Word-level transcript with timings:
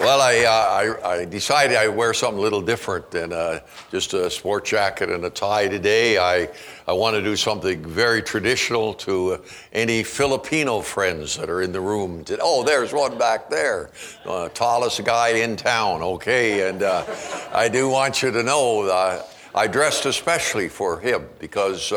Well, 0.00 0.22
I, 0.22 0.38
uh, 0.38 1.02
I, 1.04 1.10
I, 1.12 1.24
decided 1.26 1.76
I'd 1.76 1.88
wear 1.88 2.14
something 2.14 2.38
a 2.38 2.40
little 2.40 2.62
different 2.62 3.10
than 3.10 3.34
uh, 3.34 3.60
just 3.90 4.14
a 4.14 4.30
sport 4.30 4.64
jacket 4.64 5.10
and 5.10 5.22
a 5.26 5.28
tie 5.28 5.68
today. 5.68 6.16
I, 6.16 6.48
I 6.88 6.94
want 6.94 7.16
to 7.16 7.22
do 7.22 7.36
something 7.36 7.84
very 7.84 8.22
traditional 8.22 8.94
to 8.94 9.34
uh, 9.34 9.38
any 9.74 10.02
Filipino 10.02 10.80
friends 10.80 11.36
that 11.36 11.50
are 11.50 11.60
in 11.60 11.72
the 11.72 11.82
room. 11.82 12.24
Oh, 12.40 12.64
there's 12.64 12.94
one 12.94 13.18
back 13.18 13.50
there, 13.50 13.90
uh, 14.24 14.48
tallest 14.48 15.04
guy 15.04 15.32
in 15.32 15.54
town, 15.54 16.00
okay? 16.00 16.66
And 16.66 16.82
uh, 16.82 17.04
I 17.52 17.68
do 17.68 17.86
want 17.86 18.22
you 18.22 18.30
to 18.30 18.42
know 18.42 18.84
uh, 18.84 19.22
I 19.54 19.66
dressed 19.66 20.06
especially 20.06 20.70
for 20.70 20.98
him 20.98 21.28
because 21.38 21.92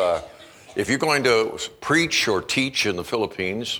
if 0.75 0.89
you're 0.89 0.97
going 0.97 1.23
to 1.23 1.57
preach 1.79 2.27
or 2.27 2.41
teach 2.41 2.85
in 2.85 2.97
the 2.97 3.03
Philippines, 3.05 3.79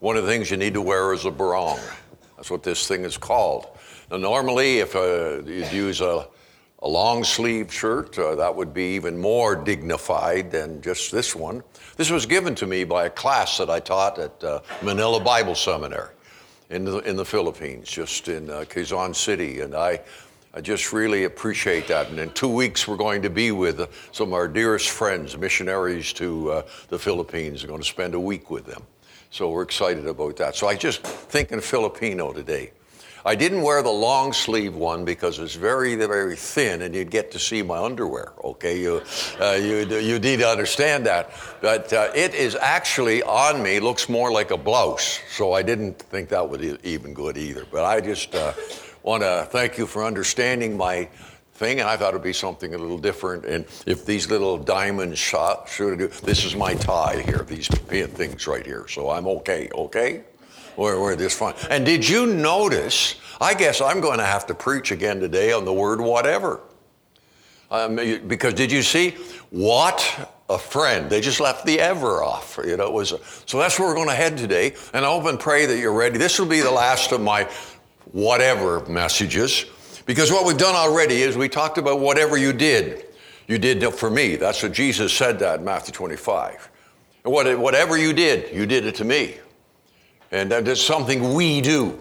one 0.00 0.16
of 0.16 0.24
the 0.24 0.30
things 0.30 0.50
you 0.50 0.56
need 0.56 0.72
to 0.72 0.80
wear 0.80 1.12
is 1.12 1.26
a 1.26 1.30
barong. 1.30 1.78
That's 2.38 2.52
what 2.52 2.62
this 2.62 2.86
thing 2.86 3.02
is 3.02 3.18
called. 3.18 3.66
Now, 4.12 4.18
normally, 4.18 4.78
if 4.78 4.94
uh, 4.94 5.42
you'd 5.44 5.72
use 5.72 6.00
a, 6.00 6.28
a 6.78 6.88
long 6.88 7.24
sleeve 7.24 7.72
shirt, 7.72 8.16
uh, 8.16 8.36
that 8.36 8.54
would 8.54 8.72
be 8.72 8.94
even 8.94 9.18
more 9.18 9.56
dignified 9.56 10.52
than 10.52 10.80
just 10.80 11.10
this 11.10 11.34
one. 11.34 11.64
This 11.96 12.12
was 12.12 12.26
given 12.26 12.54
to 12.54 12.66
me 12.66 12.84
by 12.84 13.06
a 13.06 13.10
class 13.10 13.58
that 13.58 13.68
I 13.68 13.80
taught 13.80 14.20
at 14.20 14.44
uh, 14.44 14.60
Manila 14.82 15.18
Bible 15.18 15.56
Seminary 15.56 16.14
in 16.70 16.84
the, 16.84 16.98
in 16.98 17.16
the 17.16 17.24
Philippines, 17.24 17.88
just 17.88 18.28
in 18.28 18.48
uh, 18.48 18.64
Quezon 18.68 19.16
City. 19.16 19.60
And 19.62 19.74
I 19.74 19.98
I 20.54 20.60
just 20.60 20.92
really 20.92 21.24
appreciate 21.24 21.88
that. 21.88 22.08
And 22.08 22.18
in 22.18 22.30
two 22.30 22.48
weeks, 22.48 22.88
we're 22.88 22.96
going 22.96 23.20
to 23.22 23.30
be 23.30 23.50
with 23.50 23.80
uh, 23.80 23.86
some 24.12 24.28
of 24.28 24.34
our 24.34 24.48
dearest 24.48 24.90
friends, 24.90 25.36
missionaries 25.36 26.12
to 26.14 26.50
uh, 26.52 26.62
the 26.88 26.98
Philippines. 26.98 27.64
We're 27.64 27.68
going 27.68 27.82
to 27.82 27.86
spend 27.86 28.14
a 28.14 28.20
week 28.20 28.48
with 28.48 28.64
them. 28.64 28.82
So 29.30 29.50
we're 29.50 29.62
excited 29.62 30.06
about 30.06 30.36
that. 30.36 30.56
So 30.56 30.68
I 30.68 30.74
just 30.74 31.02
thinking 31.02 31.60
Filipino 31.60 32.32
today. 32.32 32.72
I 33.24 33.34
didn't 33.34 33.62
wear 33.62 33.82
the 33.82 33.90
long 33.90 34.32
sleeve 34.32 34.74
one 34.74 35.04
because 35.04 35.38
it's 35.38 35.54
very, 35.54 35.96
very 35.96 36.36
thin, 36.36 36.82
and 36.82 36.94
you'd 36.94 37.10
get 37.10 37.30
to 37.32 37.38
see 37.38 37.62
my 37.62 37.76
underwear. 37.76 38.32
Okay, 38.42 38.80
you, 38.80 39.02
uh, 39.40 39.58
you, 39.60 39.84
you 39.98 40.18
need 40.18 40.38
to 40.38 40.48
understand 40.48 41.04
that. 41.06 41.32
But 41.60 41.92
uh, 41.92 42.10
it 42.14 42.34
is 42.34 42.54
actually 42.54 43.22
on 43.24 43.62
me. 43.62 43.80
Looks 43.80 44.08
more 44.08 44.32
like 44.32 44.50
a 44.50 44.56
blouse, 44.56 45.20
so 45.30 45.52
I 45.52 45.62
didn't 45.62 45.98
think 45.98 46.28
that 46.30 46.48
would 46.48 46.60
be 46.60 46.78
even 46.84 47.12
good 47.12 47.36
either. 47.36 47.66
But 47.70 47.84
I 47.84 48.00
just. 48.00 48.34
Uh, 48.34 48.52
want 49.08 49.22
to 49.22 49.48
thank 49.50 49.78
you 49.78 49.86
for 49.86 50.04
understanding 50.04 50.76
my 50.76 51.08
thing, 51.58 51.80
and 51.80 51.88
I 51.88 51.96
thought 51.96 52.10
it'd 52.10 52.22
be 52.22 52.32
something 52.32 52.72
a 52.72 52.78
little 52.78 52.98
different. 52.98 53.44
And 53.44 53.64
if 53.86 54.06
these 54.06 54.30
little 54.30 54.56
diamond 54.56 55.18
shot, 55.18 55.68
should 55.68 55.98
do, 55.98 56.08
this 56.08 56.44
is 56.44 56.54
my 56.54 56.74
tie 56.74 57.20
here, 57.22 57.38
these 57.38 57.66
things 57.66 58.46
right 58.46 58.64
here. 58.64 58.86
So 58.88 59.10
I'm 59.10 59.26
okay, 59.26 59.68
okay? 59.74 60.22
We're, 60.76 61.00
we're 61.00 61.16
this 61.16 61.36
fine. 61.36 61.54
And 61.70 61.84
did 61.84 62.08
you 62.08 62.26
notice? 62.26 63.16
I 63.40 63.54
guess 63.54 63.80
I'm 63.80 64.00
going 64.00 64.18
to 64.18 64.24
have 64.24 64.46
to 64.46 64.54
preach 64.54 64.92
again 64.92 65.18
today 65.18 65.52
on 65.52 65.64
the 65.64 65.72
word 65.72 66.00
whatever. 66.00 66.60
Um, 67.70 67.96
because 68.26 68.54
did 68.54 68.72
you 68.72 68.82
see 68.82 69.10
what 69.50 70.30
a 70.48 70.58
friend? 70.58 71.10
They 71.10 71.20
just 71.20 71.40
left 71.40 71.66
the 71.66 71.80
ever 71.80 72.22
off. 72.22 72.58
You 72.64 72.76
know, 72.76 72.86
it 72.86 72.92
was 72.92 73.12
a, 73.12 73.18
so 73.46 73.58
that's 73.58 73.78
where 73.78 73.88
we're 73.88 73.96
going 73.96 74.08
to 74.08 74.14
head 74.14 74.38
today. 74.38 74.74
And 74.94 75.04
I 75.04 75.08
hope 75.08 75.26
and 75.26 75.38
pray 75.38 75.66
that 75.66 75.78
you're 75.78 75.92
ready. 75.92 76.16
This 76.16 76.38
will 76.38 76.46
be 76.46 76.60
the 76.60 76.70
last 76.70 77.12
of 77.12 77.20
my 77.20 77.44
whatever 78.12 78.86
messages. 78.86 79.66
Because 80.08 80.32
what 80.32 80.46
we've 80.46 80.56
done 80.56 80.74
already 80.74 81.16
is 81.20 81.36
we 81.36 81.50
talked 81.50 81.76
about 81.76 82.00
whatever 82.00 82.38
you 82.38 82.54
did, 82.54 83.04
you 83.46 83.58
did 83.58 83.84
for 83.92 84.08
me. 84.08 84.36
That's 84.36 84.62
what 84.62 84.72
Jesus 84.72 85.12
said 85.12 85.38
that 85.40 85.58
in 85.58 85.66
Matthew 85.66 85.92
25. 85.92 86.70
And 87.24 87.32
what, 87.32 87.58
whatever 87.58 87.98
you 87.98 88.14
did, 88.14 88.50
you 88.56 88.64
did 88.64 88.86
it 88.86 88.94
to 88.94 89.04
me. 89.04 89.36
And 90.32 90.50
that 90.50 90.66
is 90.66 90.82
something 90.82 91.34
we 91.34 91.60
do. 91.60 91.98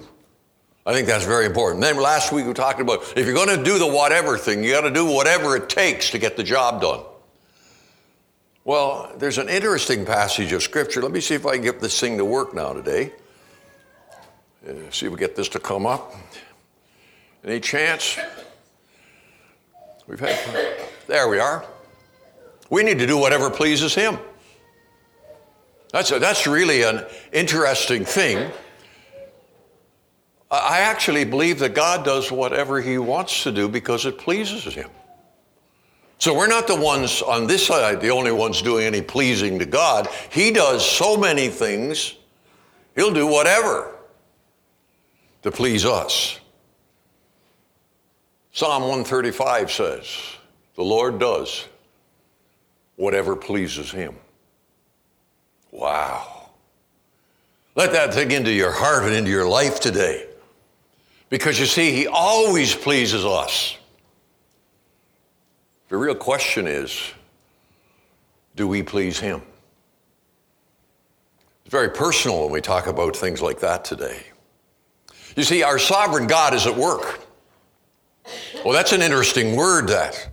I 0.85 0.93
think 0.93 1.05
that's 1.05 1.25
very 1.25 1.45
important. 1.45 1.81
Then 1.81 1.97
last 1.97 2.31
week 2.31 2.45
we 2.45 2.53
talked 2.53 2.79
about 2.79 3.01
if 3.17 3.25
you're 3.25 3.35
going 3.35 3.49
to 3.49 3.61
do 3.61 3.77
the 3.77 3.85
whatever 3.87 4.37
thing, 4.37 4.63
you 4.63 4.71
got 4.71 4.81
to 4.81 4.89
do 4.89 5.05
whatever 5.05 5.57
it 5.57 5.67
takes 5.67 6.09
to 6.11 6.17
get 6.17 6.37
the 6.37 6.43
job 6.45 6.79
done. 6.79 7.01
Well, 8.63 9.11
there's 9.17 9.37
an 9.37 9.49
interesting 9.49 10.05
passage 10.05 10.53
of 10.53 10.63
scripture. 10.63 11.01
Let 11.01 11.11
me 11.11 11.19
see 11.19 11.35
if 11.35 11.45
I 11.45 11.55
can 11.55 11.61
get 11.61 11.81
this 11.81 11.99
thing 11.99 12.17
to 12.19 12.23
work 12.23 12.53
now 12.53 12.71
today. 12.71 13.11
Uh, 14.65 14.75
see 14.91 15.07
if 15.07 15.11
we 15.11 15.17
get 15.17 15.35
this 15.35 15.49
to 15.49 15.59
come 15.59 15.85
up. 15.85 16.15
Any 17.43 17.59
chance? 17.59 18.17
We've 20.07 20.19
had, 20.19 20.37
there 21.07 21.27
we 21.27 21.39
are. 21.39 21.65
We 22.69 22.83
need 22.83 22.99
to 22.99 23.07
do 23.07 23.17
whatever 23.17 23.49
pleases 23.49 23.93
Him. 23.93 24.17
That's, 25.91 26.11
a, 26.11 26.19
that's 26.19 26.47
really 26.47 26.83
an 26.83 27.05
interesting 27.31 28.03
thing. 28.05 28.51
I 30.49 30.79
actually 30.79 31.25
believe 31.25 31.59
that 31.59 31.73
God 31.73 32.05
does 32.05 32.31
whatever 32.31 32.81
He 32.81 32.97
wants 32.97 33.43
to 33.43 33.51
do 33.51 33.67
because 33.67 34.05
it 34.05 34.17
pleases 34.17 34.63
Him. 34.73 34.89
So 36.19 36.33
we're 36.33 36.47
not 36.47 36.67
the 36.67 36.75
ones 36.75 37.21
on 37.21 37.47
this 37.47 37.67
side, 37.67 38.01
the 38.01 38.09
only 38.09 38.31
ones 38.31 38.61
doing 38.61 38.85
any 38.85 39.01
pleasing 39.01 39.59
to 39.59 39.65
God. 39.65 40.07
He 40.31 40.51
does 40.51 40.89
so 40.89 41.15
many 41.15 41.49
things, 41.49 42.15
He'll 42.95 43.13
do 43.13 43.27
whatever 43.27 43.93
to 45.43 45.51
please 45.51 45.85
us. 45.85 46.39
Psalm 48.57 48.81
135 48.81 49.71
says, 49.71 50.17
The 50.73 50.83
Lord 50.83 51.19
does 51.19 51.67
whatever 52.95 53.35
pleases 53.35 53.91
him. 53.91 54.15
Wow. 55.69 56.49
Let 57.75 57.91
that 57.91 58.13
dig 58.13 58.33
into 58.33 58.51
your 58.51 58.71
heart 58.71 59.03
and 59.03 59.13
into 59.13 59.29
your 59.29 59.47
life 59.47 59.79
today. 59.79 60.25
Because 61.29 61.59
you 61.59 61.67
see, 61.67 61.91
he 61.91 62.07
always 62.07 62.73
pleases 62.73 63.23
us. 63.23 63.77
The 65.89 65.97
real 65.97 66.15
question 66.15 66.65
is 66.65 66.99
do 68.55 68.67
we 68.67 68.81
please 68.81 69.19
him? 69.19 69.43
It's 71.63 71.71
very 71.71 71.91
personal 71.91 72.41
when 72.41 72.53
we 72.53 72.61
talk 72.61 72.87
about 72.87 73.15
things 73.15 73.39
like 73.39 73.59
that 73.59 73.85
today. 73.85 74.23
You 75.35 75.43
see, 75.43 75.61
our 75.61 75.77
sovereign 75.77 76.25
God 76.25 76.55
is 76.55 76.65
at 76.65 76.75
work. 76.75 77.26
Well, 78.63 78.73
that's 78.73 78.91
an 78.91 79.01
interesting 79.01 79.55
word, 79.55 79.87
that. 79.89 80.29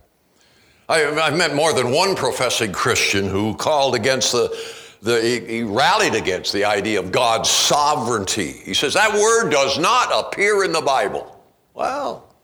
I, 0.88 0.98
have 0.98 1.36
met 1.36 1.54
more 1.54 1.72
than 1.72 1.90
one 1.90 2.14
professing 2.14 2.72
Christian 2.72 3.28
who 3.28 3.54
called 3.54 3.94
against 3.94 4.32
the, 4.32 4.54
the 5.00 5.20
he, 5.20 5.40
he 5.40 5.62
rallied 5.62 6.14
against 6.14 6.52
the 6.52 6.64
idea 6.64 6.98
of 6.98 7.10
God's 7.10 7.48
sovereignty. 7.48 8.52
He 8.52 8.74
says 8.74 8.92
that 8.94 9.12
word 9.14 9.50
does 9.50 9.78
not 9.78 10.10
appear 10.12 10.62
in 10.64 10.72
the 10.72 10.82
Bible. 10.82 11.42
Well, 11.72 12.34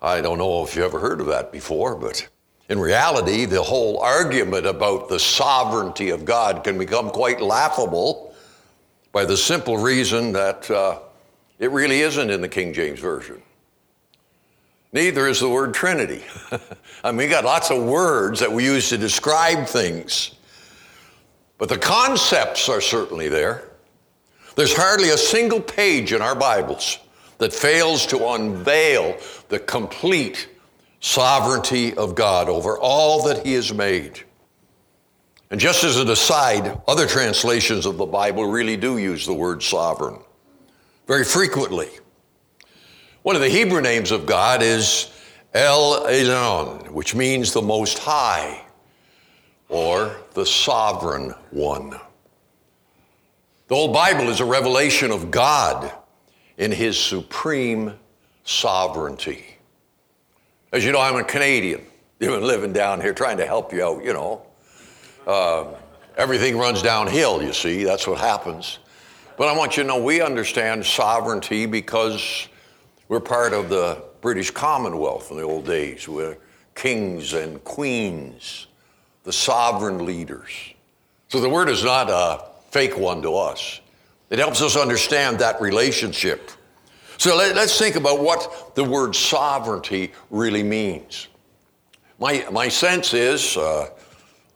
I 0.00 0.20
don't 0.20 0.38
know 0.38 0.64
if 0.64 0.74
you 0.74 0.84
ever 0.84 0.98
heard 0.98 1.20
of 1.20 1.28
that 1.28 1.52
before, 1.52 1.94
but 1.94 2.28
in 2.68 2.78
reality, 2.80 3.44
the 3.44 3.62
whole 3.62 4.00
argument 4.00 4.66
about 4.66 5.08
the 5.08 5.18
sovereignty 5.18 6.10
of 6.10 6.24
God 6.24 6.64
can 6.64 6.76
become 6.76 7.10
quite 7.10 7.40
laughable 7.40 8.34
by 9.12 9.24
the 9.24 9.36
simple 9.36 9.76
reason 9.76 10.32
that 10.32 10.68
uh, 10.70 10.98
it 11.60 11.70
really 11.70 12.00
isn't 12.00 12.30
in 12.30 12.40
the 12.40 12.48
King 12.48 12.72
James 12.72 12.98
Version. 12.98 13.40
Neither 14.92 15.26
is 15.26 15.40
the 15.40 15.48
word 15.48 15.72
Trinity. 15.72 16.22
I 17.04 17.10
mean, 17.10 17.18
we 17.18 17.26
got 17.28 17.44
lots 17.44 17.70
of 17.70 17.82
words 17.82 18.40
that 18.40 18.52
we 18.52 18.64
use 18.64 18.90
to 18.90 18.98
describe 18.98 19.66
things, 19.66 20.34
but 21.56 21.68
the 21.68 21.78
concepts 21.78 22.68
are 22.68 22.80
certainly 22.80 23.28
there. 23.28 23.70
There's 24.54 24.76
hardly 24.76 25.10
a 25.10 25.16
single 25.16 25.60
page 25.60 26.12
in 26.12 26.20
our 26.20 26.34
Bibles 26.34 26.98
that 27.38 27.54
fails 27.54 28.06
to 28.06 28.28
unveil 28.28 29.16
the 29.48 29.58
complete 29.58 30.48
sovereignty 31.00 31.94
of 31.94 32.14
God 32.14 32.50
over 32.50 32.78
all 32.78 33.24
that 33.24 33.46
He 33.46 33.54
has 33.54 33.72
made. 33.72 34.20
And 35.50 35.58
just 35.58 35.84
as 35.84 35.98
an 35.98 36.08
aside, 36.08 36.80
other 36.86 37.06
translations 37.06 37.86
of 37.86 37.96
the 37.96 38.06
Bible 38.06 38.44
really 38.44 38.76
do 38.76 38.98
use 38.98 39.26
the 39.26 39.34
word 39.34 39.62
sovereign 39.62 40.18
very 41.06 41.24
frequently. 41.24 41.88
One 43.22 43.36
of 43.36 43.42
the 43.42 43.48
Hebrew 43.48 43.80
names 43.80 44.10
of 44.10 44.26
God 44.26 44.64
is 44.64 45.08
El 45.54 46.06
Elyon, 46.06 46.90
which 46.90 47.14
means 47.14 47.52
the 47.52 47.62
Most 47.62 48.00
High 48.00 48.64
or 49.68 50.16
the 50.34 50.44
Sovereign 50.44 51.32
One. 51.52 51.90
The 53.68 53.76
whole 53.76 53.92
Bible 53.92 54.28
is 54.28 54.40
a 54.40 54.44
revelation 54.44 55.12
of 55.12 55.30
God 55.30 55.92
in 56.58 56.72
his 56.72 56.98
supreme 56.98 57.94
sovereignty. 58.42 59.44
As 60.72 60.84
you 60.84 60.90
know, 60.90 61.00
I'm 61.00 61.14
a 61.14 61.22
Canadian. 61.22 61.86
You've 62.18 62.32
been 62.32 62.44
living 62.44 62.72
down 62.72 63.00
here 63.00 63.14
trying 63.14 63.36
to 63.36 63.46
help 63.46 63.72
you 63.72 63.84
out, 63.84 64.04
you 64.04 64.14
know. 64.14 64.42
Uh, 65.28 65.66
everything 66.16 66.58
runs 66.58 66.82
downhill, 66.82 67.40
you 67.40 67.52
see. 67.52 67.84
That's 67.84 68.08
what 68.08 68.18
happens. 68.18 68.80
But 69.36 69.46
I 69.46 69.56
want 69.56 69.76
you 69.76 69.84
to 69.84 69.88
know 69.88 70.02
we 70.02 70.20
understand 70.20 70.84
sovereignty 70.84 71.66
because 71.66 72.48
we're 73.12 73.20
part 73.20 73.52
of 73.52 73.68
the 73.68 74.02
British 74.22 74.50
Commonwealth 74.50 75.30
in 75.30 75.36
the 75.36 75.42
old 75.42 75.66
days. 75.66 76.08
We're 76.08 76.38
kings 76.74 77.34
and 77.34 77.62
queens, 77.62 78.68
the 79.24 79.32
sovereign 79.34 80.06
leaders. 80.06 80.48
So 81.28 81.38
the 81.38 81.48
word 81.50 81.68
is 81.68 81.84
not 81.84 82.08
a 82.08 82.42
fake 82.70 82.96
one 82.96 83.20
to 83.20 83.34
us. 83.34 83.82
It 84.30 84.38
helps 84.38 84.62
us 84.62 84.78
understand 84.78 85.40
that 85.40 85.60
relationship. 85.60 86.52
So 87.18 87.36
let, 87.36 87.54
us 87.58 87.78
think 87.78 87.96
about 87.96 88.20
what 88.20 88.74
the 88.76 88.84
word 88.84 89.14
sovereignty 89.14 90.12
really 90.30 90.62
means. 90.62 91.28
My, 92.18 92.46
my 92.50 92.68
sense 92.68 93.12
is, 93.12 93.58
uh, 93.58 93.90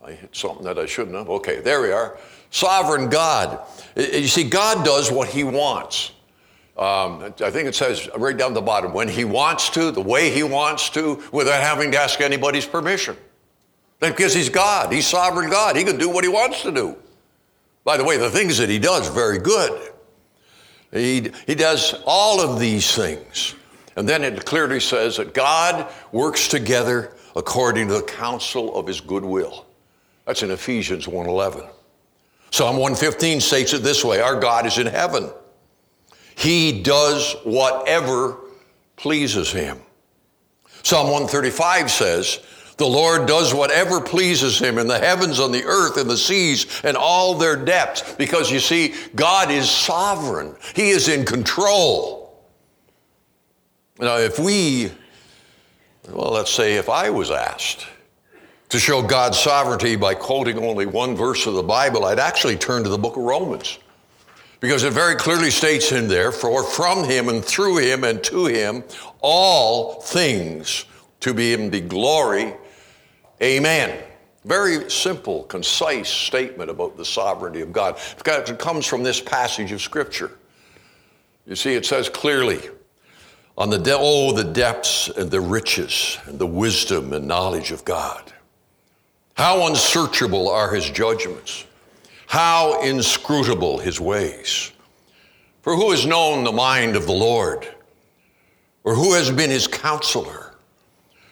I 0.03 0.12
hit 0.12 0.35
something 0.35 0.64
that 0.64 0.79
I 0.79 0.87
shouldn't 0.87 1.14
have. 1.14 1.29
Okay, 1.29 1.61
there 1.61 1.82
we 1.82 1.93
are. 1.93 2.17
Sovereign 2.49 3.11
God. 3.11 3.61
You 3.97 4.29
see, 4.29 4.44
God 4.44 4.82
does 4.82 5.12
what 5.12 5.29
He 5.29 5.44
wants. 5.44 6.12
Um, 6.78 7.34
I 7.40 7.50
think 7.50 7.69
it 7.69 7.75
says 7.75 8.08
right 8.17 8.37
down 8.37 8.52
the 8.52 8.61
bottom, 8.61 8.93
when 8.93 9.08
He 9.08 9.25
wants 9.25 9.70
to, 9.70 9.90
the 9.90 10.02
way 10.02 10.31
He 10.31 10.43
wants 10.43 10.90
to, 10.90 11.23
without 11.32 11.62
having 11.62 11.90
to 11.93 11.99
ask 11.99 12.20
anybody's 12.20 12.67
permission. 12.67 13.17
Because 14.00 14.34
He's 14.34 14.50
God, 14.50 14.93
He's 14.93 15.06
sovereign 15.06 15.50
God. 15.50 15.76
He 15.76 15.84
can 15.84 15.96
do 15.96 16.11
what 16.11 16.23
He 16.23 16.28
wants 16.28 16.62
to 16.62 16.73
do. 16.73 16.96
By 17.87 17.96
the 17.96 18.02
way, 18.02 18.17
the 18.17 18.28
things 18.28 18.58
that 18.58 18.69
he 18.69 18.81
does, 18.81 19.08
very 19.08 19.38
good. 19.38 19.93
He, 20.93 21.31
he 21.46 21.55
does 21.55 21.94
all 22.05 22.40
of 22.40 22.58
these 22.58 22.93
things. 22.96 23.55
And 23.94 24.08
then 24.08 24.25
it 24.25 24.44
clearly 24.44 24.81
says 24.81 25.19
that 25.19 25.32
God 25.32 25.88
works 26.11 26.49
together 26.49 27.14
according 27.37 27.87
to 27.87 27.94
the 27.94 28.02
counsel 28.02 28.75
of 28.76 28.88
his 28.88 29.00
goodwill. 29.00 29.67
That's 30.25 30.43
in 30.43 30.50
Ephesians 30.50 31.06
1:11. 31.06 31.64
Psalm 32.50 32.76
115 32.76 33.40
states 33.40 33.72
it 33.72 33.84
this 33.84 34.05
way: 34.05 34.20
Our 34.20 34.40
God 34.40 34.67
is 34.67 34.79
in 34.79 34.88
heaven. 34.88 35.31
He 36.36 36.82
does 36.82 37.34
whatever 37.44 38.38
pleases 38.96 39.50
him. 39.50 39.78
Psalm 40.82 41.06
135 41.06 41.90
says, 41.90 42.40
the 42.76 42.86
Lord 42.86 43.26
does 43.26 43.54
whatever 43.54 44.02
pleases 44.02 44.58
him 44.58 44.76
in 44.76 44.86
the 44.86 44.98
heavens, 44.98 45.40
on 45.40 45.50
the 45.50 45.64
earth, 45.64 45.96
in 45.96 46.08
the 46.08 46.16
seas, 46.16 46.82
and 46.84 46.94
all 46.94 47.34
their 47.34 47.56
depths. 47.56 48.14
Because 48.16 48.52
you 48.52 48.60
see, 48.60 48.94
God 49.14 49.50
is 49.50 49.68
sovereign, 49.70 50.54
He 50.74 50.90
is 50.90 51.08
in 51.08 51.24
control. 51.24 52.44
Now, 53.98 54.18
if 54.18 54.38
we, 54.38 54.92
well, 56.10 56.32
let's 56.32 56.52
say 56.52 56.76
if 56.76 56.90
I 56.90 57.08
was 57.08 57.30
asked 57.30 57.86
to 58.68 58.78
show 58.78 59.00
God's 59.00 59.38
sovereignty 59.38 59.96
by 59.96 60.14
quoting 60.14 60.58
only 60.58 60.84
one 60.84 61.16
verse 61.16 61.46
of 61.46 61.54
the 61.54 61.62
Bible, 61.62 62.04
I'd 62.04 62.18
actually 62.18 62.56
turn 62.56 62.84
to 62.84 62.90
the 62.90 62.98
book 62.98 63.16
of 63.16 63.22
Romans. 63.22 63.78
Because 64.66 64.82
it 64.82 64.92
very 64.92 65.14
clearly 65.14 65.52
states 65.52 65.92
in 65.92 66.08
there, 66.08 66.32
for 66.32 66.64
from 66.64 67.04
him 67.04 67.28
and 67.28 67.44
through 67.44 67.76
him 67.76 68.02
and 68.02 68.20
to 68.24 68.46
him, 68.46 68.82
all 69.20 70.00
things 70.00 70.86
to 71.20 71.32
be 71.32 71.52
him 71.52 71.70
be 71.70 71.80
glory 71.80 72.52
Amen. 73.40 74.02
Very 74.44 74.90
simple, 74.90 75.44
concise 75.44 76.08
statement 76.08 76.68
about 76.68 76.96
the 76.96 77.04
sovereignty 77.04 77.60
of 77.60 77.72
God. 77.72 77.96
It 78.26 78.58
comes 78.58 78.86
from 78.86 79.04
this 79.04 79.20
passage 79.20 79.70
of 79.70 79.80
Scripture. 79.80 80.32
You 81.46 81.54
see, 81.54 81.74
it 81.74 81.86
says 81.86 82.08
clearly, 82.08 82.60
on 83.56 83.70
the 83.70 83.78
de- 83.78 83.96
oh, 83.96 84.32
the 84.32 84.42
depths 84.42 85.08
and 85.10 85.30
the 85.30 85.40
riches 85.40 86.19
and 86.26 86.40
the 86.40 86.46
wisdom 86.48 87.12
and 87.12 87.28
knowledge 87.28 87.70
of 87.70 87.84
God. 87.84 88.32
How 89.34 89.69
unsearchable 89.69 90.48
are 90.48 90.74
his 90.74 90.90
judgments, 90.90 91.66
how 92.26 92.82
inscrutable 92.82 93.78
his 93.78 94.00
ways. 94.00 94.73
For 95.62 95.75
who 95.75 95.90
has 95.90 96.06
known 96.06 96.44
the 96.44 96.52
mind 96.52 96.96
of 96.96 97.06
the 97.06 97.12
Lord? 97.12 97.67
Or 98.84 98.94
who 98.94 99.14
has 99.14 99.31
been 99.31 99.50
his 99.50 99.67
counselor? 99.67 100.55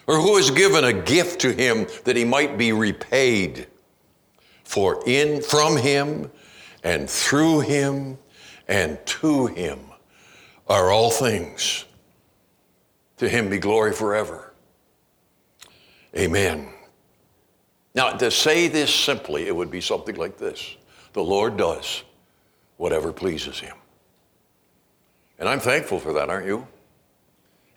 Or 0.07 0.19
who 0.19 0.35
has 0.37 0.51
given 0.51 0.83
a 0.83 0.93
gift 0.93 1.41
to 1.41 1.51
him 1.51 1.87
that 2.03 2.15
he 2.15 2.25
might 2.25 2.57
be 2.57 2.73
repaid? 2.73 3.67
For 4.63 5.01
in 5.05 5.41
from 5.41 5.77
him 5.77 6.31
and 6.83 7.09
through 7.09 7.61
him 7.61 8.17
and 8.67 9.03
to 9.05 9.47
him 9.47 9.79
are 10.67 10.91
all 10.91 11.11
things. 11.11 11.85
To 13.17 13.29
him 13.29 13.49
be 13.49 13.57
glory 13.57 13.93
forever. 13.93 14.53
Amen. 16.17 16.69
Now, 17.93 18.11
to 18.11 18.29
say 18.29 18.67
this 18.67 18.93
simply, 18.93 19.47
it 19.47 19.55
would 19.55 19.71
be 19.71 19.81
something 19.81 20.15
like 20.15 20.37
this 20.37 20.75
The 21.15 21.23
Lord 21.23 21.55
does 21.55 22.03
whatever 22.75 23.13
pleases 23.13 23.57
him. 23.57 23.73
And 25.39 25.47
I'm 25.47 25.61
thankful 25.61 25.97
for 25.97 26.11
that, 26.11 26.29
aren't 26.29 26.45
you? 26.45 26.67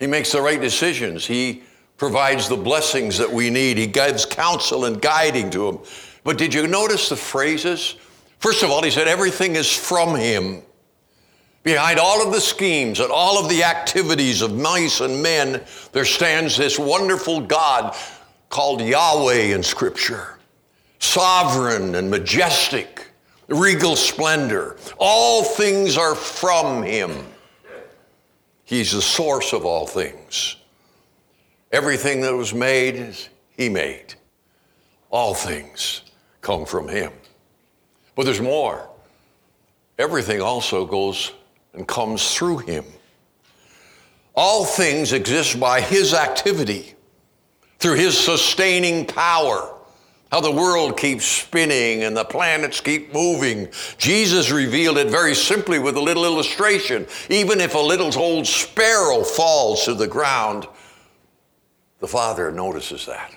He 0.01 0.09
makes 0.09 0.33
the 0.33 0.43
right 0.43 0.61
decisions. 0.61 1.25
He 1.25 1.63
provides 1.99 2.49
the 2.49 2.57
blessings 2.57 3.17
that 3.19 3.31
we 3.31 3.49
need. 3.49 3.79
He 3.79 3.87
gives 3.87 4.27
counsel 4.27 4.87
and 4.87 5.01
guiding 5.01 5.51
to 5.51 5.71
them. 5.71 5.79
But 6.25 6.37
did 6.37 6.53
you 6.53 6.67
notice 6.67 7.09
the 7.09 7.15
phrases? 7.15 7.95
First 8.41 8.65
of 8.65 8.71
all, 8.71 8.83
he 8.83 8.91
said 8.91 9.07
everything 9.07 9.55
is 9.55 9.73
from 9.73 10.17
him. 10.17 10.63
Behind 11.63 12.01
all 12.01 12.27
of 12.27 12.33
the 12.33 12.41
schemes 12.41 12.99
and 12.99 13.13
all 13.13 13.39
of 13.39 13.49
the 13.49 13.63
activities 13.63 14.43
of 14.43 14.53
mice 14.53 15.01
and 15.01 15.23
men, 15.23 15.63
there 15.93 16.05
stands 16.05 16.57
this 16.57 16.77
wonderful 16.77 17.43
God 17.43 17.97
called 18.51 18.81
Yahweh 18.81 19.55
in 19.55 19.63
Scripture. 19.63 20.39
Sovereign 20.99 21.95
and 21.95 22.11
majestic, 22.11 23.08
regal 23.49 23.97
splendor. 23.97 24.77
All 24.99 25.43
things 25.43 25.97
are 25.97 26.15
from 26.15 26.83
him. 26.83 27.13
He's 28.69 28.93
the 28.93 29.01
source 29.01 29.55
of 29.55 29.65
all 29.65 29.87
things. 29.87 30.57
Everything 31.73 32.21
that 32.21 32.35
was 32.35 32.53
made, 32.53 33.17
He 33.57 33.71
made. 33.71 34.15
All 35.11 35.33
things 35.33 36.03
come 36.43 36.67
from 36.67 36.87
Him. 36.87 37.13
But 38.15 38.25
there's 38.25 38.43
more. 38.43 38.87
Everything 39.99 40.43
also 40.43 40.85
goes 40.85 41.33
and 41.73 41.89
comes 41.89 42.35
through 42.35 42.59
Him. 42.59 42.85
All 44.35 44.67
things 44.67 45.15
exist 45.15 45.59
by 45.59 45.81
His 45.81 46.13
activity, 46.13 46.95
through 47.79 47.95
His 47.95 48.19
sustaining 48.19 49.07
power. 49.07 49.78
How 50.31 50.41
the 50.43 50.53
world 50.53 50.99
keeps 50.99 51.25
spinning 51.25 52.05
and 52.05 52.15
the 52.15 52.25
planets 52.25 52.81
keep 52.81 53.15
moving. 53.15 53.69
Jesus 53.97 54.51
revealed 54.51 54.99
it 54.99 55.09
very 55.09 55.35
simply 55.35 55.79
with 55.79 55.97
a 55.97 56.01
little 56.01 56.25
illustration. 56.25 57.07
Even 57.31 57.61
if 57.61 57.75
a 57.75 57.79
little 57.79 58.17
old 58.19 58.47
sparrow 58.47 59.23
falls 59.23 59.87
to 59.87 59.95
the 59.95 60.07
ground, 60.07 60.67
the 62.01 62.09
Father 62.09 62.53
notices 62.53 63.07
that. 63.07 63.33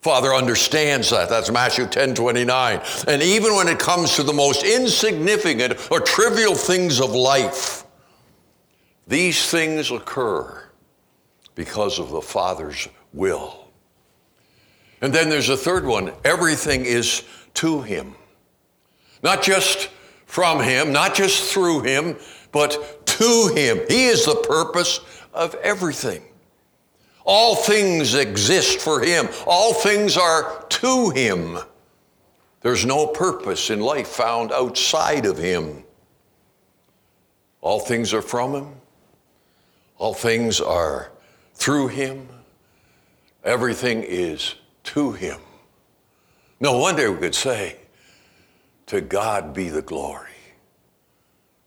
Father 0.00 0.34
understands 0.34 1.10
that. 1.10 1.28
That's 1.28 1.50
Matthew 1.50 1.86
10 1.86 2.14
29. 2.14 2.80
And 3.06 3.22
even 3.22 3.54
when 3.54 3.68
it 3.68 3.78
comes 3.78 4.16
to 4.16 4.22
the 4.22 4.32
most 4.32 4.62
insignificant 4.62 5.90
or 5.90 6.00
trivial 6.00 6.54
things 6.54 7.00
of 7.00 7.12
life, 7.12 7.84
these 9.06 9.50
things 9.50 9.90
occur 9.90 10.70
because 11.54 11.98
of 11.98 12.10
the 12.10 12.20
Father's 12.20 12.88
will. 13.12 13.63
And 15.04 15.12
then 15.12 15.28
there's 15.28 15.50
a 15.50 15.56
third 15.56 15.84
one 15.84 16.12
everything 16.24 16.86
is 16.86 17.24
to 17.52 17.82
Him. 17.82 18.14
Not 19.22 19.42
just 19.42 19.90
from 20.24 20.62
Him, 20.62 20.92
not 20.92 21.14
just 21.14 21.52
through 21.52 21.82
Him, 21.82 22.16
but 22.52 23.06
to 23.08 23.52
Him. 23.54 23.82
He 23.86 24.06
is 24.06 24.24
the 24.24 24.36
purpose 24.36 25.00
of 25.34 25.56
everything. 25.56 26.22
All 27.26 27.54
things 27.54 28.14
exist 28.14 28.80
for 28.80 29.00
Him, 29.00 29.28
all 29.46 29.74
things 29.74 30.16
are 30.16 30.64
to 30.70 31.10
Him. 31.10 31.58
There's 32.62 32.86
no 32.86 33.06
purpose 33.06 33.68
in 33.68 33.80
life 33.80 34.08
found 34.08 34.52
outside 34.52 35.26
of 35.26 35.36
Him. 35.36 35.84
All 37.60 37.78
things 37.78 38.14
are 38.14 38.22
from 38.22 38.54
Him, 38.54 38.68
all 39.98 40.14
things 40.14 40.62
are 40.62 41.12
through 41.52 41.88
Him, 41.88 42.26
everything 43.44 44.02
is 44.02 44.54
to 44.84 45.12
Him. 45.12 45.40
No 46.60 46.78
wonder 46.78 47.10
we 47.12 47.18
could 47.18 47.34
say, 47.34 47.76
To 48.86 49.00
God 49.00 49.52
be 49.52 49.68
the 49.68 49.82
glory. 49.82 50.30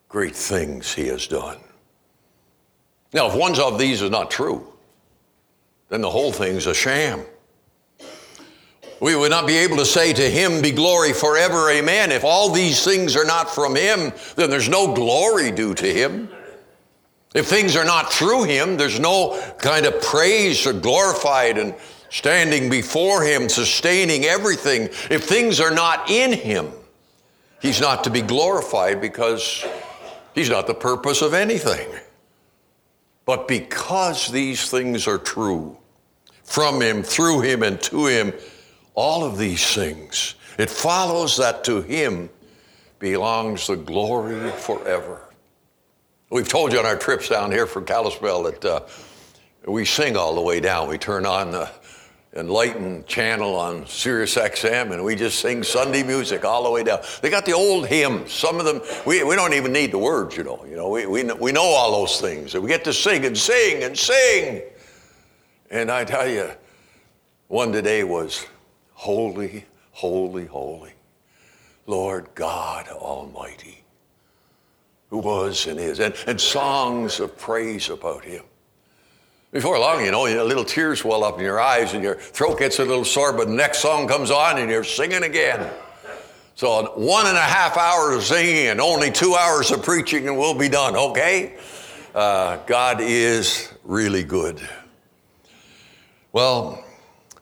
Great 0.10 0.36
things 0.36 0.94
He 0.94 1.08
has 1.08 1.28
done. 1.28 1.58
Now, 3.14 3.28
if 3.28 3.36
one 3.36 3.60
of 3.60 3.80
these 3.80 4.02
is 4.02 4.12
not 4.12 4.32
true, 4.32 4.68
then 5.90 6.02
the 6.02 6.10
whole 6.10 6.32
thing's 6.32 6.66
a 6.66 6.74
sham. 6.74 7.24
We 9.00 9.16
would 9.16 9.30
not 9.30 9.46
be 9.46 9.58
able 9.58 9.78
to 9.78 9.86
say 9.86 10.12
to 10.12 10.30
him 10.30 10.62
be 10.62 10.72
glory 10.72 11.14
forever, 11.14 11.70
amen. 11.70 12.12
If 12.12 12.24
all 12.24 12.52
these 12.52 12.84
things 12.84 13.16
are 13.16 13.26
not 13.26 13.54
from 13.54 13.76
him, 13.76 14.12
then 14.36 14.50
there's 14.50 14.70
no 14.70 14.94
glory 14.94 15.52
due 15.52 15.76
to 15.76 15.86
him. 15.86 16.30
If 17.36 17.46
things 17.46 17.76
are 17.76 17.86
not 17.86 18.12
through 18.12 18.46
him, 18.46 18.78
there's 18.78 19.00
no 19.00 19.40
kind 19.60 19.86
of 19.86 20.02
praise 20.02 20.66
or 20.66 20.74
glorified 20.74 21.60
and 21.60 21.76
standing 22.10 22.70
before 22.70 23.24
him, 23.24 23.50
sustaining 23.50 24.26
everything. 24.26 24.84
If 25.10 25.24
things 25.24 25.60
are 25.60 25.74
not 25.74 26.10
in 26.10 26.34
him, 26.34 26.72
he's 27.62 27.82
not 27.82 28.04
to 28.06 28.10
be 28.10 28.22
glorified 28.22 29.02
because 29.02 29.66
he's 30.34 30.50
not 30.50 30.68
the 30.68 30.74
purpose 30.74 31.22
of 31.22 31.34
anything. 31.34 31.88
But 33.26 33.48
because 33.48 34.32
these 34.32 34.70
things 34.70 35.08
are 35.08 35.18
true, 35.18 35.78
from 36.44 36.82
him, 36.82 37.04
through 37.04 37.42
him, 37.42 37.62
and 37.62 37.80
to 37.82 38.06
him, 38.06 38.34
all 38.96 39.26
of 39.26 39.38
these 39.38 39.76
things, 39.76 40.36
it 40.58 40.70
follows 40.70 41.38
that 41.38 41.66
to 41.66 41.82
him 41.82 42.30
belongs 43.00 43.68
the 43.68 43.76
glory 43.76 44.50
forever. 44.52 45.22
We've 46.30 46.48
told 46.48 46.72
you 46.72 46.80
on 46.80 46.86
our 46.86 46.98
trips 46.98 47.30
down 47.30 47.52
here 47.52 47.68
from 47.68 47.86
Kalispell 47.86 48.44
that 48.44 48.66
uh, 48.66 48.80
we 49.66 49.86
sing 49.86 50.18
all 50.18 50.36
the 50.36 50.42
way 50.42 50.60
down. 50.60 50.88
We 50.88 50.98
turn 50.98 51.26
on 51.26 51.52
the 51.52 51.70
Enlightened 52.36 53.08
channel 53.08 53.56
on 53.56 53.88
Sirius 53.88 54.36
XM 54.36 54.92
and 54.92 55.04
we 55.04 55.16
just 55.16 55.40
sing 55.40 55.64
Sunday 55.64 56.04
music 56.04 56.46
all 56.46 56.64
the 56.64 56.70
way 56.70 56.84
down. 56.84 57.00
They 57.22 57.30
got 57.30 57.46
the 57.46 57.54
old 57.54 57.88
hymns. 57.88 58.32
Some 58.32 58.60
of 58.60 58.66
them, 58.66 58.82
we, 59.06 59.24
we 59.24 59.36
don't 59.36 59.54
even 59.54 59.72
need 59.72 59.92
the 59.92 59.98
words, 59.98 60.36
you 60.36 60.44
know. 60.44 60.64
You 60.70 60.76
know, 60.76 60.90
we, 60.90 61.06
we, 61.06 61.24
we 61.24 61.52
know 61.52 61.64
all 61.64 61.92
those 61.92 62.20
things. 62.20 62.54
And 62.54 62.64
we 62.64 62.70
get 62.70 62.84
to 62.84 62.94
sing 62.94 63.26
and 63.26 63.38
sing 63.38 63.84
and 63.84 63.98
sing. 63.98 64.62
And 65.72 65.90
I 65.90 66.04
tell 66.04 66.28
you, 66.28 66.52
one 67.48 67.72
today 67.72 68.04
was 68.04 68.46
holy, 68.94 69.66
holy, 69.92 70.46
holy. 70.46 70.94
Lord 71.86 72.28
God 72.36 72.90
Almighty 72.90 73.86
who 75.10 75.20
was 75.20 75.68
and 75.68 75.80
is, 75.80 76.00
and, 76.00 76.14
and 76.28 76.40
songs 76.40 77.20
of 77.20 77.38
praise 77.38 77.90
about 77.90 78.24
him. 78.24 78.44
Before 79.52 79.80
long, 79.80 80.04
you 80.04 80.12
know, 80.12 80.24
little 80.24 80.66
tears 80.66 81.06
well 81.06 81.24
up 81.24 81.38
in 81.38 81.44
your 81.44 81.60
eyes 81.60 81.94
and 81.94 82.04
your 82.04 82.16
throat 82.16 82.60
gets 82.60 82.80
a 82.80 82.86
little 82.86 83.06
sore, 83.06 83.32
but 83.32 83.48
the 83.48 83.54
next 83.54 83.80
song 83.80 84.08
comes 84.08 84.30
on 84.30 84.58
and 84.58 84.70
you're 84.70 84.84
singing 84.84 85.24
again. 85.24 85.72
So 86.56 86.92
one 86.96 87.28
and 87.28 87.38
a 87.38 87.42
half 87.42 87.78
hours 87.78 88.18
of 88.18 88.24
singing 88.24 88.68
and 88.68 88.82
only 88.82 89.10
two 89.10 89.36
hours 89.36 89.72
of 89.72 89.84
preaching 89.84 90.28
and 90.28 90.38
we'll 90.38 90.54
be 90.54 90.68
done, 90.68 90.96
okay? 90.96 91.56
Uh, 92.14 92.58
God 92.66 93.00
is 93.00 93.72
really 93.84 94.24
good. 94.24 94.60
Well, 96.34 96.84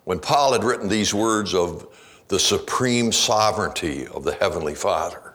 when 0.03 0.19
Paul 0.19 0.53
had 0.53 0.63
written 0.63 0.87
these 0.87 1.13
words 1.13 1.55
of 1.55 1.87
the 2.27 2.39
supreme 2.39 3.11
sovereignty 3.11 4.05
of 4.07 4.23
the 4.23 4.33
Heavenly 4.33 4.75
Father, 4.75 5.33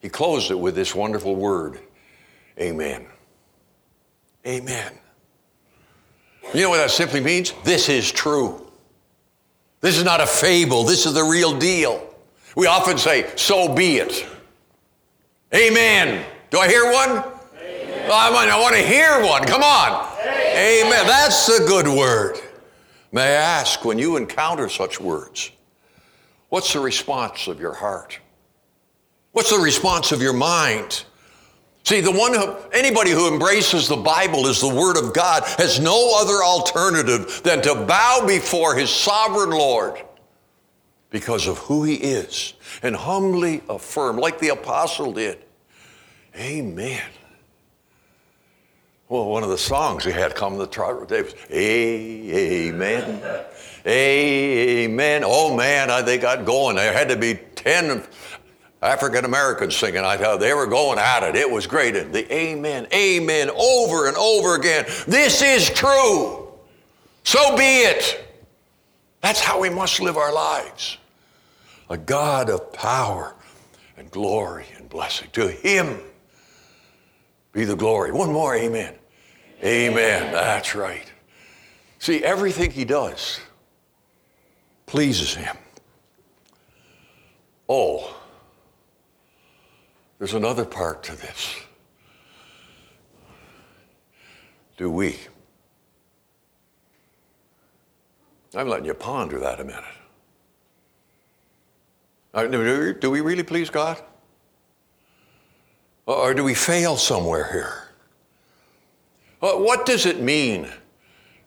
he 0.00 0.10
closed 0.10 0.50
it 0.50 0.58
with 0.58 0.74
this 0.74 0.94
wonderful 0.94 1.36
word 1.36 1.80
Amen. 2.60 3.06
Amen. 4.46 4.92
You 6.52 6.62
know 6.62 6.70
what 6.70 6.78
that 6.78 6.90
simply 6.90 7.20
means? 7.20 7.52
This 7.64 7.88
is 7.88 8.10
true. 8.10 8.60
This 9.80 9.96
is 9.98 10.04
not 10.04 10.20
a 10.20 10.26
fable, 10.26 10.84
this 10.84 11.06
is 11.06 11.14
the 11.14 11.24
real 11.24 11.58
deal. 11.58 12.14
We 12.56 12.66
often 12.66 12.96
say, 12.98 13.30
So 13.36 13.74
be 13.74 13.96
it. 13.98 14.26
Amen. 15.54 16.24
Do 16.50 16.58
I 16.58 16.68
hear 16.68 16.84
one? 16.92 17.22
Amen. 17.60 18.10
I, 18.10 18.58
want, 18.60 18.74
to 18.74 18.82
hear 18.82 19.24
one. 19.24 19.44
Come 19.44 19.62
on. 19.62 20.08
Amen. 20.20 20.86
Amen. 20.86 21.06
That's 21.06 21.48
a 21.48 21.64
good 21.66 21.86
word. 21.86 22.38
May 23.12 23.22
I 23.22 23.30
ask, 23.30 23.84
when 23.84 23.98
you 23.98 24.16
encounter 24.16 24.68
such 24.68 25.00
words, 25.00 25.50
what's 26.48 26.72
the 26.72 26.80
response 26.80 27.46
of 27.46 27.60
your 27.60 27.74
heart? 27.74 28.18
What's 29.32 29.50
the 29.50 29.58
response 29.58 30.12
of 30.12 30.22
your 30.22 30.32
mind? 30.32 31.04
See, 31.84 32.00
the 32.00 32.10
one 32.10 32.32
who, 32.32 32.56
anybody 32.72 33.10
who 33.10 33.30
embraces 33.30 33.88
the 33.88 33.96
Bible 33.96 34.46
as 34.46 34.58
the 34.58 34.74
Word 34.74 34.96
of 34.96 35.12
God 35.12 35.42
has 35.58 35.78
no 35.78 36.18
other 36.18 36.42
alternative 36.42 37.42
than 37.44 37.60
to 37.62 37.74
bow 37.74 38.24
before 38.26 38.74
His 38.74 38.88
sovereign 38.88 39.50
Lord 39.50 40.02
because 41.10 41.46
of 41.46 41.58
who 41.58 41.84
He 41.84 41.96
is 41.96 42.54
and 42.82 42.96
humbly 42.96 43.62
affirm, 43.68 44.16
like 44.16 44.38
the 44.38 44.48
apostle 44.48 45.12
did, 45.12 45.38
Amen. 46.34 47.02
Well, 49.08 49.28
one 49.28 49.42
of 49.42 49.50
the 49.50 49.58
songs 49.58 50.06
we 50.06 50.12
had 50.12 50.34
come 50.34 50.56
the 50.56 50.66
tribe 50.66 51.06
David, 51.06 51.34
was 51.34 51.42
Amen. 51.52 53.44
Amen. 53.86 55.22
Oh 55.24 55.54
man, 55.54 56.04
they 56.06 56.16
got 56.16 56.46
going. 56.46 56.76
There 56.76 56.92
had 56.92 57.10
to 57.10 57.16
be 57.16 57.34
10 57.34 58.02
African 58.84 59.24
Americans 59.24 59.74
singing. 59.76 60.04
I 60.04 60.16
you, 60.16 60.38
they 60.38 60.52
were 60.52 60.66
going 60.66 60.98
at 60.98 61.22
it. 61.22 61.36
It 61.36 61.50
was 61.50 61.66
great. 61.66 61.96
And 61.96 62.12
the 62.12 62.32
amen, 62.32 62.86
amen, 62.92 63.50
over 63.50 64.08
and 64.08 64.16
over 64.16 64.54
again. 64.56 64.84
This 65.06 65.42
is 65.42 65.70
true. 65.70 66.52
So 67.24 67.56
be 67.56 67.62
it. 67.62 68.20
That's 69.22 69.40
how 69.40 69.60
we 69.60 69.70
must 69.70 70.00
live 70.00 70.18
our 70.18 70.32
lives. 70.32 70.98
A 71.88 71.96
God 71.96 72.50
of 72.50 72.72
power 72.74 73.34
and 73.96 74.10
glory 74.10 74.66
and 74.76 74.88
blessing. 74.88 75.28
To 75.32 75.48
Him 75.48 75.98
be 77.52 77.64
the 77.64 77.76
glory. 77.76 78.12
One 78.12 78.32
more 78.32 78.54
amen. 78.54 78.94
Amen. 79.62 80.32
That's 80.32 80.74
right. 80.74 81.10
See, 81.98 82.22
everything 82.22 82.70
He 82.70 82.84
does 82.84 83.40
pleases 84.84 85.34
Him. 85.34 85.56
Oh, 87.66 88.14
there's 90.18 90.34
another 90.34 90.64
part 90.64 91.02
to 91.04 91.16
this. 91.16 91.54
Do 94.76 94.90
we? 94.90 95.18
I'm 98.54 98.68
letting 98.68 98.86
you 98.86 98.94
ponder 98.94 99.38
that 99.40 99.60
a 99.60 99.64
minute. 99.64 99.84
Uh, 102.32 102.46
do 102.46 103.10
we 103.10 103.20
really 103.20 103.42
please 103.42 103.70
God? 103.70 104.02
Uh, 106.06 106.12
or 106.12 106.34
do 106.34 106.44
we 106.44 106.54
fail 106.54 106.96
somewhere 106.96 107.50
here? 107.52 107.82
Uh, 109.40 109.58
what 109.58 109.86
does 109.86 110.06
it 110.06 110.20
mean 110.20 110.68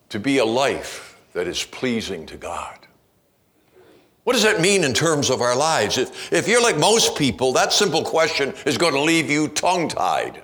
to 0.09 0.19
be 0.19 0.37
a 0.37 0.45
life 0.45 1.19
that 1.33 1.47
is 1.47 1.63
pleasing 1.63 2.25
to 2.25 2.37
God? 2.37 2.86
What 4.27 4.33
does 4.33 4.43
that 4.43 4.59
mean 4.59 4.83
in 4.83 4.93
terms 4.93 5.29
of 5.29 5.39
our 5.39 5.55
lives? 5.55 5.97
If, 5.97 6.33
if 6.33 6.49
you're 6.49 6.61
like 6.61 6.77
most 6.77 7.17
people, 7.17 7.53
that 7.53 7.71
simple 7.71 8.03
question 8.03 8.53
is 8.65 8.77
going 8.77 8.91
to 8.91 8.99
leave 8.99 9.29
you 9.29 9.47
tongue 9.47 9.87
tied. 9.87 10.43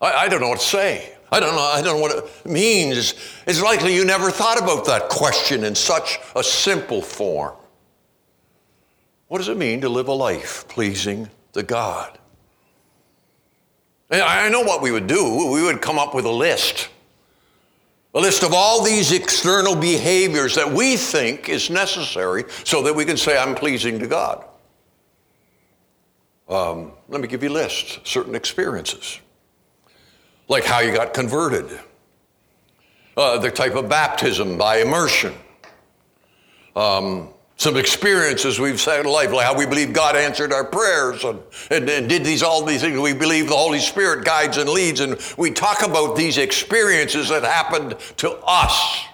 I, 0.00 0.12
I 0.12 0.28
don't 0.28 0.40
know 0.40 0.48
what 0.48 0.60
to 0.60 0.66
say. 0.66 1.16
I 1.30 1.38
don't 1.38 1.54
know, 1.54 1.60
I 1.60 1.82
don't 1.82 1.96
know 1.96 2.00
what 2.00 2.16
it 2.16 2.46
means. 2.50 3.12
It's 3.46 3.60
likely 3.60 3.94
you 3.94 4.06
never 4.06 4.30
thought 4.30 4.58
about 4.58 4.86
that 4.86 5.10
question 5.10 5.64
in 5.64 5.74
such 5.74 6.18
a 6.34 6.42
simple 6.42 7.02
form. 7.02 7.56
What 9.28 9.36
does 9.36 9.48
it 9.48 9.58
mean 9.58 9.82
to 9.82 9.90
live 9.90 10.08
a 10.08 10.14
life 10.14 10.66
pleasing 10.66 11.28
to 11.52 11.62
God? 11.62 12.18
I 14.10 14.48
know 14.48 14.62
what 14.62 14.80
we 14.80 14.92
would 14.92 15.08
do. 15.08 15.52
We 15.52 15.62
would 15.62 15.82
come 15.82 15.98
up 15.98 16.14
with 16.14 16.24
a 16.24 16.32
list 16.32 16.88
a 18.14 18.20
list 18.20 18.44
of 18.44 18.52
all 18.54 18.82
these 18.82 19.10
external 19.12 19.74
behaviors 19.74 20.54
that 20.54 20.70
we 20.70 20.96
think 20.96 21.48
is 21.48 21.68
necessary 21.68 22.44
so 22.62 22.82
that 22.82 22.94
we 22.94 23.04
can 23.04 23.16
say, 23.16 23.36
I'm 23.36 23.56
pleasing 23.56 23.98
to 23.98 24.06
God. 24.06 24.44
Um, 26.48 26.92
let 27.08 27.20
me 27.20 27.26
give 27.26 27.42
you 27.42 27.48
list 27.48 28.06
certain 28.06 28.34
experiences, 28.34 29.18
like 30.46 30.64
how 30.64 30.78
you 30.78 30.94
got 30.94 31.12
converted, 31.12 31.80
uh, 33.16 33.38
the 33.38 33.50
type 33.50 33.74
of 33.74 33.88
baptism 33.88 34.56
by 34.56 34.78
immersion, 34.78 35.34
um, 36.76 37.33
some 37.56 37.76
experiences 37.76 38.58
we've 38.58 38.82
had 38.84 39.00
in 39.00 39.06
life, 39.06 39.32
like 39.32 39.46
how 39.46 39.56
we 39.56 39.64
believe 39.64 39.92
God 39.92 40.16
answered 40.16 40.52
our 40.52 40.64
prayers 40.64 41.22
and, 41.24 41.40
and, 41.70 41.88
and, 41.88 42.08
did 42.08 42.24
these 42.24 42.42
all 42.42 42.64
these 42.64 42.80
things. 42.80 42.98
We 42.98 43.14
believe 43.14 43.48
the 43.48 43.56
Holy 43.56 43.78
Spirit 43.78 44.24
guides 44.24 44.56
and 44.56 44.68
leads, 44.68 45.00
and 45.00 45.16
we 45.38 45.50
talk 45.52 45.86
about 45.86 46.16
these 46.16 46.36
experiences 46.36 47.28
that 47.28 47.44
happened 47.44 47.96
to 48.18 48.32
us. 48.44 49.04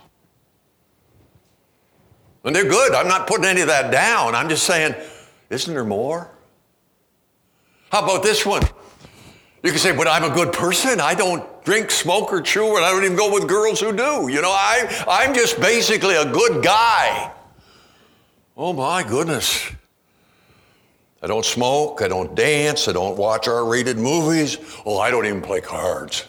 And 2.44 2.56
they're 2.56 2.68
good. 2.68 2.94
I'm 2.94 3.08
not 3.08 3.26
putting 3.26 3.44
any 3.44 3.60
of 3.60 3.66
that 3.66 3.92
down. 3.92 4.34
I'm 4.34 4.48
just 4.48 4.64
saying, 4.64 4.94
isn't 5.50 5.72
there 5.72 5.84
more? 5.84 6.30
How 7.92 8.02
about 8.02 8.22
this 8.22 8.46
one? 8.46 8.62
You 9.62 9.70
can 9.70 9.78
say, 9.78 9.94
but 9.94 10.08
I'm 10.08 10.24
a 10.24 10.34
good 10.34 10.54
person. 10.54 11.00
I 11.00 11.14
don't 11.14 11.44
drink, 11.64 11.90
smoke, 11.90 12.32
or 12.32 12.40
chew, 12.40 12.76
and 12.76 12.84
I 12.84 12.90
don't 12.90 13.04
even 13.04 13.16
go 13.16 13.30
with 13.30 13.46
girls 13.46 13.80
who 13.80 13.94
do. 13.94 14.28
You 14.28 14.40
know, 14.40 14.50
I, 14.50 15.04
I'm 15.06 15.34
just 15.34 15.60
basically 15.60 16.14
a 16.14 16.24
good 16.24 16.64
guy. 16.64 17.30
Oh 18.62 18.74
my 18.74 19.02
goodness. 19.02 19.70
I 21.22 21.26
don't 21.26 21.46
smoke, 21.46 22.02
I 22.02 22.08
don't 22.08 22.34
dance, 22.34 22.88
I 22.88 22.92
don't 22.92 23.16
watch 23.16 23.48
R 23.48 23.64
rated 23.64 23.96
movies. 23.96 24.58
Oh, 24.84 24.98
I 24.98 25.10
don't 25.10 25.24
even 25.24 25.40
play 25.40 25.62
cards. 25.62 26.26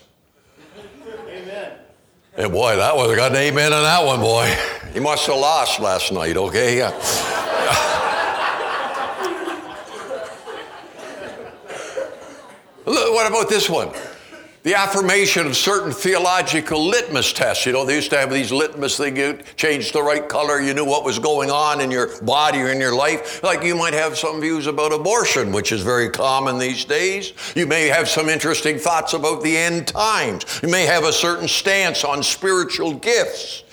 Amen. 1.27 1.73
And 2.38 2.53
boy, 2.53 2.77
that 2.77 2.95
was, 2.95 3.11
I 3.11 3.17
got 3.17 3.31
an 3.31 3.38
amen 3.38 3.73
on 3.73 3.83
that 3.83 4.05
one, 4.05 4.21
boy. 4.21 4.50
He 4.93 5.01
must 5.01 5.27
have 5.27 5.35
lost 5.35 5.81
last 5.81 6.13
night, 6.13 6.38
okay? 6.38 6.77
yeah 6.77 6.91
what 12.85 13.27
about 13.27 13.50
this 13.50 13.69
one? 13.69 13.89
The 14.63 14.75
affirmation 14.75 15.48
of 15.48 15.58
certain 15.58 15.91
theological 15.91 16.86
litmus 16.86 17.34
tests. 17.34 17.65
You 17.65 17.72
know, 17.72 17.84
they 17.84 17.96
used 17.96 18.12
to 18.12 18.18
have 18.18 18.32
these 18.32 18.51
litmus 18.51 18.98
things, 18.98 19.18
you 19.18 19.39
changed 19.56 19.94
the 19.94 20.03
right 20.03 20.27
color, 20.27 20.62
you 20.62 20.74
knew 20.74 20.86
what 20.86 21.03
was 21.03 21.18
going 21.18 21.50
on 21.50 21.82
in 21.82 21.89
your 21.89 22.22
body 22.22 22.60
or 22.60 22.70
in 22.70 22.80
your 22.80 22.96
life. 22.96 23.41
Like 23.41 23.63
you 23.63 23.75
might 23.75 23.94
have 23.94 24.18
some 24.18 24.39
views 24.39 24.68
about 24.68 24.94
abortion, 24.94 25.51
which 25.51 25.72
is 25.72 25.82
very 25.82 26.10
common 26.10 26.60
these 26.60 26.86
days. 26.86 27.34
You 27.56 27.65
may 27.65 27.88
have 27.88 28.08
some 28.08 28.30
interesting 28.30 28.77
thoughts 28.77 29.13
about 29.13 29.41
the 29.41 29.58
end 29.58 29.88
times. 29.88 30.60
You 30.62 30.70
may 30.70 30.86
have 30.86 31.06
a 31.06 31.13
certain 31.13 31.48
stance 31.48 32.03
on 32.03 32.22
spiritual 32.22 32.94
gifts. 32.94 33.63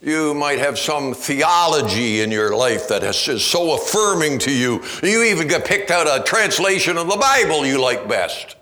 You 0.00 0.34
might 0.34 0.58
have 0.60 0.78
some 0.78 1.14
theology 1.14 2.20
in 2.20 2.30
your 2.30 2.56
life 2.56 2.88
that 2.88 3.02
is 3.02 3.44
so 3.44 3.74
affirming 3.74 4.38
to 4.40 4.52
you. 4.52 4.82
You 5.02 5.24
even 5.24 5.48
get 5.48 5.64
picked 5.64 5.90
out 5.90 6.06
a 6.06 6.22
translation 6.22 6.96
of 6.96 7.08
the 7.08 7.16
Bible 7.16 7.66
you 7.66 7.80
like 7.80 8.08
best 8.08 8.55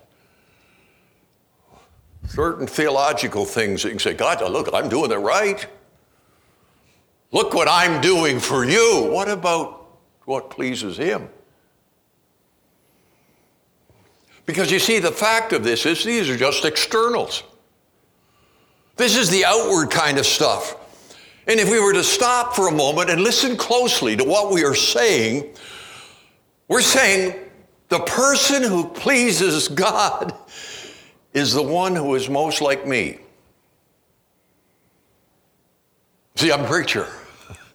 certain 2.35 2.67
theological 2.67 3.45
things 3.45 3.81
that 3.81 3.89
you 3.89 3.93
can 3.93 3.99
say, 3.99 4.13
God, 4.13 4.41
look, 4.51 4.69
I'm 4.73 4.89
doing 4.89 5.09
it 5.09 5.15
right. 5.15 5.65
Look 7.31 7.53
what 7.53 7.69
I'm 7.69 8.01
doing 8.01 8.41
for 8.41 8.65
you. 8.65 9.07
What 9.09 9.29
about 9.29 9.87
what 10.25 10.49
pleases 10.49 10.97
Him? 10.97 11.29
Because 14.45 14.69
you 14.69 14.79
see, 14.79 14.99
the 14.99 15.13
fact 15.13 15.53
of 15.53 15.63
this 15.63 15.85
is 15.85 16.03
these 16.03 16.29
are 16.29 16.35
just 16.35 16.65
externals. 16.65 17.43
This 18.97 19.15
is 19.15 19.29
the 19.29 19.45
outward 19.45 19.89
kind 19.89 20.17
of 20.17 20.25
stuff. 20.25 20.75
And 21.47 21.59
if 21.59 21.69
we 21.69 21.79
were 21.79 21.93
to 21.93 22.03
stop 22.03 22.53
for 22.53 22.67
a 22.67 22.71
moment 22.71 23.09
and 23.09 23.21
listen 23.21 23.55
closely 23.55 24.17
to 24.17 24.23
what 24.25 24.51
we 24.51 24.65
are 24.65 24.75
saying, 24.75 25.53
we're 26.67 26.81
saying 26.81 27.35
the 27.87 27.99
person 27.99 28.61
who 28.61 28.89
pleases 28.89 29.69
God 29.69 30.33
is 31.35 31.53
the 31.53 31.61
one 31.61 31.95
who 31.95 32.15
is 32.15 32.29
most 32.29 32.61
like 32.61 32.87
me. 32.87 33.19
See, 36.35 36.51
I'm 36.51 36.63
a 36.63 36.67
preacher. 36.67 37.07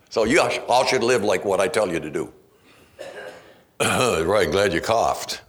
So 0.08 0.24
you 0.24 0.40
all 0.40 0.84
should 0.86 1.04
live 1.04 1.22
like 1.22 1.44
what 1.44 1.60
I 1.60 1.68
tell 1.68 1.92
you 1.92 2.00
to 2.00 2.10
do. 2.10 2.32
right, 3.80 4.50
glad 4.50 4.72
you 4.72 4.80
coughed. 4.80 5.42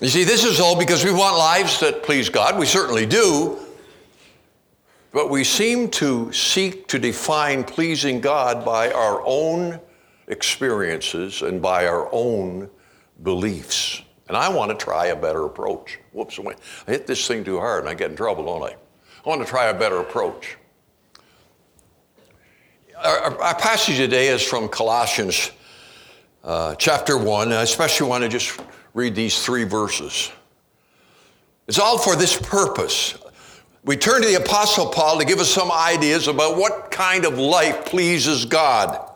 You 0.00 0.08
see, 0.08 0.24
this 0.24 0.44
is 0.44 0.60
all 0.60 0.78
because 0.78 1.04
we 1.04 1.10
want 1.10 1.36
lives 1.36 1.80
that 1.80 2.02
please 2.02 2.28
God. 2.28 2.58
We 2.58 2.66
certainly 2.66 3.06
do. 3.06 3.58
But 5.12 5.30
we 5.30 5.42
seem 5.42 5.90
to 5.92 6.30
seek 6.32 6.86
to 6.88 6.98
define 6.98 7.64
pleasing 7.64 8.20
God 8.20 8.64
by 8.64 8.92
our 8.92 9.22
own 9.24 9.80
experiences 10.28 11.42
and 11.42 11.60
by 11.62 11.86
our 11.86 12.08
own 12.12 12.70
beliefs. 13.22 14.02
And 14.28 14.36
I 14.36 14.48
want 14.48 14.70
to 14.70 14.76
try 14.76 15.06
a 15.06 15.16
better 15.16 15.44
approach. 15.44 15.98
Whoops, 16.12 16.38
I 16.40 16.90
hit 16.90 17.06
this 17.06 17.26
thing 17.26 17.44
too 17.44 17.58
hard 17.58 17.80
and 17.80 17.88
I 17.88 17.94
get 17.94 18.10
in 18.10 18.16
trouble, 18.16 18.44
don't 18.44 18.62
I? 18.62 18.74
I 19.24 19.28
want 19.28 19.40
to 19.42 19.46
try 19.46 19.66
a 19.66 19.78
better 19.78 20.00
approach. 20.00 20.56
Our, 22.96 23.40
our 23.40 23.54
passage 23.54 23.96
today 23.96 24.28
is 24.28 24.42
from 24.42 24.68
Colossians 24.68 25.52
uh, 26.42 26.74
chapter 26.74 27.16
1. 27.16 27.52
I 27.52 27.62
especially 27.62 28.08
want 28.08 28.24
to 28.24 28.28
just 28.28 28.60
read 28.92 29.14
these 29.14 29.42
three 29.44 29.64
verses. 29.64 30.32
It's 31.68 31.78
all 31.78 31.98
for 31.98 32.16
this 32.16 32.36
purpose. 32.36 33.16
We 33.84 33.96
turn 33.96 34.22
to 34.22 34.28
the 34.28 34.34
Apostle 34.34 34.88
Paul 34.88 35.18
to 35.18 35.24
give 35.24 35.38
us 35.38 35.48
some 35.48 35.70
ideas 35.70 36.28
about 36.28 36.56
what 36.56 36.90
kind 36.90 37.24
of 37.24 37.38
life 37.38 37.86
pleases 37.86 38.44
God 38.44 39.09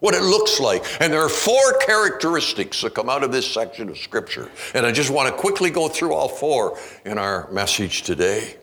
what 0.00 0.14
it 0.14 0.22
looks 0.22 0.58
like. 0.58 0.84
And 1.00 1.12
there 1.12 1.22
are 1.22 1.28
four 1.28 1.78
characteristics 1.80 2.80
that 2.82 2.94
come 2.94 3.08
out 3.08 3.22
of 3.22 3.32
this 3.32 3.50
section 3.50 3.88
of 3.88 3.98
Scripture. 3.98 4.50
And 4.74 4.84
I 4.84 4.92
just 4.92 5.10
want 5.10 5.34
to 5.34 5.40
quickly 5.40 5.70
go 5.70 5.88
through 5.88 6.14
all 6.14 6.28
four 6.28 6.78
in 7.04 7.18
our 7.18 7.50
message 7.52 8.02
today. 8.02 8.56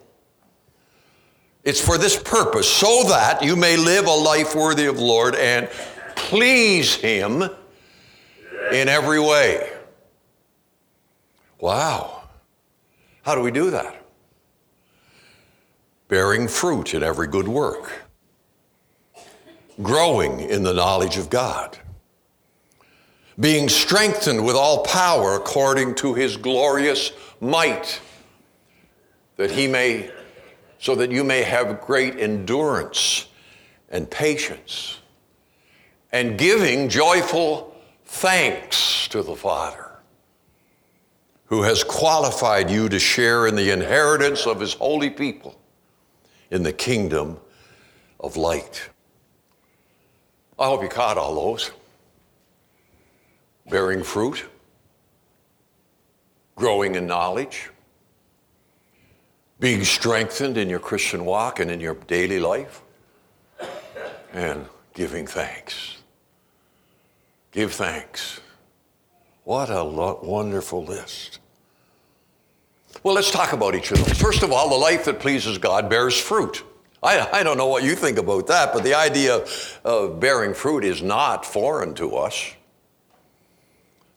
It's 1.63 1.81
for 1.81 1.97
this 1.97 2.21
purpose, 2.21 2.69
so 2.69 3.03
that 3.09 3.43
you 3.43 3.55
may 3.55 3.77
live 3.77 4.05
a 4.05 4.11
life 4.11 4.55
worthy 4.55 4.85
of 4.85 4.99
Lord 4.99 5.35
and 5.35 5.69
please 6.15 6.95
Him 6.95 7.43
in 8.71 8.89
every 8.89 9.19
way. 9.19 9.69
Wow. 11.59 12.23
How 13.23 13.35
do 13.35 13.41
we 13.41 13.51
do 13.51 13.71
that? 13.71 14.01
Bearing 16.07 16.47
fruit 16.47 16.93
in 16.93 17.03
every 17.03 17.27
good 17.27 17.47
work 17.47 18.06
growing 19.81 20.39
in 20.39 20.63
the 20.63 20.73
knowledge 20.73 21.17
of 21.17 21.29
God, 21.29 21.77
being 23.39 23.69
strengthened 23.69 24.45
with 24.45 24.55
all 24.55 24.83
power 24.83 25.35
according 25.35 25.95
to 25.95 26.13
his 26.13 26.37
glorious 26.37 27.11
might, 27.39 28.01
that 29.35 29.51
he 29.51 29.67
may, 29.67 30.11
so 30.79 30.95
that 30.95 31.11
you 31.11 31.23
may 31.23 31.43
have 31.43 31.81
great 31.81 32.19
endurance 32.19 33.27
and 33.89 34.09
patience, 34.09 34.99
and 36.11 36.37
giving 36.37 36.89
joyful 36.89 37.75
thanks 38.05 39.07
to 39.09 39.21
the 39.21 39.35
Father 39.35 39.87
who 41.47 41.61
has 41.61 41.83
qualified 41.83 42.69
you 42.69 42.89
to 42.89 42.99
share 42.99 43.47
in 43.47 43.55
the 43.55 43.71
inheritance 43.71 44.45
of 44.45 44.59
his 44.59 44.73
holy 44.73 45.09
people 45.09 45.57
in 46.51 46.63
the 46.63 46.73
kingdom 46.73 47.37
of 48.19 48.35
light. 48.35 48.89
I 50.59 50.65
hope 50.65 50.81
you 50.81 50.89
caught 50.89 51.17
all 51.17 51.35
those. 51.35 51.71
Bearing 53.69 54.03
fruit, 54.03 54.45
growing 56.55 56.95
in 56.95 57.05
knowledge, 57.05 57.69
being 59.59 59.83
strengthened 59.83 60.57
in 60.57 60.69
your 60.69 60.79
Christian 60.79 61.25
walk 61.25 61.59
and 61.59 61.69
in 61.69 61.79
your 61.79 61.95
daily 62.07 62.39
life, 62.39 62.81
and 64.33 64.65
giving 64.93 65.27
thanks. 65.27 65.97
Give 67.51 67.73
thanks. 67.73 68.39
What 69.43 69.69
a 69.69 69.81
lo- 69.81 70.19
wonderful 70.21 70.83
list. 70.83 71.39
Well, 73.03 73.15
let's 73.15 73.31
talk 73.31 73.53
about 73.53 73.75
each 73.75 73.91
of 73.91 74.03
them. 74.03 74.15
First 74.15 74.43
of 74.43 74.51
all, 74.51 74.69
the 74.69 74.75
life 74.75 75.05
that 75.05 75.19
pleases 75.19 75.57
God 75.57 75.89
bears 75.89 76.19
fruit. 76.19 76.63
I, 77.07 77.39
I 77.39 77.43
don't 77.43 77.57
know 77.57 77.67
what 77.67 77.83
you 77.83 77.95
think 77.95 78.17
about 78.17 78.47
that, 78.47 78.73
but 78.73 78.83
the 78.83 78.93
idea 78.93 79.45
of 79.85 80.19
bearing 80.19 80.53
fruit 80.53 80.83
is 80.83 81.01
not 81.01 81.45
foreign 81.45 81.93
to 81.95 82.17
us. 82.17 82.53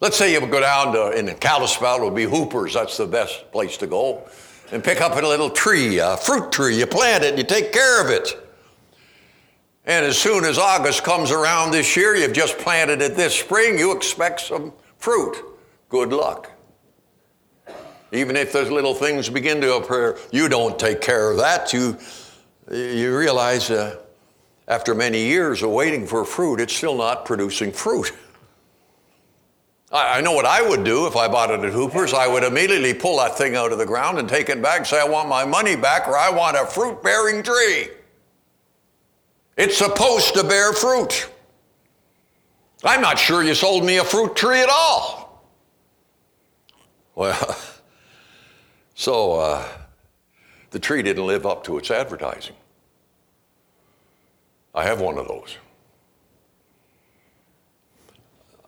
Let's 0.00 0.16
say 0.16 0.32
you 0.32 0.44
go 0.44 0.60
down 0.60 0.92
to, 0.94 1.10
in 1.16 1.32
Kalispell, 1.36 1.98
it 1.98 2.04
would 2.04 2.16
be 2.16 2.24
Hooper's, 2.24 2.74
that's 2.74 2.96
the 2.96 3.06
best 3.06 3.52
place 3.52 3.76
to 3.76 3.86
go, 3.86 4.28
and 4.72 4.82
pick 4.82 5.00
up 5.00 5.12
a 5.12 5.24
little 5.24 5.50
tree, 5.50 5.98
a 5.98 6.16
fruit 6.16 6.50
tree. 6.50 6.78
You 6.78 6.86
plant 6.86 7.22
it 7.22 7.38
you 7.38 7.44
take 7.44 7.72
care 7.72 8.04
of 8.04 8.10
it. 8.10 8.36
And 9.86 10.04
as 10.04 10.18
soon 10.18 10.44
as 10.44 10.58
August 10.58 11.04
comes 11.04 11.30
around 11.30 11.70
this 11.70 11.96
year, 11.96 12.16
you've 12.16 12.32
just 12.32 12.58
planted 12.58 13.02
it 13.02 13.14
this 13.14 13.38
spring, 13.38 13.78
you 13.78 13.94
expect 13.96 14.40
some 14.40 14.72
fruit. 14.98 15.36
Good 15.90 16.12
luck. 16.12 16.50
Even 18.10 18.34
if 18.34 18.52
those 18.52 18.68
little 18.68 18.94
things 18.94 19.28
begin 19.28 19.60
to 19.60 19.76
appear, 19.76 20.18
you 20.32 20.48
don't 20.48 20.76
take 20.76 21.00
care 21.00 21.30
of 21.30 21.36
that. 21.36 21.72
You 21.72 21.96
you 22.70 23.16
realize 23.16 23.70
uh, 23.70 23.96
after 24.68 24.94
many 24.94 25.26
years 25.26 25.62
of 25.62 25.70
waiting 25.70 26.06
for 26.06 26.24
fruit, 26.24 26.60
it's 26.60 26.74
still 26.74 26.96
not 26.96 27.24
producing 27.24 27.72
fruit. 27.72 28.12
I, 29.90 30.18
I 30.18 30.20
know 30.20 30.32
what 30.32 30.46
I 30.46 30.66
would 30.66 30.84
do 30.84 31.06
if 31.06 31.16
I 31.16 31.28
bought 31.28 31.50
it 31.50 31.60
at 31.60 31.72
Hooper's. 31.72 32.14
I 32.14 32.28
would 32.28 32.44
immediately 32.44 32.94
pull 32.94 33.18
that 33.18 33.36
thing 33.36 33.56
out 33.56 33.72
of 33.72 33.78
the 33.78 33.86
ground 33.86 34.18
and 34.18 34.28
take 34.28 34.48
it 34.48 34.62
back 34.62 34.78
and 34.78 34.86
say, 34.86 35.00
I 35.00 35.04
want 35.04 35.28
my 35.28 35.44
money 35.44 35.76
back 35.76 36.06
or 36.06 36.16
I 36.16 36.30
want 36.30 36.56
a 36.56 36.64
fruit 36.66 37.02
bearing 37.02 37.42
tree. 37.42 37.88
It's 39.56 39.76
supposed 39.76 40.34
to 40.34 40.44
bear 40.44 40.72
fruit. 40.72 41.28
I'm 42.82 43.02
not 43.02 43.18
sure 43.18 43.42
you 43.42 43.54
sold 43.54 43.84
me 43.84 43.98
a 43.98 44.04
fruit 44.04 44.36
tree 44.36 44.60
at 44.60 44.70
all. 44.70 45.44
Well, 47.14 47.58
so 48.94 49.34
uh, 49.34 49.68
the 50.70 50.78
tree 50.78 51.02
didn't 51.02 51.26
live 51.26 51.46
up 51.46 51.64
to 51.64 51.78
its 51.78 51.90
advertising. 51.90 52.54
I 54.74 54.84
have 54.84 55.00
one 55.00 55.18
of 55.18 55.26
those. 55.26 55.56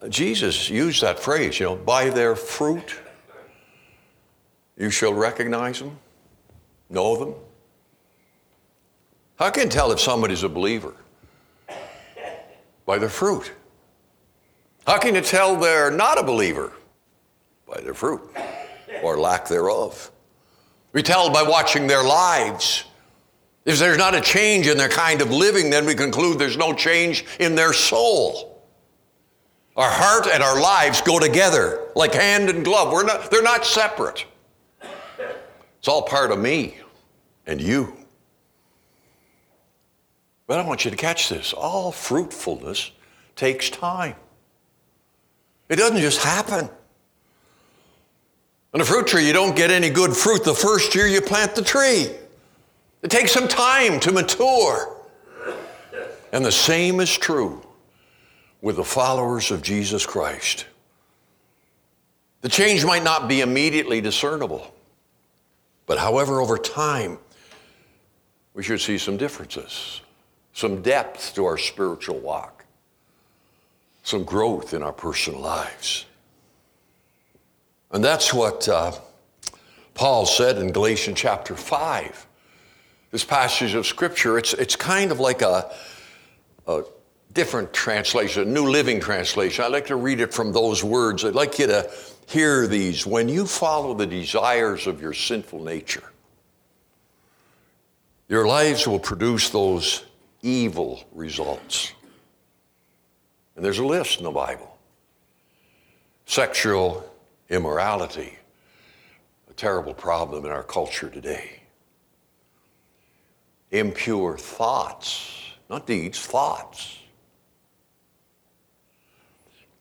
Jesus 0.09 0.69
used 0.69 1.01
that 1.03 1.21
phrase, 1.21 1.61
you 1.61 1.67
know, 1.67 1.77
by 1.77 2.11
their 2.11 2.35
fruit 2.35 2.99
you 4.77 4.91
shall 4.91 5.15
recognize 5.15 5.79
them, 5.79 5.97
know 6.91 7.17
them. 7.17 7.35
How 9.37 9.51
can 9.51 9.65
you 9.65 9.69
tell 9.69 9.93
if 9.93 10.01
somebody's 10.01 10.43
a 10.43 10.49
believer? 10.49 10.95
By 12.85 12.99
their 12.99 13.09
fruit. 13.09 13.53
How 14.87 14.99
can 14.99 15.15
you 15.15 15.21
tell 15.21 15.57
they're 15.57 15.91
not 15.91 16.19
a 16.19 16.25
believer? 16.25 16.73
By 17.67 17.81
their 17.81 17.95
fruit 17.95 18.21
or 19.03 19.19
lack 19.19 19.47
thereof. 19.47 20.11
We 20.93 21.03
tell 21.03 21.31
by 21.31 21.43
watching 21.43 21.87
their 21.87 22.03
lives. 22.03 22.85
If 23.65 23.79
there's 23.79 23.99
not 23.99 24.15
a 24.15 24.21
change 24.21 24.67
in 24.67 24.77
their 24.77 24.89
kind 24.89 25.23
of 25.23 25.31
living, 25.31 25.71
then 25.71 25.87
we 25.87 25.95
conclude 25.95 26.39
there's 26.39 26.57
no 26.57 26.75
change 26.75 27.25
in 27.39 27.55
their 27.55 27.73
soul. 27.73 28.63
Our 29.77 29.91
heart 29.91 30.27
and 30.27 30.43
our 30.43 30.61
lives 30.61 31.01
go 31.01 31.19
together 31.19 31.89
like 31.95 32.13
hand 32.15 32.51
and 32.51 32.65
glove. 32.65 32.93
We're 32.93 33.05
not, 33.05 33.31
they're 33.31 33.43
not 33.43 33.65
separate. 33.65 34.27
It's 35.79 35.89
all 35.89 36.03
part 36.03 36.31
of 36.31 36.39
me 36.39 36.77
and 37.47 37.61
you. 37.61 37.97
But 40.47 40.59
I 40.59 40.67
want 40.67 40.85
you 40.85 40.91
to 40.91 40.97
catch 40.97 41.29
this. 41.29 41.53
All 41.53 41.93
fruitfulness 41.93 42.91
takes 43.37 43.71
time. 43.71 44.17
It 45.69 45.77
doesn't 45.77 45.99
just 45.99 46.23
happen. 46.23 46.69
On 48.75 48.81
a 48.81 48.85
fruit 48.85 49.07
tree, 49.07 49.27
you 49.27 49.35
don't 49.35 49.55
get 49.55 49.71
any 49.71 49.91
good 49.91 50.17
fruit 50.17 50.45
the 50.45 50.55
first 50.55 50.95
year 50.95 51.07
you 51.07 51.21
plant 51.21 51.55
the 51.55 51.63
tree. 51.63 52.11
It 53.03 53.11
takes 53.11 53.33
some 53.33 53.49
time 53.49 54.01
to 54.01 54.13
mature. 54.13 54.97
And 56.33 56.43
the 56.45 56.53
same 56.53 57.01
is 57.01 57.17
true 57.19 57.63
with 58.63 58.77
the 58.77 58.85
followers 58.85 59.51
of 59.51 59.61
Jesus 59.61 60.07
Christ. 60.07 60.67
The 62.41 62.49
change 62.49 62.85
might 62.85 63.05
not 63.05 63.29
be 63.29 63.43
immediately 63.43 64.01
discernible, 64.01 64.73
but 65.87 65.99
however, 65.99 66.41
over 66.41 66.57
time, 66.57 67.19
we 68.55 68.63
should 68.63 68.81
see 68.81 68.97
some 68.97 69.19
differences, 69.19 70.01
some 70.55 70.81
depth 70.81 71.35
to 71.35 71.45
our 71.45 71.59
spiritual 71.59 72.19
walk, 72.19 72.65
some 74.03 74.25
growth 74.25 74.73
in 74.73 74.83
our 74.83 74.93
personal 74.93 75.41
lives. 75.41 76.07
And 77.93 78.03
that's 78.03 78.33
what 78.33 78.69
uh, 78.69 78.93
Paul 79.95 80.25
said 80.25 80.57
in 80.57 80.73
Galatians 80.73 81.19
chapter 81.19 81.55
5. 81.55 82.27
This 83.11 83.25
passage 83.25 83.75
of 83.75 83.87
Scripture, 83.87 84.39
it's, 84.39 84.55
it's 84.55 84.77
kind 84.77 85.13
of 85.13 85.21
like 85.21 85.43
a, 85.43 85.71
a 86.67 86.85
different 87.35 87.75
translation, 87.75 88.43
a 88.43 88.47
New 88.47 88.71
Living 88.71 88.99
Translation. 88.99 89.63
I 89.63 89.69
like 89.69 89.87
to 89.89 89.97
read 89.97 90.21
it 90.21 90.33
from 90.33 90.53
those 90.53 90.83
words. 90.83 91.23
I'd 91.23 91.35
like 91.35 91.59
you 91.59 91.67
to 91.67 91.91
hear 92.27 92.67
these. 92.67 93.07
When 93.07 93.29
you 93.29 93.47
follow 93.47 93.93
the 93.93 94.07
desires 94.07 94.87
of 94.87 95.03
your 95.03 95.13
sinful 95.13 95.63
nature, 95.63 96.05
your 98.27 98.47
lives 98.47 98.89
will 98.89 99.01
produce 99.01 99.51
those 99.51 100.07
evil 100.41 101.05
results. 101.13 101.93
And 103.55 103.63
there's 103.63 103.79
a 103.79 103.85
list 103.85 104.17
in 104.17 104.25
the 104.25 104.31
Bible 104.31 104.71
sexual 106.25 107.12
immorality, 107.53 108.39
a 109.51 109.53
terrible 109.53 109.93
problem 109.93 110.47
in 110.47 110.51
our 110.51 110.63
culture 110.63 111.11
today. 111.11 111.61
Impure 113.71 114.39
thoughts, 114.39 115.53
not 115.69 115.87
deeds, 115.87 116.19
thoughts. 116.19 116.99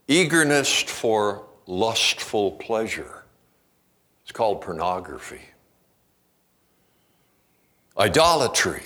Eagerness 0.08 0.84
for 0.84 1.46
lustful 1.66 2.52
pleasure. 2.52 3.24
It's 4.24 4.34
called 4.34 4.62
pornography. 4.62 5.42
Idolatry. 7.98 8.84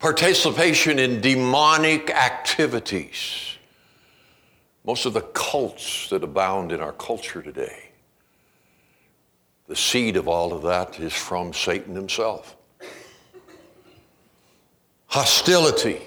Participation 0.00 0.98
in 0.98 1.20
demonic 1.20 2.10
activities 2.10 3.57
most 4.88 5.04
of 5.04 5.12
the 5.12 5.20
cults 5.20 6.08
that 6.08 6.24
abound 6.24 6.72
in 6.72 6.80
our 6.80 6.94
culture 6.94 7.42
today, 7.42 7.90
the 9.66 9.76
seed 9.76 10.16
of 10.16 10.26
all 10.26 10.50
of 10.50 10.62
that 10.62 10.98
is 10.98 11.12
from 11.12 11.52
Satan 11.52 11.94
himself. 11.94 12.56
Hostility, 15.08 16.00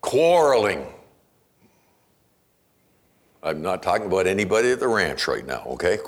quarreling. 0.00 0.84
I'm 3.40 3.62
not 3.62 3.84
talking 3.84 4.06
about 4.06 4.26
anybody 4.26 4.72
at 4.72 4.80
the 4.80 4.88
ranch 4.88 5.28
right 5.28 5.46
now, 5.46 5.62
okay? 5.68 5.98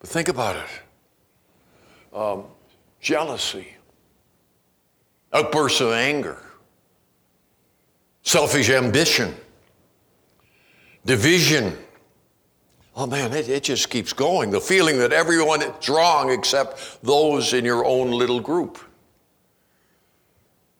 But 0.00 0.10
think 0.10 0.28
about 0.28 0.56
it 0.56 2.14
um, 2.14 2.44
jealousy, 3.00 3.68
outbursts 5.32 5.80
of 5.80 5.92
anger, 5.92 6.42
selfish 8.22 8.68
ambition 8.68 9.34
division. 11.04 11.76
Oh 12.96 13.06
man, 13.06 13.32
it, 13.32 13.48
it 13.48 13.64
just 13.64 13.90
keeps 13.90 14.12
going. 14.12 14.50
The 14.50 14.60
feeling 14.60 14.98
that 14.98 15.12
everyone 15.12 15.62
is 15.62 15.88
wrong 15.88 16.30
except 16.30 17.02
those 17.02 17.52
in 17.52 17.64
your 17.64 17.84
own 17.84 18.10
little 18.10 18.40
group. 18.40 18.78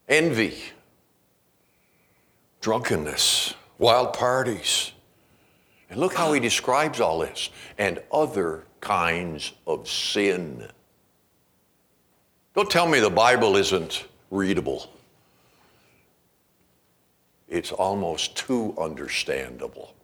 Envy, 0.09 0.55
drunkenness, 2.61 3.55
wild 3.79 4.13
parties. 4.13 4.93
And 5.91 5.99
look 5.99 6.15
how 6.15 6.33
he 6.33 6.41
describes 6.41 7.01
all 7.01 7.21
this 7.21 7.51
and 7.79 8.01
other 8.13 8.65
kinds 8.81 9.53
of 9.67 9.89
sin. 9.89 10.69
Don't 12.55 12.71
tell 12.71 12.87
me 12.87 13.01
the 13.01 13.11
Bible 13.11 13.57
isn't 13.57 14.05
readable. 14.31 14.91
It's 17.49 17.73
almost 17.73 18.37
too 18.37 18.75
understandable 18.79 19.95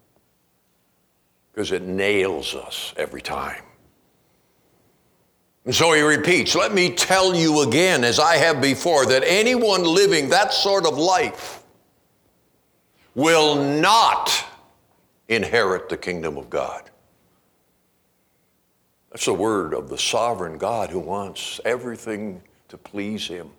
because 1.52 1.72
it 1.72 1.82
nails 1.82 2.54
us 2.54 2.94
every 2.96 3.22
time. 3.22 3.62
And 5.64 5.74
so 5.74 5.92
he 5.92 6.00
repeats, 6.00 6.54
Let 6.54 6.72
me 6.72 6.90
tell 6.90 7.34
you 7.34 7.62
again, 7.62 8.02
as 8.04 8.18
I 8.18 8.36
have 8.36 8.60
before, 8.60 9.06
that 9.06 9.22
anyone 9.26 9.84
living 9.84 10.30
that 10.30 10.52
sort 10.52 10.86
of 10.86 10.96
life 10.96 11.62
will 13.14 13.62
not 13.62 14.44
inherit 15.28 15.88
the 15.88 15.96
kingdom 15.96 16.38
of 16.38 16.48
God. 16.48 16.90
That's 19.10 19.26
the 19.26 19.34
word 19.34 19.74
of 19.74 19.88
the 19.88 19.98
sovereign 19.98 20.56
God 20.56 20.90
who 20.90 21.00
wants 21.00 21.60
everything 21.64 22.42
to 22.68 22.78
please 22.78 23.26
him. 23.26 23.50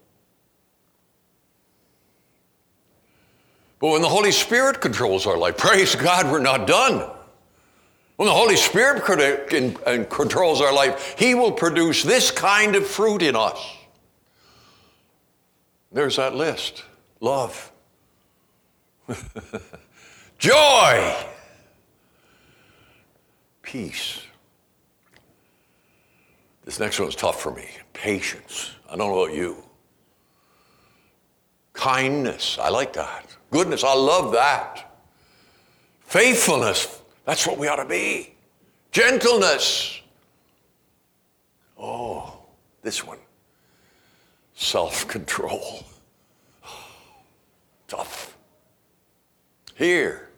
But 3.80 3.90
when 3.90 4.02
the 4.02 4.10
Holy 4.10 4.32
Spirit 4.32 4.80
controls 4.80 5.28
our 5.28 5.38
life, 5.38 5.58
praise 5.58 5.96
God, 5.96 6.32
we're 6.32 6.40
not 6.40 6.68
done. 6.68 7.10
When 8.22 8.28
the 8.28 8.36
Holy 8.36 8.56
Spirit 8.56 9.04
controls 10.12 10.62
our 10.62 10.72
life, 10.72 11.16
He 11.18 11.34
will 11.34 11.52
produce 11.52 12.04
this 12.04 12.30
kind 12.30 12.76
of 12.76 12.86
fruit 12.86 13.24
in 13.24 13.36
us. 13.36 13.60
There's 15.92 16.18
that 16.18 16.36
list 16.36 16.84
love, 17.20 17.72
joy, 20.38 21.16
peace. 23.64 24.22
This 26.64 26.80
next 26.80 27.00
one 27.00 27.08
one's 27.08 27.16
tough 27.16 27.42
for 27.42 27.50
me 27.50 27.70
patience. 27.92 28.70
I 28.88 28.98
don't 28.98 29.10
know 29.10 29.24
about 29.24 29.36
you. 29.36 29.64
Kindness, 31.74 32.60
I 32.62 32.70
like 32.70 32.94
that. 32.94 33.36
Goodness, 33.50 33.84
I 33.84 33.96
love 33.96 34.34
that. 34.34 34.96
Faithfulness, 36.02 37.01
that's 37.26 37.46
what 37.48 37.58
we 37.58 37.68
ought 37.68 37.78
to 37.78 37.86
be. 37.86 38.34
Gentleness. 38.92 40.02
Oh, 41.78 42.40
this 42.82 43.06
one. 43.06 43.20
Self 44.54 45.08
control. 45.08 45.84
Tough. 47.88 48.38
Here, 49.76 50.30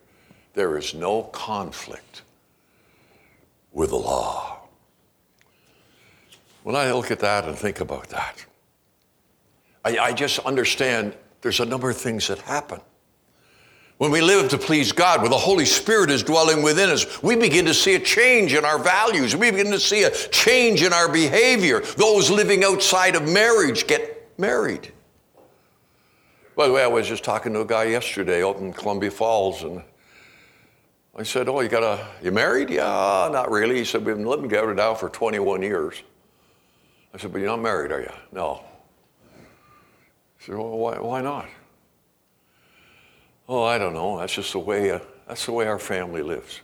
there 0.54 0.78
is 0.78 0.93
no 0.93 1.24
conflict 1.24 2.22
with 3.72 3.89
the 3.89 3.98
law. 3.98 4.60
When 6.63 6.76
I 6.76 6.91
look 6.93 7.12
at 7.12 7.19
that 7.19 7.46
and 7.46 7.58
think 7.58 7.82
about 7.82 8.08
that, 8.10 8.46
I, 9.84 9.98
I 9.98 10.13
just 10.13 10.39
understand 10.39 11.13
there's 11.41 11.60
a 11.60 11.65
number 11.65 11.89
of 11.89 11.98
things 11.98 12.28
that 12.28 12.39
happen. 12.39 12.80
When 13.98 14.12
we 14.12 14.22
live 14.22 14.50
to 14.50 14.58
please 14.58 14.92
God, 14.92 15.22
when 15.22 15.32
the 15.32 15.38
Holy 15.38 15.66
Spirit 15.66 16.10
is 16.10 16.24
dwelling 16.24 16.64
within 16.64 16.90
us, 16.90 17.22
we 17.22 17.36
begin 17.36 17.66
to 17.66 17.74
see 17.74 17.96
a 17.96 18.00
change 18.00 18.54
in 18.54 18.66
our 18.66 18.80
values. 18.80 19.36
We 19.36 19.52
begin 19.52 19.72
to 19.72 19.80
see 19.80 20.04
a 20.04 20.12
change 20.12 20.82
in 20.82 20.92
our 20.92 21.08
behavior. 21.08 21.80
Those 21.80 22.30
living 22.30 22.64
outside 22.64 23.16
of 23.16 23.30
marriage 23.30 23.88
get 23.88 24.38
married. 24.38 24.92
By 26.56 26.68
the 26.68 26.74
way, 26.74 26.84
I 26.84 26.88
was 26.88 27.08
just 27.08 27.24
talking 27.24 27.54
to 27.54 27.62
a 27.62 27.66
guy 27.66 27.86
yesterday 27.86 28.44
out 28.44 28.58
in 28.58 28.74
Columbia 28.74 29.12
Falls, 29.12 29.64
and 29.64 29.82
I 31.16 31.24
said, 31.24 31.48
"Oh, 31.48 31.62
you 31.62 31.70
got 31.70 31.84
a 31.84 32.06
you 32.22 32.32
married? 32.32 32.70
Yeah, 32.70 33.30
not 33.32 33.50
really." 33.50 33.78
He 33.78 33.86
said, 33.86 34.06
"We've 34.06 34.16
been 34.16 34.26
living 34.26 34.50
together 34.50 34.74
now 34.74 34.94
for 34.96 35.10
21 35.10 35.62
years." 35.62 36.02
I 37.14 37.18
said, 37.18 37.32
"But 37.32 37.40
you're 37.40 37.50
not 37.50 37.62
married, 37.62 37.92
are 37.92 38.02
you?" 38.02 38.12
No. 38.32 38.64
He 40.40 40.46
said, 40.46 40.56
"Well, 40.56 40.78
why, 40.78 41.00
why 41.00 41.22
not?" 41.22 41.48
Oh, 43.48 43.64
I 43.64 43.78
don't 43.78 43.94
know. 43.94 44.20
That's 44.20 44.34
just 44.34 44.54
the 44.54 44.60
way, 44.60 44.92
uh, 44.92 45.00
that's 45.28 45.46
the 45.46 45.52
way 45.52 45.68
our 45.68 45.80
family 45.80 46.22
lives. 46.22 46.62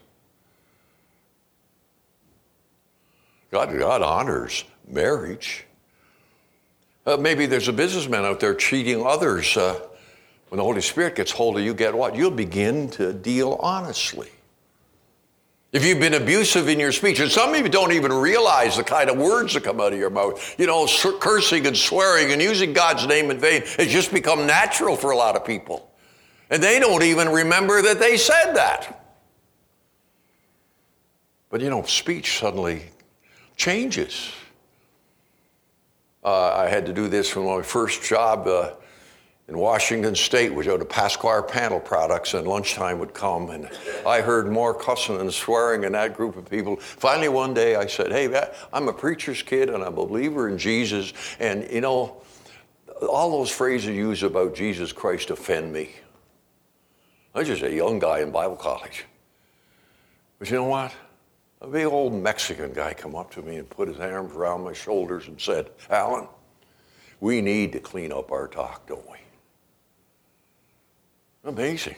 God, 3.52 3.78
God 3.78 4.02
honors 4.02 4.64
marriage. 4.88 5.66
Uh, 7.06 7.18
maybe 7.18 7.46
there's 7.46 7.68
a 7.68 7.74
businessman 7.74 8.24
out 8.24 8.40
there 8.40 8.54
cheating 8.54 9.06
others. 9.06 9.58
Uh, 9.58 9.80
when 10.50 10.58
the 10.58 10.64
Holy 10.64 10.82
Spirit 10.82 11.16
gets 11.16 11.32
hold 11.32 11.58
of 11.58 11.64
you, 11.64 11.74
get 11.74 11.94
what? 11.94 12.16
You'll 12.16 12.32
begin 12.32 12.90
to 12.92 13.14
deal 13.14 13.58
honestly. 13.60 14.30
If 15.72 15.86
you've 15.86 16.00
been 16.00 16.16
abusive 16.16 16.68
in 16.68 16.80
your 16.80 16.92
speech, 16.92 17.20
and 17.20 17.30
some 17.30 17.54
of 17.54 17.62
you 17.62 17.70
don't 17.70 17.92
even 17.92 18.12
realize 18.12 18.78
the 18.78 18.84
kind 18.84 19.08
of 19.08 19.18
words 19.18 19.54
that 19.54 19.64
come 19.64 19.80
out 19.80 19.94
of 19.94 20.00
your 20.00 20.10
mouth, 20.10 20.56
you 20.60 20.66
know, 20.66 20.88
cursing 21.20 21.68
and 21.68 21.78
swearing 21.78 22.32
and 22.32 22.42
using 22.42 22.74
God's 22.74 23.06
name 23.06 23.30
in 23.30 23.38
vain, 23.38 23.62
it's 23.78 23.92
just 23.92 24.12
become 24.12 24.48
natural 24.48 24.96
for 24.96 25.12
a 25.12 25.16
lot 25.16 25.36
of 25.36 25.46
people. 25.46 25.89
And 26.50 26.64
they 26.64 26.80
don't 26.80 27.04
even 27.04 27.30
remember 27.30 27.82
that 27.82 28.00
they 28.00 28.18
said 28.18 28.54
that. 28.54 28.96
But 31.50 31.62
you 31.62 31.70
know, 31.70 31.84
speech 31.84 32.40
suddenly 32.40 32.84
changes. 33.56 34.32
Uh, 36.24 36.54
I 36.54 36.68
had 36.68 36.86
to 36.88 36.94
do 36.94 37.08
this 37.08 37.30
for 37.30 37.42
my 37.42 37.64
first 37.64 38.04
job. 38.04 38.48
Uh, 38.48 38.72
in 39.50 39.58
Washington 39.58 40.14
State, 40.14 40.54
which 40.54 40.68
owned 40.68 40.84
a 40.84 40.86
Pasquire 40.86 41.42
Panel 41.42 41.80
Products, 41.80 42.36
and 42.36 42.48
lunchtime 42.48 43.00
would 43.00 43.16
come, 43.16 43.50
and 43.50 43.68
I 44.06 44.22
heard 44.22 44.48
more 44.48 44.76
cussing 44.76 45.20
and 45.20 45.34
swearing 45.34 45.84
in 45.84 45.94
that 45.94 46.16
group 46.16 46.38
of 46.38 46.48
people. 46.48 46.76
Finally, 46.76 47.30
one 47.30 47.56
day 47.56 47.76
I 47.76 47.88
said, 47.88 48.12
Hey, 48.12 48.32
I'm 48.72 48.88
a 48.88 48.94
preacher's 48.94 49.42
kid 49.42 49.70
and 49.70 49.84
I'm 49.84 49.94
a 49.94 50.06
believer 50.06 50.50
in 50.50 50.60
Jesus, 50.60 51.14
and 51.40 51.68
you 51.72 51.82
know, 51.82 52.22
all 53.10 53.32
those 53.32 53.50
phrases 53.50 53.96
used 53.96 54.22
about 54.22 54.54
Jesus 54.54 54.94
Christ 54.94 55.32
offend 55.32 55.74
me. 55.74 55.90
I 57.40 57.44
was 57.44 57.48
just 57.48 57.64
a 57.64 57.74
young 57.74 58.00
guy 58.00 58.20
in 58.20 58.32
Bible 58.32 58.58
college. 58.58 59.06
But 60.40 60.50
you 60.52 60.58
know 60.58 60.66
what? 60.66 60.92
A 61.62 61.68
big 61.68 61.86
old 61.86 62.12
Mexican 62.12 62.74
guy 62.74 62.94
come 62.94 63.16
up 63.16 63.32
to 63.32 63.42
me 63.42 63.56
and 63.56 63.70
put 63.70 63.88
his 63.88 63.98
arms 63.98 64.36
around 64.36 64.66
my 64.66 64.74
shoulders 64.74 65.30
and 65.30 65.40
said, 65.40 65.70
Allan, 65.90 66.28
we 67.22 67.40
need 67.40 67.72
to 67.72 67.80
clean 67.80 68.12
up 68.12 68.34
our 68.34 68.50
talk, 68.50 68.86
don't 68.88 69.10
we? 69.10 69.20
Amazing. 71.46 71.96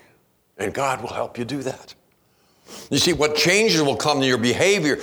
And 0.60 0.76
God 0.76 1.02
will 1.02 1.10
help 1.10 1.40
you 1.40 1.46
do 1.46 1.64
that. 1.64 1.96
You 2.92 3.00
see, 3.00 3.14
what 3.14 3.36
changes 3.36 3.82
will 3.82 3.96
come 3.96 4.20
to 4.20 4.28
your 4.28 4.38
behavior. 4.38 5.00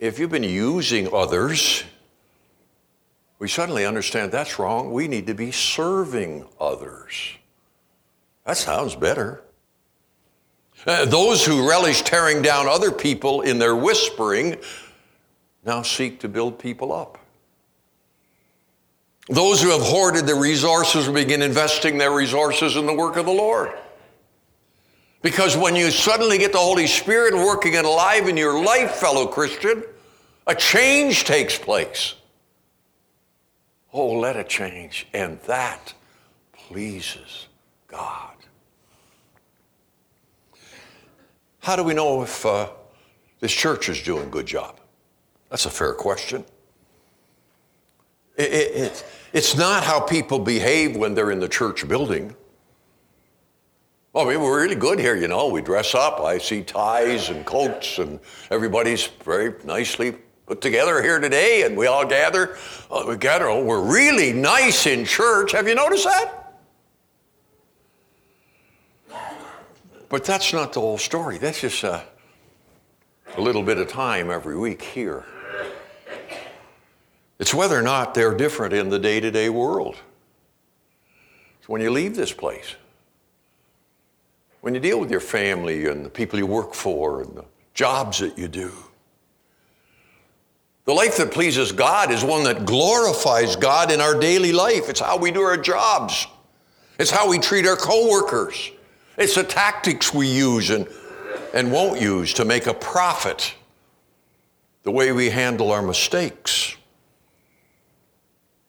If 0.00 0.18
you've 0.18 0.32
been 0.32 0.42
using 0.42 1.14
others, 1.14 1.84
we 3.38 3.46
suddenly 3.46 3.86
understand 3.86 4.32
that's 4.32 4.58
wrong. 4.58 4.90
We 4.90 5.06
need 5.06 5.28
to 5.28 5.34
be 5.34 5.52
serving 5.52 6.44
others. 6.58 7.34
That 8.44 8.56
sounds 8.56 8.96
better. 8.96 9.44
Uh, 10.86 11.04
those 11.04 11.44
who 11.44 11.68
relish 11.68 12.02
tearing 12.02 12.42
down 12.42 12.66
other 12.66 12.90
people 12.90 13.42
in 13.42 13.58
their 13.58 13.76
whispering 13.76 14.56
now 15.64 15.82
seek 15.82 16.20
to 16.20 16.28
build 16.28 16.58
people 16.58 16.92
up. 16.92 17.18
Those 19.28 19.62
who 19.62 19.70
have 19.70 19.82
hoarded 19.82 20.26
their 20.26 20.40
resources 20.40 21.08
begin 21.08 21.42
investing 21.42 21.98
their 21.98 22.12
resources 22.12 22.76
in 22.76 22.86
the 22.86 22.94
work 22.94 23.16
of 23.16 23.26
the 23.26 23.32
Lord. 23.32 23.72
Because 25.22 25.56
when 25.56 25.76
you 25.76 25.90
suddenly 25.90 26.38
get 26.38 26.52
the 26.52 26.58
Holy 26.58 26.86
Spirit 26.86 27.34
working 27.34 27.76
and 27.76 27.86
alive 27.86 28.26
in 28.26 28.36
your 28.36 28.64
life, 28.64 28.92
fellow 28.92 29.26
Christian, 29.26 29.84
a 30.46 30.54
change 30.54 31.24
takes 31.24 31.58
place. 31.58 32.14
Oh, 33.92 34.12
let 34.12 34.36
it 34.36 34.48
change. 34.48 35.06
And 35.12 35.38
that 35.42 35.92
pleases 36.52 37.46
God. 37.86 38.29
How 41.60 41.76
do 41.76 41.84
we 41.84 41.94
know 41.94 42.22
if 42.22 42.44
uh, 42.44 42.70
this 43.38 43.52
church 43.52 43.88
is 43.88 44.02
doing 44.02 44.24
a 44.24 44.30
good 44.30 44.46
job? 44.46 44.80
That's 45.50 45.66
a 45.66 45.70
fair 45.70 45.92
question. 45.92 46.44
It, 48.36 48.52
it, 48.52 48.76
it, 48.76 49.04
it's 49.34 49.56
not 49.56 49.84
how 49.84 50.00
people 50.00 50.38
behave 50.38 50.96
when 50.96 51.14
they're 51.14 51.30
in 51.30 51.40
the 51.40 51.48
church 51.48 51.86
building. 51.86 52.34
Well, 54.12 54.26
I 54.26 54.32
mean, 54.32 54.42
we're 54.42 54.62
really 54.62 54.74
good 54.74 54.98
here, 54.98 55.14
you 55.14 55.28
know. 55.28 55.48
We 55.48 55.60
dress 55.60 55.94
up. 55.94 56.20
I 56.20 56.38
see 56.38 56.62
ties 56.62 57.28
and 57.28 57.44
coats, 57.44 57.98
and 57.98 58.18
everybody's 58.50 59.06
very 59.06 59.54
nicely 59.64 60.16
put 60.46 60.60
together 60.60 61.02
here 61.02 61.20
today, 61.20 61.64
and 61.64 61.76
we 61.76 61.86
all 61.86 62.06
gather. 62.06 62.56
Uh, 62.90 63.04
we 63.06 63.16
gather. 63.16 63.48
Oh, 63.48 63.62
we're 63.62 63.82
really 63.82 64.32
nice 64.32 64.86
in 64.86 65.04
church. 65.04 65.52
Have 65.52 65.68
you 65.68 65.74
noticed 65.74 66.04
that? 66.04 66.39
But 70.10 70.24
that's 70.24 70.52
not 70.52 70.72
the 70.72 70.80
whole 70.80 70.98
story. 70.98 71.38
That's 71.38 71.60
just 71.60 71.84
a, 71.84 72.02
a 73.36 73.40
little 73.40 73.62
bit 73.62 73.78
of 73.78 73.88
time 73.88 74.28
every 74.28 74.58
week 74.58 74.82
here. 74.82 75.24
It's 77.38 77.54
whether 77.54 77.78
or 77.78 77.82
not 77.82 78.12
they're 78.12 78.34
different 78.34 78.74
in 78.74 78.90
the 78.90 78.98
day 78.98 79.20
to 79.20 79.30
day 79.30 79.48
world. 79.48 79.96
It's 81.60 81.68
when 81.68 81.80
you 81.80 81.90
leave 81.90 82.16
this 82.16 82.32
place, 82.32 82.74
when 84.60 84.74
you 84.74 84.80
deal 84.80 85.00
with 85.00 85.12
your 85.12 85.20
family 85.20 85.86
and 85.86 86.04
the 86.04 86.10
people 86.10 86.38
you 86.38 86.46
work 86.46 86.74
for 86.74 87.22
and 87.22 87.36
the 87.36 87.44
jobs 87.72 88.18
that 88.18 88.36
you 88.36 88.48
do. 88.48 88.72
The 90.86 90.92
life 90.92 91.18
that 91.18 91.30
pleases 91.30 91.70
God 91.70 92.10
is 92.10 92.24
one 92.24 92.42
that 92.44 92.66
glorifies 92.66 93.54
God 93.54 93.92
in 93.92 94.00
our 94.00 94.18
daily 94.18 94.50
life. 94.50 94.88
It's 94.88 94.98
how 94.98 95.16
we 95.16 95.30
do 95.30 95.40
our 95.40 95.56
jobs. 95.56 96.26
It's 96.98 97.12
how 97.12 97.30
we 97.30 97.38
treat 97.38 97.64
our 97.64 97.76
coworkers. 97.76 98.72
It's 99.20 99.36
the 99.36 99.44
tactics 99.44 100.12
we 100.12 100.26
use 100.26 100.70
and, 100.70 100.88
and 101.54 101.70
won't 101.70 102.00
use 102.00 102.34
to 102.34 102.44
make 102.44 102.66
a 102.66 102.74
profit. 102.74 103.54
The 104.82 104.90
way 104.90 105.12
we 105.12 105.30
handle 105.30 105.70
our 105.70 105.82
mistakes 105.82 106.76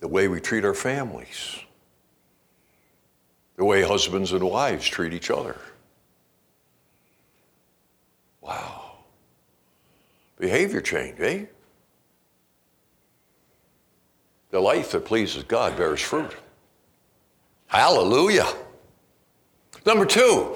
the 0.02 0.08
way 0.08 0.28
we 0.28 0.42
treat 0.42 0.66
our 0.66 0.74
families, 0.74 1.60
the 3.56 3.64
way 3.64 3.84
husbands 3.84 4.34
and 4.34 4.44
wives 4.44 4.88
treat 4.88 5.14
each 5.14 5.30
other. 5.30 5.56
Wow. 8.42 8.96
Behavior 10.40 10.82
change, 10.82 11.20
eh? 11.20 11.46
The 14.50 14.60
life 14.60 14.92
that 14.92 15.06
pleases 15.06 15.44
God 15.44 15.78
bears 15.78 16.02
fruit. 16.02 16.36
Hallelujah. 17.68 18.48
Number 19.86 20.06
two, 20.06 20.56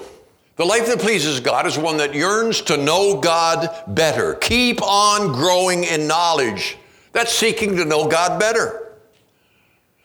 the 0.56 0.64
life 0.64 0.86
that 0.86 1.00
pleases 1.00 1.40
God 1.40 1.66
is 1.66 1.76
one 1.76 1.98
that 1.98 2.14
yearns 2.14 2.62
to 2.62 2.76
know 2.76 3.20
God 3.20 3.68
better. 3.88 4.34
Keep 4.34 4.82
on 4.82 5.32
growing 5.32 5.84
in 5.84 6.06
knowledge. 6.06 6.78
That's 7.12 7.32
seeking 7.32 7.76
to 7.76 7.84
know 7.84 8.08
God 8.08 8.40
better. 8.40 8.94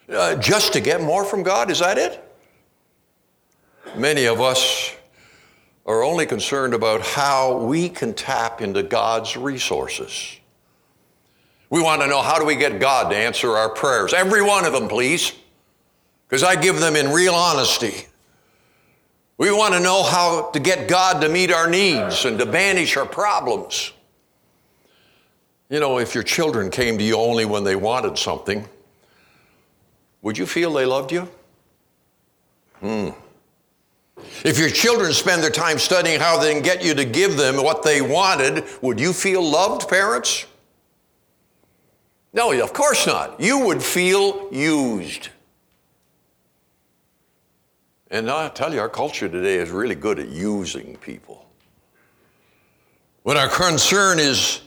Uh, 0.08 0.36
just 0.36 0.72
to 0.74 0.80
get 0.80 1.00
more 1.00 1.24
from 1.24 1.42
God? 1.42 1.70
Is 1.70 1.78
that 1.78 1.96
it? 1.96 2.22
Many 3.96 4.26
of 4.26 4.40
us 4.40 4.94
are 5.86 6.02
only 6.02 6.26
concerned 6.26 6.74
about 6.74 7.00
how 7.00 7.58
we 7.58 7.88
can 7.88 8.14
tap 8.14 8.60
into 8.60 8.82
God's 8.82 9.36
resources. 9.36 10.38
We 11.70 11.80
want 11.80 12.02
to 12.02 12.08
know 12.08 12.20
how 12.20 12.38
do 12.38 12.44
we 12.44 12.56
get 12.56 12.78
God 12.78 13.10
to 13.10 13.16
answer 13.16 13.56
our 13.56 13.70
prayers? 13.70 14.12
Every 14.12 14.42
one 14.42 14.64
of 14.64 14.72
them, 14.72 14.88
please, 14.88 15.32
because 16.28 16.42
I 16.42 16.56
give 16.56 16.78
them 16.78 16.94
in 16.94 17.10
real 17.10 17.34
honesty. 17.34 18.06
We 19.42 19.50
want 19.50 19.74
to 19.74 19.80
know 19.80 20.04
how 20.04 20.50
to 20.52 20.60
get 20.60 20.86
God 20.86 21.20
to 21.22 21.28
meet 21.28 21.50
our 21.50 21.68
needs 21.68 22.26
and 22.26 22.38
to 22.38 22.46
banish 22.46 22.96
our 22.96 23.04
problems. 23.04 23.92
You 25.68 25.80
know, 25.80 25.98
if 25.98 26.14
your 26.14 26.22
children 26.22 26.70
came 26.70 26.96
to 26.96 27.02
you 27.02 27.16
only 27.16 27.44
when 27.44 27.64
they 27.64 27.74
wanted 27.74 28.16
something, 28.16 28.68
would 30.20 30.38
you 30.38 30.46
feel 30.46 30.72
they 30.72 30.86
loved 30.86 31.10
you? 31.10 31.28
Hmm. 32.78 33.08
If 34.44 34.60
your 34.60 34.70
children 34.70 35.12
spend 35.12 35.42
their 35.42 35.50
time 35.50 35.80
studying 35.80 36.20
how 36.20 36.38
they 36.38 36.52
can 36.52 36.62
get 36.62 36.84
you 36.84 36.94
to 36.94 37.04
give 37.04 37.36
them 37.36 37.56
what 37.56 37.82
they 37.82 38.00
wanted, 38.00 38.62
would 38.80 39.00
you 39.00 39.12
feel 39.12 39.42
loved, 39.42 39.88
parents? 39.88 40.46
No, 42.32 42.52
of 42.62 42.72
course 42.72 43.08
not. 43.08 43.40
You 43.40 43.58
would 43.66 43.82
feel 43.82 44.48
used. 44.52 45.30
And 48.12 48.30
I 48.30 48.50
tell 48.50 48.74
you, 48.74 48.78
our 48.78 48.90
culture 48.90 49.26
today 49.26 49.56
is 49.56 49.70
really 49.70 49.94
good 49.94 50.18
at 50.18 50.28
using 50.28 50.96
people. 50.98 51.46
When 53.22 53.38
our 53.38 53.48
concern 53.48 54.18
is 54.18 54.60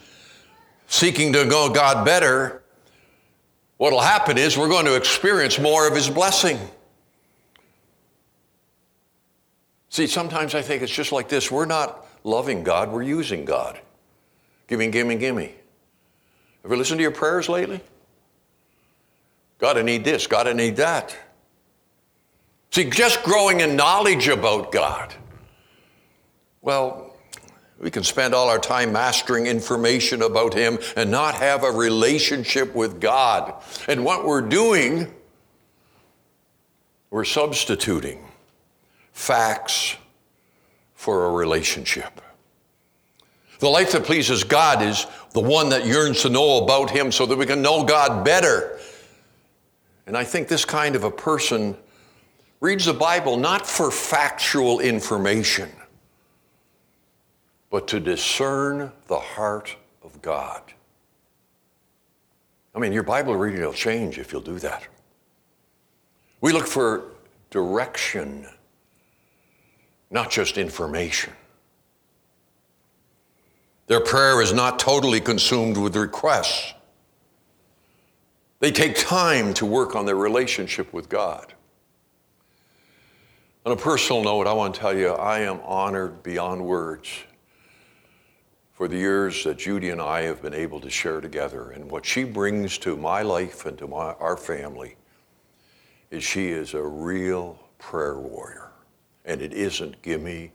seeking 0.87 1.31
to 1.33 1.45
know 1.45 1.69
God 1.69 2.03
better, 2.03 2.63
what 3.77 3.91
will 3.91 4.01
happen 4.01 4.39
is 4.39 4.57
we're 4.57 4.67
going 4.67 4.85
to 4.85 4.95
experience 4.95 5.59
more 5.59 5.87
of 5.87 5.95
His 5.95 6.09
blessing. 6.09 6.57
See, 9.89 10.07
sometimes 10.07 10.55
I 10.55 10.63
think 10.63 10.81
it's 10.81 10.91
just 10.91 11.11
like 11.11 11.29
this 11.29 11.51
we're 11.51 11.67
not 11.67 12.07
loving 12.23 12.63
God, 12.63 12.91
we're 12.91 13.03
using 13.03 13.45
God. 13.45 13.79
Gimme, 14.67 14.87
gimme, 14.87 15.17
gimme. 15.17 15.53
Ever 16.65 16.75
listened 16.75 16.97
to 16.97 17.03
your 17.03 17.11
prayers 17.11 17.47
lately? 17.47 17.79
God, 19.59 19.77
I 19.77 19.83
need 19.83 20.03
this, 20.03 20.25
God, 20.25 20.47
I 20.47 20.53
need 20.53 20.77
that. 20.77 21.15
See, 22.71 22.89
just 22.89 23.23
growing 23.23 23.61
in 23.61 23.75
knowledge 23.75 24.27
about 24.27 24.71
God. 24.71 25.13
Well, 26.61 27.15
we 27.79 27.91
can 27.91 28.03
spend 28.03 28.33
all 28.33 28.49
our 28.49 28.59
time 28.59 28.91
mastering 28.91 29.47
information 29.47 30.21
about 30.21 30.53
Him 30.53 30.79
and 30.95 31.11
not 31.11 31.35
have 31.35 31.63
a 31.63 31.71
relationship 31.71 32.73
with 32.73 32.99
God. 32.99 33.53
And 33.87 34.03
what 34.03 34.25
we're 34.25 34.41
doing, 34.41 35.13
we're 37.09 37.25
substituting 37.25 38.25
facts 39.11 39.95
for 40.93 41.25
a 41.25 41.31
relationship. 41.31 42.21
The 43.59 43.69
life 43.69 43.91
that 43.91 44.03
pleases 44.03 44.43
God 44.43 44.81
is 44.81 45.05
the 45.31 45.41
one 45.41 45.69
that 45.69 45.85
yearns 45.85 46.21
to 46.23 46.29
know 46.29 46.63
about 46.63 46.89
Him 46.89 47.11
so 47.11 47.25
that 47.25 47.37
we 47.37 47.45
can 47.45 47.61
know 47.61 47.83
God 47.83 48.25
better. 48.25 48.79
And 50.07 50.17
I 50.17 50.23
think 50.23 50.47
this 50.47 50.65
kind 50.65 50.95
of 50.95 51.03
a 51.03 51.11
person 51.11 51.77
reads 52.65 52.85
the 52.85 52.93
Bible 52.93 53.37
not 53.37 53.67
for 53.67 53.91
factual 53.91 54.79
information, 54.79 55.71
but 57.69 57.87
to 57.87 57.99
discern 57.99 58.91
the 59.07 59.19
heart 59.19 59.75
of 60.03 60.19
God. 60.23 60.63
I 62.73 62.79
mean, 62.79 62.91
your 62.91 63.03
Bible 63.03 63.35
reading 63.35 63.61
will 63.61 63.71
change 63.71 64.17
if 64.17 64.31
you'll 64.31 64.41
do 64.41 64.57
that. 64.59 64.83
We 66.41 66.53
look 66.53 66.65
for 66.65 67.11
direction, 67.51 68.47
not 70.09 70.31
just 70.31 70.57
information. 70.57 71.33
Their 73.85 74.01
prayer 74.01 74.41
is 74.41 74.53
not 74.53 74.79
totally 74.79 75.21
consumed 75.21 75.77
with 75.77 75.95
requests. 75.95 76.73
They 78.59 78.71
take 78.71 78.97
time 78.97 79.53
to 79.53 79.67
work 79.67 79.95
on 79.95 80.07
their 80.07 80.15
relationship 80.15 80.91
with 80.93 81.09
God. 81.09 81.54
On 83.65 83.71
a 83.71 83.75
personal 83.75 84.21
note, 84.21 84.45
I 84.45 84.53
want 84.53 84.75
to 84.75 84.79
tell 84.79 84.95
you, 84.95 85.09
I 85.09 85.39
am 85.39 85.59
honored 85.63 86.21
beyond 86.21 86.63
words 86.63 87.09
for 88.73 88.87
the 88.87 88.95
years 88.95 89.43
that 89.43 89.57
Judy 89.57 89.89
and 89.89 89.99
I 89.99 90.21
have 90.21 90.39
been 90.39 90.53
able 90.53 90.79
to 90.81 90.89
share 90.91 91.19
together. 91.19 91.71
And 91.71 91.89
what 91.89 92.05
she 92.05 92.25
brings 92.25 92.77
to 92.79 92.95
my 92.95 93.23
life 93.23 93.65
and 93.65 93.75
to 93.79 93.87
my, 93.87 94.13
our 94.19 94.37
family 94.37 94.97
is 96.11 96.23
she 96.23 96.49
is 96.49 96.75
a 96.75 96.83
real 96.83 97.57
prayer 97.79 98.19
warrior. 98.19 98.69
And 99.25 99.41
it 99.41 99.51
isn't 99.51 99.99
gimme, 100.03 100.51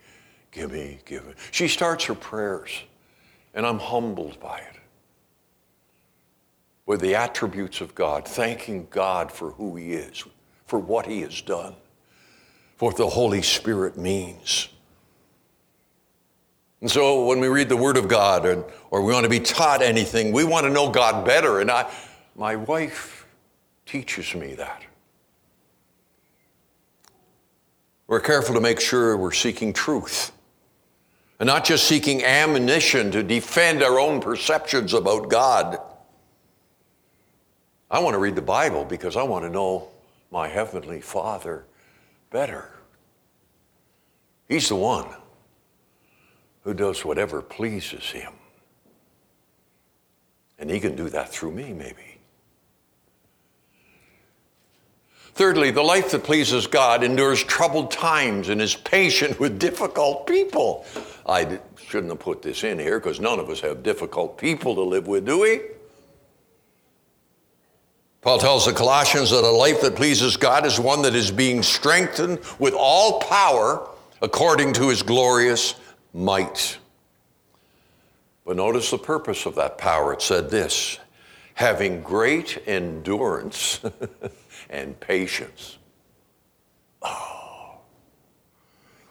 gimme, 0.52 1.00
gimme. 1.04 1.34
She 1.50 1.66
starts 1.66 2.04
her 2.04 2.14
prayers, 2.14 2.70
and 3.54 3.66
I'm 3.66 3.80
humbled 3.80 4.38
by 4.38 4.58
it. 4.58 4.76
With 6.86 7.00
the 7.00 7.16
attributes 7.16 7.80
of 7.80 7.92
God, 7.96 8.28
thanking 8.28 8.86
God 8.88 9.32
for 9.32 9.50
who 9.50 9.74
He 9.74 9.94
is, 9.94 10.22
for 10.66 10.78
what 10.78 11.06
He 11.06 11.22
has 11.22 11.42
done, 11.42 11.74
what 12.80 12.96
the 12.96 13.08
Holy 13.08 13.42
Spirit 13.42 13.96
means. 13.96 14.68
And 16.80 16.90
so 16.90 17.26
when 17.26 17.40
we 17.40 17.48
read 17.48 17.68
the 17.68 17.76
Word 17.76 17.96
of 17.96 18.08
God 18.08 18.46
or, 18.46 18.64
or 18.90 19.02
we 19.02 19.12
want 19.12 19.24
to 19.24 19.30
be 19.30 19.40
taught 19.40 19.82
anything, 19.82 20.32
we 20.32 20.44
want 20.44 20.64
to 20.64 20.70
know 20.70 20.90
God 20.90 21.26
better. 21.26 21.60
And 21.60 21.70
I, 21.70 21.92
my 22.34 22.56
wife 22.56 23.26
teaches 23.84 24.34
me 24.34 24.54
that. 24.54 24.82
We're 28.06 28.20
careful 28.20 28.54
to 28.54 28.60
make 28.60 28.80
sure 28.80 29.16
we're 29.16 29.32
seeking 29.32 29.72
truth 29.72 30.32
and 31.38 31.46
not 31.46 31.64
just 31.64 31.84
seeking 31.86 32.24
ammunition 32.24 33.10
to 33.12 33.22
defend 33.22 33.82
our 33.82 34.00
own 34.00 34.20
perceptions 34.20 34.94
about 34.94 35.28
God. 35.28 35.78
I 37.90 37.98
want 38.00 38.14
to 38.14 38.18
read 38.18 38.36
the 38.36 38.42
Bible 38.42 38.84
because 38.84 39.16
I 39.16 39.22
want 39.22 39.44
to 39.44 39.50
know 39.50 39.88
my 40.30 40.48
Heavenly 40.48 41.00
Father 41.00 41.64
better. 42.30 42.69
He's 44.50 44.68
the 44.68 44.76
one 44.76 45.06
who 46.64 46.74
does 46.74 47.04
whatever 47.04 47.40
pleases 47.40 48.10
him. 48.10 48.32
And 50.58 50.68
he 50.68 50.80
can 50.80 50.96
do 50.96 51.08
that 51.08 51.30
through 51.30 51.52
me, 51.52 51.72
maybe. 51.72 52.18
Thirdly, 55.34 55.70
the 55.70 55.82
life 55.82 56.10
that 56.10 56.24
pleases 56.24 56.66
God 56.66 57.04
endures 57.04 57.44
troubled 57.44 57.92
times 57.92 58.48
and 58.48 58.60
is 58.60 58.74
patient 58.74 59.38
with 59.38 59.60
difficult 59.60 60.26
people. 60.26 60.84
I 61.24 61.60
shouldn't 61.86 62.10
have 62.10 62.18
put 62.18 62.42
this 62.42 62.64
in 62.64 62.80
here 62.80 62.98
because 62.98 63.20
none 63.20 63.38
of 63.38 63.48
us 63.48 63.60
have 63.60 63.84
difficult 63.84 64.36
people 64.36 64.74
to 64.74 64.82
live 64.82 65.06
with, 65.06 65.24
do 65.24 65.38
we? 65.38 65.60
Paul 68.20 68.40
tells 68.40 68.66
the 68.66 68.72
Colossians 68.72 69.30
that 69.30 69.44
a 69.44 69.48
life 69.48 69.80
that 69.82 69.94
pleases 69.94 70.36
God 70.36 70.66
is 70.66 70.80
one 70.80 71.02
that 71.02 71.14
is 71.14 71.30
being 71.30 71.62
strengthened 71.62 72.40
with 72.58 72.74
all 72.76 73.20
power 73.20 73.88
according 74.22 74.72
to 74.74 74.88
his 74.88 75.02
glorious 75.02 75.74
might. 76.12 76.78
But 78.44 78.56
notice 78.56 78.90
the 78.90 78.98
purpose 78.98 79.46
of 79.46 79.54
that 79.56 79.78
power. 79.78 80.12
It 80.12 80.22
said 80.22 80.50
this 80.50 80.98
having 81.54 82.00
great 82.00 82.62
endurance 82.66 83.80
and 84.70 84.98
patience. 84.98 85.76
Oh. 87.02 87.78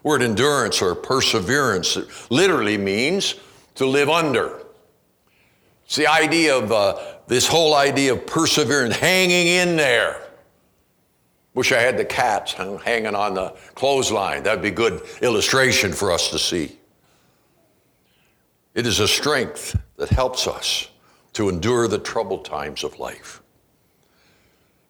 Word 0.02 0.24
endurance 0.24 0.82
or 0.82 0.96
perseverance 0.96 1.98
literally 2.32 2.78
means 2.78 3.36
to 3.76 3.86
live 3.86 4.10
under. 4.10 4.64
It's 5.86 5.96
the 5.96 6.08
idea 6.08 6.58
of 6.58 6.72
uh, 6.72 7.00
this 7.28 7.48
whole 7.48 7.76
idea 7.76 8.14
of 8.14 8.26
perseverance, 8.26 8.96
hanging 8.96 9.48
in 9.48 9.76
there. 9.76 10.29
Wish 11.54 11.72
I 11.72 11.80
had 11.80 11.98
the 11.98 12.06
cats 12.06 12.54
hanging 12.54 13.16
on 13.16 13.34
the 13.34 13.50
clothesline. 13.76 14.44
That'd 14.44 14.62
be 14.62 14.72
good 14.72 15.02
illustration 15.22 15.92
for 15.92 16.12
us 16.12 16.30
to 16.30 16.40
see. 16.40 16.78
It 18.76 18.86
is 18.86 19.00
a 19.00 19.08
strength 19.08 19.78
that 19.98 20.10
helps 20.10 20.48
us 20.48 20.90
to 21.34 21.50
endure 21.50 21.88
the 21.88 22.00
troubled 22.00 22.46
times 22.46 22.84
of 22.84 23.00
life. 23.00 23.42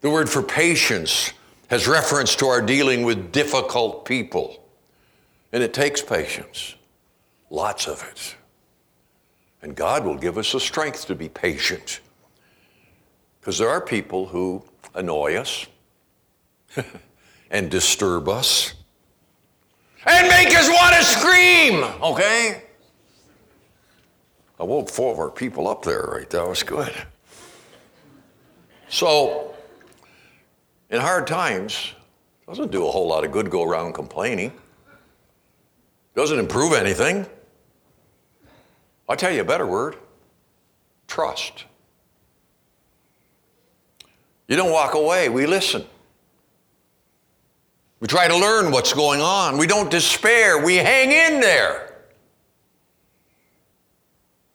The 0.00 0.10
word 0.10 0.28
for 0.28 0.42
patience 0.42 1.32
has 1.68 1.86
reference 1.86 2.34
to 2.36 2.46
our 2.46 2.62
dealing 2.62 3.04
with 3.04 3.32
difficult 3.32 4.04
people, 4.04 4.64
and 5.52 5.62
it 5.62 5.72
takes 5.72 6.02
patience, 6.02 6.74
lots 7.48 7.86
of 7.86 8.06
it. 8.10 8.36
And 9.62 9.74
God 9.74 10.04
will 10.04 10.16
give 10.16 10.38
us 10.38 10.52
the 10.52 10.60
strength 10.60 11.06
to 11.06 11.14
be 11.14 11.28
patient. 11.28 12.00
Because 13.40 13.58
there 13.58 13.68
are 13.68 13.80
people 13.80 14.26
who 14.26 14.64
annoy 14.94 15.36
us 15.36 15.66
and 17.50 17.70
disturb 17.70 18.28
us 18.28 18.74
and 20.06 20.28
make 20.28 20.56
us 20.56 20.68
want 20.68 20.96
to 20.96 21.02
scream, 21.04 21.84
okay? 22.02 22.62
I 24.58 24.64
woke 24.64 24.88
four 24.88 25.12
of 25.12 25.18
our 25.18 25.30
people 25.30 25.68
up 25.68 25.82
there, 25.82 26.02
right? 26.02 26.28
That 26.30 26.46
was 26.46 26.62
good. 26.62 26.92
So, 28.88 29.54
in 30.90 31.00
hard 31.00 31.26
times, 31.26 31.92
doesn't 32.46 32.70
do 32.72 32.86
a 32.86 32.90
whole 32.90 33.06
lot 33.06 33.24
of 33.24 33.30
good 33.30 33.50
go 33.50 33.62
around 33.62 33.92
complaining. 33.92 34.52
Doesn't 36.14 36.38
improve 36.38 36.72
anything. 36.72 37.26
I'll 39.08 39.16
tell 39.16 39.32
you 39.32 39.40
a 39.40 39.44
better 39.44 39.66
word 39.66 39.96
trust. 41.06 41.64
You 44.48 44.56
don't 44.56 44.72
walk 44.72 44.94
away, 44.94 45.28
we 45.28 45.46
listen. 45.46 45.84
We 48.00 48.06
try 48.06 48.26
to 48.26 48.36
learn 48.36 48.72
what's 48.72 48.94
going 48.94 49.20
on. 49.20 49.58
We 49.58 49.66
don't 49.66 49.90
despair, 49.90 50.62
we 50.64 50.76
hang 50.76 51.12
in 51.12 51.40
there. 51.40 51.86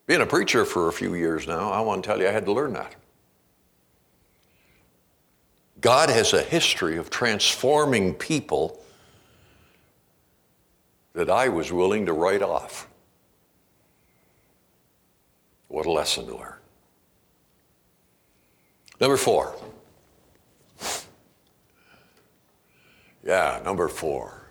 Being 0.07 0.21
a 0.21 0.25
preacher 0.25 0.65
for 0.65 0.87
a 0.87 0.93
few 0.93 1.13
years 1.13 1.47
now, 1.47 1.71
I 1.71 1.79
want 1.81 2.03
to 2.03 2.07
tell 2.07 2.19
you 2.19 2.27
I 2.27 2.31
had 2.31 2.45
to 2.45 2.51
learn 2.51 2.73
that. 2.73 2.95
God 5.79 6.09
has 6.09 6.33
a 6.33 6.41
history 6.41 6.97
of 6.97 7.09
transforming 7.09 8.15
people 8.15 8.83
that 11.13 11.29
I 11.29 11.49
was 11.49 11.71
willing 11.71 12.07
to 12.07 12.13
write 12.13 12.41
off. 12.41 12.87
What 15.67 15.85
a 15.85 15.91
lesson 15.91 16.25
to 16.27 16.35
learn. 16.35 16.55
Number 18.99 19.17
four. 19.17 19.55
Yeah, 23.25 23.59
number 23.65 23.87
four. 23.87 24.43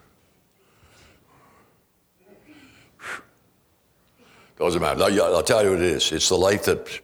Doesn't 4.59 4.81
matter. 4.81 5.03
I'll 5.03 5.43
tell 5.43 5.64
you 5.64 5.70
what 5.70 5.81
it 5.81 5.87
is. 5.87 6.12
It's 6.12 6.29
the 6.29 6.37
life 6.37 6.64
that, 6.64 7.01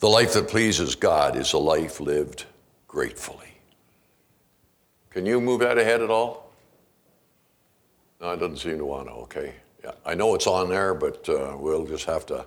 the 0.00 0.08
life 0.08 0.32
that 0.34 0.48
pleases 0.48 0.94
God 0.94 1.36
is 1.36 1.52
a 1.52 1.58
life 1.58 2.00
lived 2.00 2.44
gratefully. 2.88 3.54
Can 5.10 5.26
you 5.26 5.40
move 5.40 5.60
that 5.60 5.78
ahead 5.78 6.02
at 6.02 6.10
all? 6.10 6.52
No, 8.20 8.32
it 8.32 8.38
doesn't 8.38 8.58
seem 8.58 8.78
to 8.78 8.84
want 8.84 9.08
to. 9.08 9.14
Okay. 9.14 9.54
Yeah, 9.84 9.92
I 10.04 10.14
know 10.14 10.34
it's 10.34 10.46
on 10.46 10.68
there, 10.68 10.94
but 10.94 11.28
uh, 11.28 11.56
we'll 11.58 11.86
just 11.86 12.04
have 12.04 12.26
to 12.26 12.46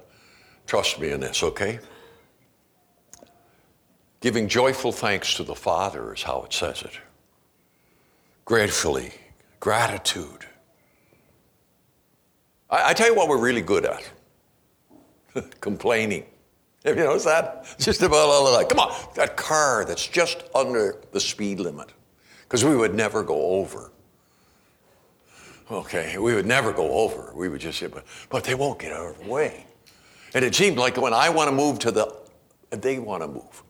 trust 0.67 0.99
me 0.99 1.11
in 1.11 1.19
this. 1.19 1.43
Okay. 1.43 1.79
Giving 4.21 4.47
joyful 4.47 4.91
thanks 4.91 5.33
to 5.35 5.43
the 5.43 5.55
Father 5.55 6.13
is 6.13 6.23
how 6.23 6.43
it 6.43 6.53
says 6.53 6.81
it. 6.81 6.91
Gratefully, 8.49 9.13
gratitude. 9.59 10.43
I, 12.67 12.89
I 12.89 12.93
tell 12.95 13.05
you 13.05 13.13
what 13.13 13.27
we're 13.27 13.37
really 13.37 13.61
good 13.61 13.85
at 13.85 14.09
complaining. 15.61 16.25
Have 16.83 16.97
you 16.97 17.03
noticed 17.03 17.25
that? 17.25 17.67
Just 17.79 18.01
about 18.01 18.27
all 18.27 18.47
of 18.47 18.59
that. 18.59 18.67
Come 18.67 18.79
on, 18.79 18.91
that 19.13 19.37
car 19.37 19.85
that's 19.85 20.07
just 20.07 20.45
under 20.55 20.95
the 21.11 21.19
speed 21.19 21.59
limit. 21.59 21.89
Because 22.41 22.65
we 22.65 22.75
would 22.75 22.95
never 22.95 23.21
go 23.21 23.39
over. 23.39 23.91
Okay, 25.69 26.17
we 26.17 26.33
would 26.33 26.47
never 26.47 26.73
go 26.73 26.91
over. 26.93 27.31
We 27.35 27.49
would 27.49 27.61
just 27.61 27.79
but, 27.91 28.03
but 28.31 28.43
they 28.43 28.55
won't 28.55 28.79
get 28.79 28.91
out 28.91 29.11
of 29.11 29.23
the 29.23 29.29
way. 29.29 29.67
And 30.33 30.43
it 30.43 30.55
seems 30.55 30.75
like 30.75 30.97
when 30.97 31.13
I 31.13 31.29
want 31.29 31.49
to 31.49 31.55
move 31.55 31.77
to 31.79 31.91
the, 31.91 32.15
they 32.71 32.97
want 32.97 33.21
to 33.21 33.27
move. 33.27 33.63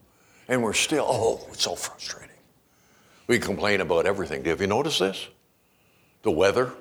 And 0.48 0.62
we're 0.62 0.72
still, 0.72 1.04
oh, 1.06 1.46
it's 1.52 1.64
so 1.64 1.74
frustrating. 1.74 2.29
We 3.30 3.38
complain 3.38 3.80
about 3.80 4.06
everything. 4.06 4.44
Have 4.46 4.60
you 4.60 4.66
noticed 4.66 4.98
this? 4.98 5.28
The 6.22 6.32
weather, 6.32 6.72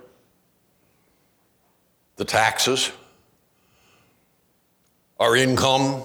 the 2.15 2.25
taxes, 2.25 2.91
our 5.19 5.35
income 5.35 6.01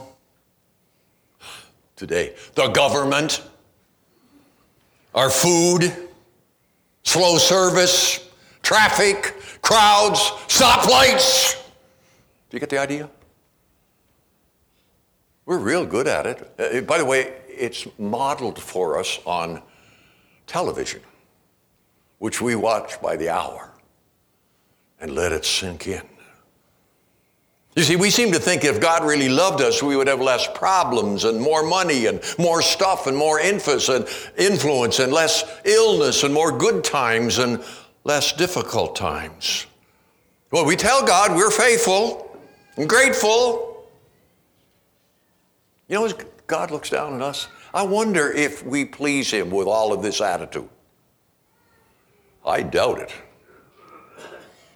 today, 1.96 2.34
the 2.56 2.68
government, 2.68 3.42
our 5.14 5.30
food, 5.30 5.90
slow 7.04 7.38
service, 7.38 8.28
traffic, 8.60 9.34
crowds, 9.62 10.20
stoplights. 10.48 11.54
Do 12.50 12.56
you 12.56 12.60
get 12.60 12.68
the 12.68 12.76
idea? 12.76 13.08
We're 15.46 15.56
real 15.56 15.86
good 15.86 16.06
at 16.06 16.26
it. 16.26 16.60
Uh, 16.60 16.82
by 16.82 16.98
the 16.98 17.06
way, 17.06 17.32
it's 17.48 17.86
modeled 17.98 18.60
for 18.60 18.98
us 18.98 19.20
on 19.24 19.62
television, 20.46 21.00
which 22.18 22.40
we 22.40 22.54
watch 22.54 23.00
by 23.00 23.16
the 23.16 23.28
hour 23.28 23.72
and 25.00 25.14
let 25.14 25.32
it 25.32 25.44
sink 25.44 25.86
in. 25.86 26.02
You 27.76 27.82
see, 27.82 27.96
we 27.96 28.10
seem 28.10 28.30
to 28.32 28.38
think 28.38 28.64
if 28.64 28.80
God 28.80 29.04
really 29.04 29.28
loved 29.28 29.60
us, 29.60 29.82
we 29.82 29.96
would 29.96 30.06
have 30.06 30.20
less 30.20 30.46
problems 30.54 31.24
and 31.24 31.40
more 31.40 31.64
money 31.64 32.06
and 32.06 32.22
more 32.38 32.62
stuff 32.62 33.08
and 33.08 33.16
more 33.16 33.40
influence 33.40 33.88
and 33.88 34.06
influence 34.38 35.00
and 35.00 35.12
less 35.12 35.44
illness 35.64 36.22
and 36.22 36.32
more 36.32 36.56
good 36.56 36.84
times 36.84 37.38
and 37.38 37.64
less 38.04 38.32
difficult 38.32 38.94
times. 38.94 39.66
Well, 40.52 40.64
we 40.64 40.76
tell 40.76 41.04
God 41.04 41.34
we're 41.34 41.50
faithful 41.50 42.38
and 42.76 42.88
grateful. 42.88 43.88
You 45.88 45.96
know, 45.96 46.12
God 46.46 46.70
looks 46.70 46.90
down 46.90 47.14
on 47.14 47.22
us, 47.22 47.48
I 47.74 47.82
wonder 47.82 48.30
if 48.30 48.64
we 48.64 48.84
please 48.84 49.32
Him 49.32 49.50
with 49.50 49.66
all 49.66 49.92
of 49.92 50.00
this 50.00 50.20
attitude. 50.20 50.68
I 52.46 52.62
doubt 52.62 53.00
it. 53.00 53.12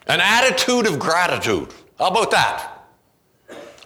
An 0.09 0.21
attitude 0.21 0.87
of 0.87 0.99
gratitude. 0.99 1.73
How 1.97 2.09
about 2.09 2.33
that? 2.33 2.87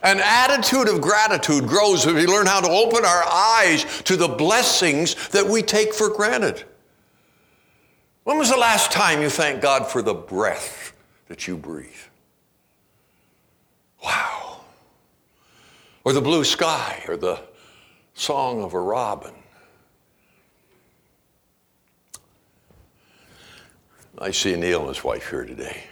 An 0.02 0.18
attitude 0.20 0.88
of 0.88 1.02
gratitude 1.02 1.66
grows 1.66 2.06
as 2.06 2.14
we 2.14 2.26
learn 2.26 2.46
how 2.46 2.60
to 2.60 2.70
open 2.70 3.04
our 3.04 3.24
eyes 3.30 3.84
to 4.02 4.16
the 4.16 4.28
blessings 4.28 5.28
that 5.28 5.46
we 5.46 5.62
take 5.62 5.92
for 5.92 6.08
granted. 6.08 6.64
When 8.24 8.38
was 8.38 8.50
the 8.50 8.56
last 8.56 8.92
time 8.92 9.20
you 9.20 9.28
thanked 9.28 9.62
God 9.62 9.86
for 9.86 10.00
the 10.00 10.14
breath 10.14 10.94
that 11.28 11.46
you 11.46 11.56
breathe? 11.56 11.90
Wow. 14.02 14.60
Or 16.04 16.12
the 16.12 16.20
blue 16.20 16.44
sky, 16.44 17.04
or 17.08 17.16
the 17.16 17.40
song 18.14 18.62
of 18.62 18.74
a 18.74 18.80
robin. 18.80 19.34
I 24.18 24.30
see 24.30 24.54
Neil 24.56 24.80
and 24.80 24.88
his 24.88 25.02
wife 25.02 25.30
here 25.30 25.44
today. 25.44 25.84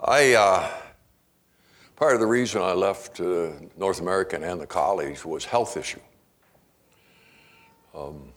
I, 0.00 0.34
uh, 0.34 0.70
Part 1.98 2.14
of 2.14 2.20
the 2.20 2.26
reason 2.28 2.62
I 2.62 2.74
left 2.74 3.18
uh, 3.18 3.48
North 3.76 4.00
American 4.00 4.44
and 4.44 4.60
the 4.60 4.68
college 4.68 5.24
was 5.24 5.44
health 5.44 5.76
issue. 5.76 5.98
Um, 7.92 8.32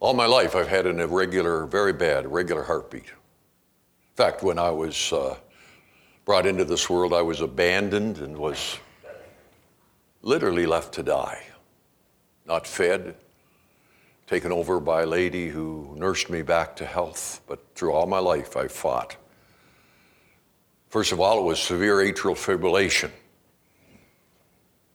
all 0.00 0.12
my 0.12 0.26
life, 0.26 0.56
I've 0.56 0.66
had 0.66 0.88
an 0.88 0.98
irregular, 0.98 1.66
very 1.66 1.92
bad, 1.92 2.24
irregular 2.24 2.64
heartbeat. 2.64 3.04
In 3.04 4.16
fact, 4.16 4.42
when 4.42 4.58
I 4.58 4.70
was 4.70 5.12
uh, 5.12 5.36
brought 6.24 6.46
into 6.46 6.64
this 6.64 6.90
world, 6.90 7.12
I 7.12 7.22
was 7.22 7.42
abandoned 7.42 8.18
and 8.18 8.36
was 8.36 8.76
literally 10.22 10.66
left 10.66 10.94
to 10.94 11.02
die. 11.02 11.42
Not 12.46 12.66
fed, 12.66 13.14
taken 14.26 14.52
over 14.52 14.80
by 14.80 15.02
a 15.02 15.06
lady 15.06 15.48
who 15.48 15.94
nursed 15.96 16.30
me 16.30 16.42
back 16.42 16.76
to 16.76 16.86
health. 16.86 17.40
But 17.46 17.60
through 17.74 17.92
all 17.92 18.06
my 18.06 18.18
life, 18.18 18.56
I 18.56 18.68
fought 18.68 19.16
First 20.90 21.12
of 21.12 21.20
all, 21.20 21.38
it 21.38 21.44
was 21.44 21.60
severe 21.60 21.98
atrial 21.98 22.34
fibrillation. 22.34 23.10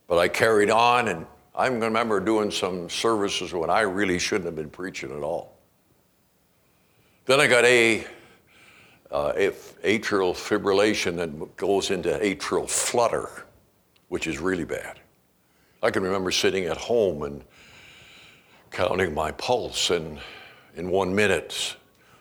But 0.08 0.20
I 0.20 0.28
carried 0.28 0.70
on, 0.70 1.08
and 1.08 1.26
I 1.56 1.68
remember 1.68 2.20
doing 2.20 2.52
some 2.52 2.90
services 2.90 3.54
when 3.54 3.70
I 3.70 3.82
really 3.82 4.20
shouldn't 4.20 4.46
have 4.46 4.58
been 4.58 4.70
preaching 4.70 5.10
at 5.12 5.24
all. 5.24 5.58
Then 7.26 7.40
I 7.40 7.48
got 7.48 7.64
a 7.64 8.06
uh, 9.10 9.32
atrial 9.34 10.36
fibrillation 10.36 11.16
that 11.16 11.56
goes 11.56 11.92
into 11.92 12.10
atrial 12.10 12.70
flutter, 12.70 13.30
which 14.10 14.28
is 14.28 14.38
really 14.38 14.66
bad. 14.66 15.00
I 15.84 15.92
can 15.92 16.04
remember 16.04 16.32
sitting 16.32 16.66
at 16.66 16.78
home 16.78 17.24
and 17.24 17.44
counting 18.72 19.14
my 19.14 19.32
pulse, 19.32 19.90
and 19.90 20.20
in 20.76 20.90
one 20.90 21.14
minute, 21.14 21.76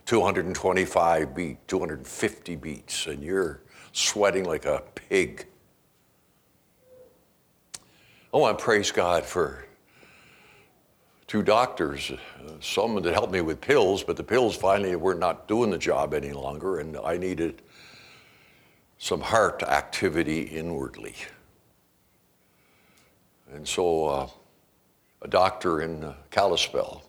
225 0.06 1.34
beats, 1.34 1.60
250 1.66 2.56
beats, 2.56 3.06
and 3.06 3.22
you're 3.22 3.60
sweating 3.92 4.44
like 4.44 4.66
a 4.66 4.82
pig. 4.94 5.46
Oh 8.32 8.44
I 8.44 8.52
praise 8.52 8.90
God 8.90 9.24
for 9.24 9.64
two 11.26 11.42
doctors, 11.42 12.10
uh, 12.10 12.52
some 12.60 13.00
that 13.00 13.14
helped 13.14 13.32
me 13.32 13.40
with 13.40 13.60
pills, 13.60 14.04
but 14.04 14.16
the 14.16 14.22
pills 14.22 14.56
finally 14.56 14.94
were 14.96 15.14
not 15.14 15.48
doing 15.48 15.70
the 15.70 15.78
job 15.78 16.12
any 16.12 16.32
longer, 16.32 16.80
and 16.80 16.96
I 16.98 17.16
needed 17.16 17.62
some 18.98 19.20
heart 19.20 19.62
activity 19.62 20.42
inwardly. 20.42 21.14
And 23.54 23.66
so, 23.66 24.06
uh, 24.06 24.28
a 25.22 25.28
doctor 25.28 25.80
in 25.80 26.04
uh, 26.04 26.14
Kalispell, 26.30 27.02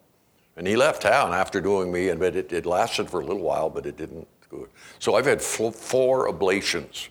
and 0.55 0.65
he 0.65 0.77
left 0.77 1.01
town 1.01 1.33
after 1.33 1.59
doing 1.59 1.91
me, 1.91 2.09
and 2.09 2.21
it, 2.23 2.53
it 2.53 2.65
lasted 2.65 3.09
for 3.09 3.19
a 3.19 3.25
little 3.25 3.41
while, 3.41 3.69
but 3.69 3.85
it 3.85 3.97
didn't 3.97 4.27
good. 4.49 4.69
So 4.99 5.15
I've 5.15 5.25
had 5.25 5.41
four 5.41 6.31
ablations 6.31 7.09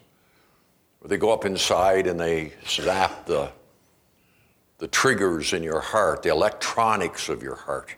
they 1.04 1.18
go 1.18 1.32
up 1.32 1.44
inside 1.44 2.06
and 2.06 2.18
they 2.18 2.52
zap 2.66 3.26
the, 3.26 3.50
the 4.78 4.88
triggers 4.88 5.52
in 5.52 5.62
your 5.62 5.80
heart, 5.80 6.22
the 6.22 6.30
electronics 6.30 7.28
of 7.28 7.42
your 7.42 7.56
heart. 7.56 7.94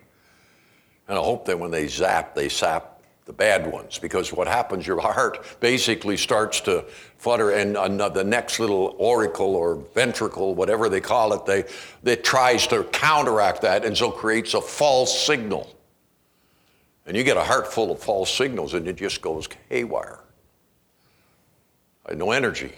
And 1.07 1.17
I 1.17 1.21
hope 1.21 1.45
that 1.45 1.57
when 1.57 1.71
they 1.71 1.87
zap, 1.87 2.35
they 2.35 2.49
zap 2.49 2.96
the 3.27 3.33
bad 3.33 3.69
ones 3.69 3.99
because 3.99 4.31
what 4.31 4.47
happens, 4.47 4.87
your 4.87 4.99
heart 4.99 5.45
basically 5.59 6.15
starts 6.15 6.61
to 6.61 6.85
flutter, 7.17 7.51
and 7.51 7.75
the 7.75 8.23
next 8.23 8.59
little 8.59 8.95
auricle 8.99 9.53
or 9.55 9.75
ventricle, 9.93 10.55
whatever 10.55 10.87
they 10.87 11.01
call 11.01 11.33
it, 11.33 11.45
they, 11.45 11.65
it 12.09 12.23
tries 12.23 12.65
to 12.67 12.85
counteract 12.85 13.61
that 13.61 13.83
and 13.83 13.95
so 13.95 14.09
creates 14.09 14.53
a 14.53 14.61
false 14.61 15.25
signal. 15.25 15.75
And 17.05 17.15
you 17.15 17.23
get 17.23 17.37
a 17.37 17.43
heart 17.43 17.71
full 17.71 17.91
of 17.91 17.99
false 17.99 18.33
signals 18.33 18.73
and 18.73 18.87
it 18.87 18.95
just 18.95 19.21
goes 19.21 19.47
haywire. 19.69 20.19
I 22.05 22.11
had 22.11 22.17
no 22.17 22.31
energy. 22.31 22.73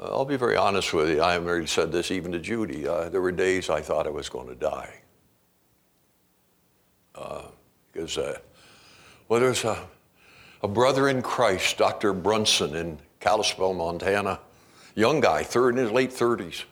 I'll 0.00 0.24
be 0.24 0.36
very 0.36 0.56
honest 0.56 0.92
with 0.94 1.10
you. 1.10 1.20
I 1.20 1.38
already 1.38 1.66
said 1.66 1.92
this 1.92 2.10
even 2.10 2.32
to 2.32 2.38
Judy. 2.38 2.88
Uh, 2.88 3.10
there 3.10 3.20
were 3.20 3.32
days 3.32 3.68
I 3.68 3.80
thought 3.80 4.06
I 4.06 4.10
was 4.10 4.28
going 4.28 4.48
to 4.48 4.54
die. 4.54 5.03
Because, 7.14 8.18
uh, 8.18 8.38
well, 9.28 9.40
there's 9.40 9.64
a, 9.64 9.78
a 10.62 10.68
brother 10.68 11.08
in 11.08 11.22
Christ, 11.22 11.78
Dr. 11.78 12.12
Brunson 12.12 12.74
in 12.74 12.98
Kalispell, 13.20 13.74
Montana, 13.74 14.40
young 14.94 15.20
guy, 15.20 15.42
third 15.42 15.70
in 15.70 15.84
his 15.84 15.90
late 15.90 16.10
30s. 16.10 16.64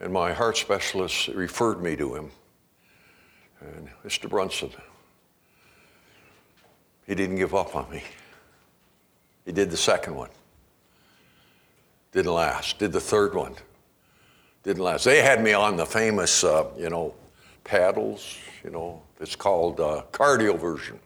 And 0.00 0.12
my 0.12 0.32
heart 0.32 0.56
specialist 0.56 1.28
referred 1.28 1.82
me 1.82 1.96
to 1.96 2.14
him. 2.14 2.30
And 3.60 3.88
Mr. 4.04 4.28
Brunson, 4.30 4.70
he 7.06 7.14
didn't 7.14 7.36
give 7.36 7.54
up 7.54 7.74
on 7.74 7.90
me. 7.90 8.04
He 9.44 9.50
did 9.50 9.70
the 9.70 9.76
second 9.76 10.14
one. 10.14 10.30
Didn't 12.12 12.32
last. 12.32 12.78
Did 12.78 12.92
the 12.92 13.00
third 13.00 13.34
one. 13.34 13.54
Didn't 14.62 14.82
last. 14.82 15.04
They 15.04 15.22
had 15.22 15.42
me 15.42 15.52
on 15.52 15.76
the 15.76 15.86
famous, 15.86 16.44
uh, 16.44 16.66
you 16.76 16.90
know, 16.90 17.14
paddles, 17.64 18.36
you 18.64 18.70
know, 18.70 19.02
it's 19.20 19.36
called 19.36 19.80
uh, 19.80 20.02
cardioversion. 20.12 20.98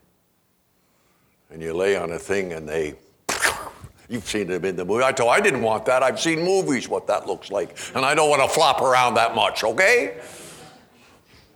And 1.51 1.63
you 1.63 1.75
lay 1.75 1.97
on 1.97 2.13
a 2.13 2.19
thing 2.19 2.55
and 2.55 2.69
they 2.69 2.95
You've 4.09 4.29
seen 4.29 4.47
them 4.47 4.65
in 4.65 4.77
the 4.77 4.85
movie. 4.85 5.05
I 5.05 5.13
told 5.13 5.31
I 5.31 5.41
didn't 5.41 5.63
want 5.63 5.87
that. 5.87 6.03
I've 6.03 6.21
seen 6.21 6.43
movies 6.43 6.89
what 6.89 7.07
that 7.07 7.27
looks 7.27 7.51
like. 7.51 7.79
And 7.95 8.05
I 8.05 8.15
don't 8.15 8.29
want 8.29 8.43
to 8.43 8.49
flop 8.49 8.83
around 8.83 9.15
that 9.15 9.35
much, 9.35 9.65
okay? 9.65 10.21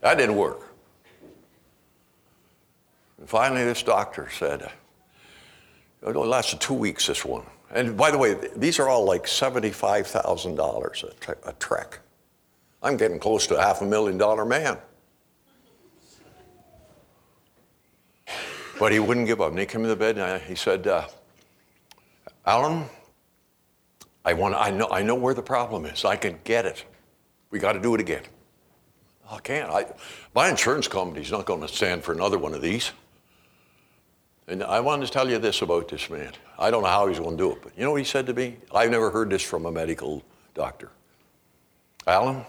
That 0.00 0.16
didn't 0.16 0.36
work. 0.36 0.74
And 3.18 3.28
finally, 3.28 3.64
this 3.64 3.82
doctor 3.82 4.28
said, 4.30 4.62
it 4.62 4.72
only 6.16 6.28
lasted 6.28 6.60
two 6.60 6.74
weeks, 6.74 7.06
this 7.08 7.24
one. 7.24 7.44
And 7.70 7.96
by 7.96 8.10
the 8.10 8.18
way, 8.18 8.36
these 8.54 8.78
are 8.78 8.88
all 8.88 9.04
like 9.04 9.24
$75,000 9.24 11.46
a 11.46 11.52
trek. 11.54 11.98
I'm 12.82 12.96
getting 12.96 13.18
close 13.18 13.46
to 13.48 13.56
a 13.56 13.60
half 13.60 13.82
a 13.82 13.84
million 13.84 14.18
dollar 14.18 14.44
man. 14.44 14.78
But 18.78 18.92
he 18.92 18.98
wouldn't 18.98 19.26
give 19.26 19.40
up. 19.40 19.50
And 19.50 19.58
he 19.58 19.66
came 19.66 19.82
to 19.82 19.88
the 19.88 19.96
bed 19.96 20.16
and 20.16 20.24
I, 20.24 20.38
he 20.38 20.54
said, 20.54 20.86
uh, 20.86 21.08
Allan, 22.44 22.84
I, 24.24 24.34
want, 24.34 24.54
I, 24.54 24.70
know, 24.70 24.88
I 24.90 25.02
know 25.02 25.14
where 25.14 25.34
the 25.34 25.42
problem 25.42 25.86
is. 25.86 26.04
I 26.04 26.16
can 26.16 26.38
get 26.44 26.66
it. 26.66 26.84
We 27.50 27.58
got 27.58 27.72
to 27.72 27.80
do 27.80 27.94
it 27.94 28.00
again. 28.00 28.22
I 29.30 29.38
can't. 29.38 29.70
I, 29.70 29.86
my 30.34 30.48
insurance 30.48 30.86
company's 30.86 31.32
not 31.32 31.46
going 31.46 31.62
to 31.62 31.68
stand 31.68 32.04
for 32.04 32.12
another 32.12 32.38
one 32.38 32.54
of 32.54 32.62
these. 32.62 32.92
And 34.48 34.62
I 34.62 34.80
wanted 34.80 35.06
to 35.06 35.12
tell 35.12 35.28
you 35.28 35.38
this 35.38 35.62
about 35.62 35.88
this 35.88 36.08
man. 36.08 36.32
I 36.58 36.70
don't 36.70 36.82
know 36.82 36.88
how 36.88 37.08
he's 37.08 37.18
going 37.18 37.36
to 37.36 37.42
do 37.42 37.52
it, 37.52 37.62
but 37.62 37.72
you 37.76 37.84
know 37.84 37.90
what 37.90 38.00
he 38.00 38.04
said 38.04 38.26
to 38.26 38.34
me? 38.34 38.56
I've 38.72 38.90
never 38.90 39.10
heard 39.10 39.30
this 39.30 39.42
from 39.42 39.66
a 39.66 39.72
medical 39.72 40.22
doctor. 40.54 40.90
Allan, 42.06 42.44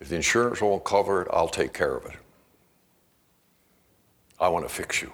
if 0.00 0.08
the 0.08 0.16
insurance 0.16 0.60
won't 0.60 0.84
cover 0.84 1.22
it, 1.22 1.28
I'll 1.32 1.48
take 1.48 1.72
care 1.72 1.96
of 1.96 2.06
it. 2.06 2.16
I 4.38 4.48
want 4.48 4.68
to 4.68 4.72
fix 4.72 5.02
you. 5.02 5.12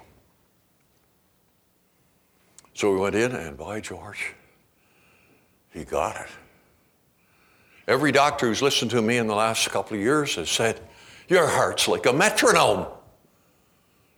So 2.75 2.93
we 2.93 2.99
went 2.99 3.15
in, 3.15 3.31
and 3.31 3.57
by 3.57 3.79
George, 3.79 4.33
he 5.71 5.83
got 5.83 6.17
it. 6.17 6.27
Every 7.87 8.11
doctor 8.11 8.47
who's 8.47 8.61
listened 8.61 8.91
to 8.91 9.01
me 9.01 9.17
in 9.17 9.27
the 9.27 9.35
last 9.35 9.69
couple 9.69 9.95
of 9.95 10.03
years 10.03 10.35
has 10.35 10.49
said, 10.49 10.79
Your 11.27 11.47
heart's 11.47 11.87
like 11.87 12.05
a 12.05 12.13
metronome. 12.13 12.85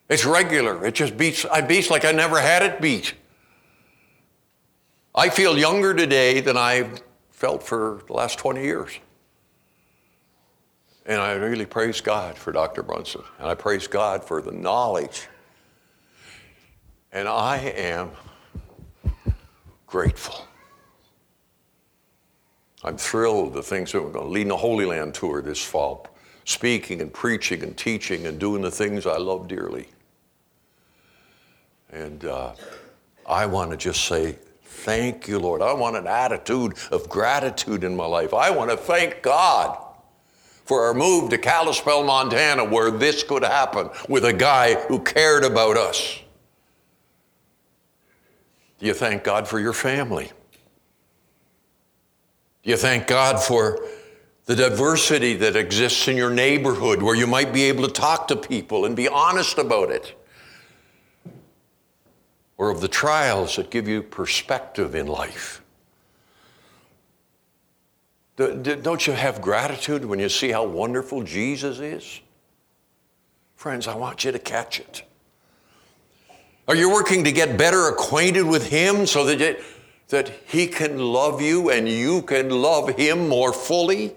It's 0.09 0.25
regular. 0.25 0.85
It 0.85 0.95
just 0.95 1.17
beats, 1.17 1.45
I 1.45 1.61
beats 1.61 1.89
like 1.89 2.05
I 2.05 2.11
never 2.11 2.39
had 2.39 2.63
it 2.63 2.81
beat. 2.81 3.13
I 5.13 5.29
feel 5.29 5.57
younger 5.57 5.93
today 5.93 6.39
than 6.41 6.57
I've 6.57 7.01
felt 7.31 7.63
for 7.63 8.03
the 8.07 8.13
last 8.13 8.37
20 8.39 8.63
years. 8.63 8.91
And 11.05 11.21
I 11.21 11.33
really 11.33 11.65
praise 11.65 12.01
God 12.01 12.37
for 12.37 12.51
Dr. 12.51 12.83
Brunson. 12.83 13.21
And 13.39 13.47
I 13.47 13.55
praise 13.55 13.87
God 13.87 14.23
for 14.23 14.41
the 14.41 14.51
knowledge. 14.51 15.27
And 17.11 17.27
I 17.27 17.57
am 17.57 18.11
grateful. 19.87 20.45
I'm 22.83 22.97
thrilled 22.97 23.53
the 23.53 23.63
things 23.63 23.91
that 23.91 24.03
we're 24.03 24.11
going 24.11 24.25
to 24.25 24.31
lead 24.31 24.43
in 24.43 24.47
the 24.49 24.57
Holy 24.57 24.85
Land 24.85 25.13
tour 25.13 25.41
this 25.41 25.63
fall, 25.63 26.07
speaking 26.45 27.01
and 27.01 27.11
preaching 27.11 27.63
and 27.63 27.75
teaching 27.75 28.27
and 28.27 28.39
doing 28.39 28.61
the 28.61 28.71
things 28.71 29.05
I 29.05 29.17
love 29.17 29.47
dearly. 29.47 29.87
And 31.91 32.25
uh, 32.25 32.53
I 33.25 33.45
want 33.45 33.71
to 33.71 33.77
just 33.77 34.05
say, 34.05 34.37
thank 34.63 35.27
you, 35.27 35.39
Lord. 35.39 35.61
I 35.61 35.73
want 35.73 35.95
an 35.95 36.07
attitude 36.07 36.73
of 36.91 37.09
gratitude 37.09 37.83
in 37.83 37.95
my 37.95 38.05
life. 38.05 38.33
I 38.33 38.49
want 38.49 38.69
to 38.71 38.77
thank 38.77 39.21
God 39.21 39.77
for 40.65 40.83
our 40.83 40.93
move 40.93 41.29
to 41.29 41.37
Kalispell, 41.37 42.03
Montana, 42.03 42.65
where 42.65 42.91
this 42.91 43.23
could 43.23 43.43
happen 43.43 43.89
with 44.09 44.25
a 44.25 44.33
guy 44.33 44.75
who 44.87 44.99
cared 44.99 45.45
about 45.45 45.77
us. 45.77 46.19
Do 48.79 48.85
you 48.85 48.93
thank 48.93 49.23
God 49.23 49.47
for 49.47 49.59
your 49.59 49.73
family? 49.73 50.31
Do 52.63 52.69
you 52.69 52.77
thank 52.77 53.07
God 53.07 53.41
for 53.41 53.79
the 54.45 54.55
diversity 54.55 55.35
that 55.35 55.55
exists 55.55 56.07
in 56.07 56.17
your 56.17 56.29
neighborhood 56.29 57.01
where 57.01 57.15
you 57.15 57.27
might 57.27 57.53
be 57.53 57.63
able 57.63 57.87
to 57.87 57.93
talk 57.93 58.27
to 58.27 58.35
people 58.35 58.85
and 58.85 58.95
be 58.95 59.07
honest 59.07 59.57
about 59.57 59.89
it? 59.89 60.15
Or 62.57 62.71
of 62.71 62.81
the 62.81 62.87
trials 62.87 63.55
that 63.55 63.69
give 63.69 63.87
you 63.87 64.01
perspective 64.01 64.95
in 64.95 65.07
life? 65.07 65.61
Don't 68.35 69.07
you 69.07 69.13
have 69.13 69.41
gratitude 69.41 70.05
when 70.05 70.19
you 70.19 70.29
see 70.29 70.49
how 70.49 70.63
wonderful 70.63 71.23
Jesus 71.23 71.79
is? 71.79 72.21
Friends, 73.55 73.87
I 73.87 73.95
want 73.95 74.23
you 74.23 74.31
to 74.31 74.39
catch 74.39 74.79
it. 74.79 75.01
Are 76.67 76.75
you 76.75 76.91
working 76.91 77.23
to 77.23 77.31
get 77.31 77.57
better 77.57 77.87
acquainted 77.87 78.43
with 78.43 78.69
Him 78.69 79.07
so 79.07 79.25
that, 79.25 79.41
it, 79.41 79.63
that 80.09 80.31
He 80.45 80.67
can 80.67 80.99
love 80.99 81.41
you 81.41 81.71
and 81.71 81.89
you 81.89 82.21
can 82.21 82.49
love 82.49 82.89
Him 82.89 83.27
more 83.27 83.51
fully? 83.51 84.13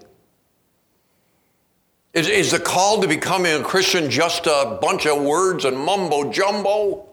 Is, 2.13 2.27
is 2.27 2.51
the 2.51 2.59
call 2.59 3.01
to 3.01 3.07
becoming 3.07 3.53
a 3.53 3.63
Christian 3.63 4.11
just 4.11 4.45
a 4.45 4.77
bunch 4.81 5.07
of 5.07 5.23
words 5.23 5.65
and 5.65 5.77
mumbo 5.77 6.31
jumbo? 6.31 7.07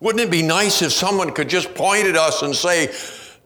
Wouldn't 0.00 0.22
it 0.22 0.30
be 0.30 0.42
nice 0.42 0.82
if 0.82 0.92
someone 0.92 1.32
could 1.32 1.48
just 1.48 1.74
point 1.74 2.06
at 2.06 2.16
us 2.16 2.42
and 2.42 2.54
say, 2.54 2.94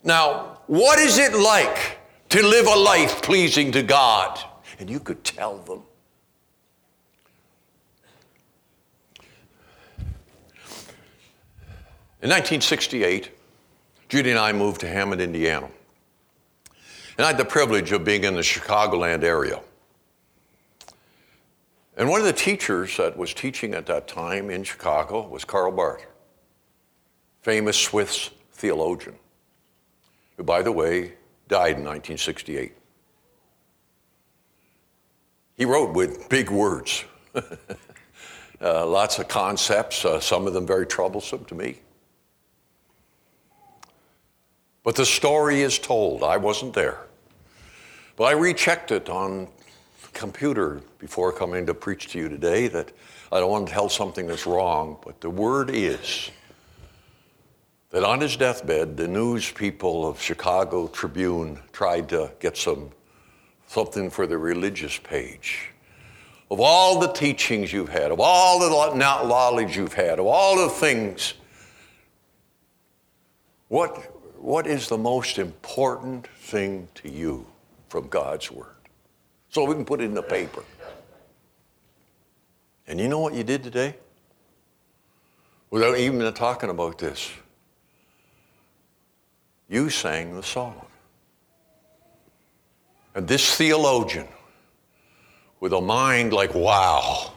Now, 0.04 0.58
what 0.66 0.98
is 0.98 1.18
it 1.18 1.34
like 1.34 1.98
to 2.30 2.42
live 2.42 2.66
a 2.66 2.78
life 2.78 3.22
pleasing 3.22 3.72
to 3.72 3.82
God? 3.82 4.38
And 4.78 4.90
you 4.90 5.00
could 5.00 5.24
tell 5.24 5.58
them. 5.58 5.82
In 12.22 12.28
1968, 12.28 13.30
Judy 14.08 14.30
and 14.30 14.38
I 14.38 14.52
moved 14.52 14.80
to 14.82 14.88
Hammond, 14.88 15.20
Indiana. 15.20 15.68
And 17.18 17.24
I 17.24 17.28
had 17.28 17.38
the 17.38 17.44
privilege 17.44 17.92
of 17.92 18.04
being 18.04 18.24
in 18.24 18.34
the 18.34 18.42
Chicagoland 18.42 19.24
area. 19.24 19.60
And 21.96 22.08
one 22.08 22.20
of 22.20 22.26
the 22.26 22.32
teachers 22.32 22.96
that 22.96 23.16
was 23.16 23.34
teaching 23.34 23.74
at 23.74 23.86
that 23.86 24.06
time 24.06 24.50
in 24.50 24.64
Chicago 24.64 25.26
was 25.26 25.44
Karl 25.44 25.72
Barth, 25.72 26.06
famous 27.42 27.76
Swiss 27.76 28.30
theologian 28.52 29.14
who, 30.36 30.42
by 30.42 30.62
the 30.62 30.72
way, 30.72 31.12
died 31.48 31.76
in 31.76 31.84
1968. 31.84 32.72
He 35.56 35.64
wrote 35.64 35.94
with 35.94 36.28
big 36.28 36.50
words, 36.50 37.04
uh, 37.34 38.86
lots 38.86 39.18
of 39.18 39.28
concepts, 39.28 40.04
uh, 40.04 40.18
some 40.18 40.46
of 40.46 40.54
them 40.54 40.66
very 40.66 40.86
troublesome 40.86 41.44
to 41.46 41.54
me. 41.54 41.78
But 44.82 44.96
the 44.96 45.06
story 45.06 45.60
is 45.60 45.78
told. 45.78 46.22
I 46.22 46.38
wasn't 46.38 46.74
there. 46.74 46.98
But 48.16 48.24
I 48.24 48.32
rechecked 48.32 48.90
it 48.90 49.08
on 49.08 49.48
computer 50.12 50.82
before 50.98 51.32
coming 51.32 51.66
to 51.66 51.74
preach 51.74 52.08
to 52.08 52.18
you 52.18 52.28
today 52.28 52.68
that 52.68 52.92
I 53.30 53.40
don't 53.40 53.50
want 53.50 53.68
to 53.68 53.72
tell 53.72 53.88
something 53.88 54.26
that's 54.26 54.46
wrong, 54.46 54.98
but 55.04 55.20
the 55.20 55.30
word 55.30 55.70
is 55.70 56.30
that 57.92 58.04
on 58.04 58.20
his 58.20 58.36
deathbed, 58.36 58.96
the 58.96 59.06
news 59.06 59.52
people 59.52 60.08
of 60.08 60.20
Chicago 60.20 60.88
Tribune 60.88 61.58
tried 61.72 62.08
to 62.08 62.32
get 62.40 62.56
some 62.56 62.90
something 63.68 64.10
for 64.10 64.26
the 64.26 64.36
religious 64.36 64.98
page. 64.98 65.70
Of 66.50 66.60
all 66.60 66.98
the 66.98 67.10
teachings 67.12 67.72
you've 67.72 67.88
had, 67.88 68.10
of 68.10 68.20
all 68.20 68.58
the 68.58 68.94
knowledge 68.94 69.76
you've 69.76 69.94
had, 69.94 70.18
of 70.18 70.26
all 70.26 70.56
the 70.62 70.68
things, 70.68 71.34
what, 73.68 73.96
what 74.38 74.66
is 74.66 74.88
the 74.88 74.98
most 74.98 75.38
important 75.38 76.26
thing 76.26 76.88
to 76.96 77.10
you 77.10 77.46
from 77.88 78.08
God's 78.08 78.50
Word? 78.50 78.66
So 79.48 79.64
we 79.64 79.74
can 79.74 79.86
put 79.86 80.02
it 80.02 80.04
in 80.04 80.14
the 80.14 80.22
paper. 80.22 80.62
And 82.86 83.00
you 83.00 83.08
know 83.08 83.20
what 83.20 83.32
you 83.32 83.44
did 83.44 83.62
today? 83.62 83.96
Without 85.70 85.96
even 85.96 86.30
talking 86.34 86.68
about 86.68 86.98
this 86.98 87.30
you 89.72 89.88
sang 89.88 90.36
the 90.36 90.42
song. 90.42 90.84
And 93.14 93.26
this 93.26 93.56
theologian, 93.56 94.28
with 95.60 95.72
a 95.72 95.80
mind 95.80 96.34
like, 96.34 96.54
wow, 96.54 97.32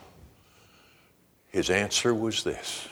his 1.48 1.70
answer 1.70 2.14
was 2.14 2.44
this 2.44 2.88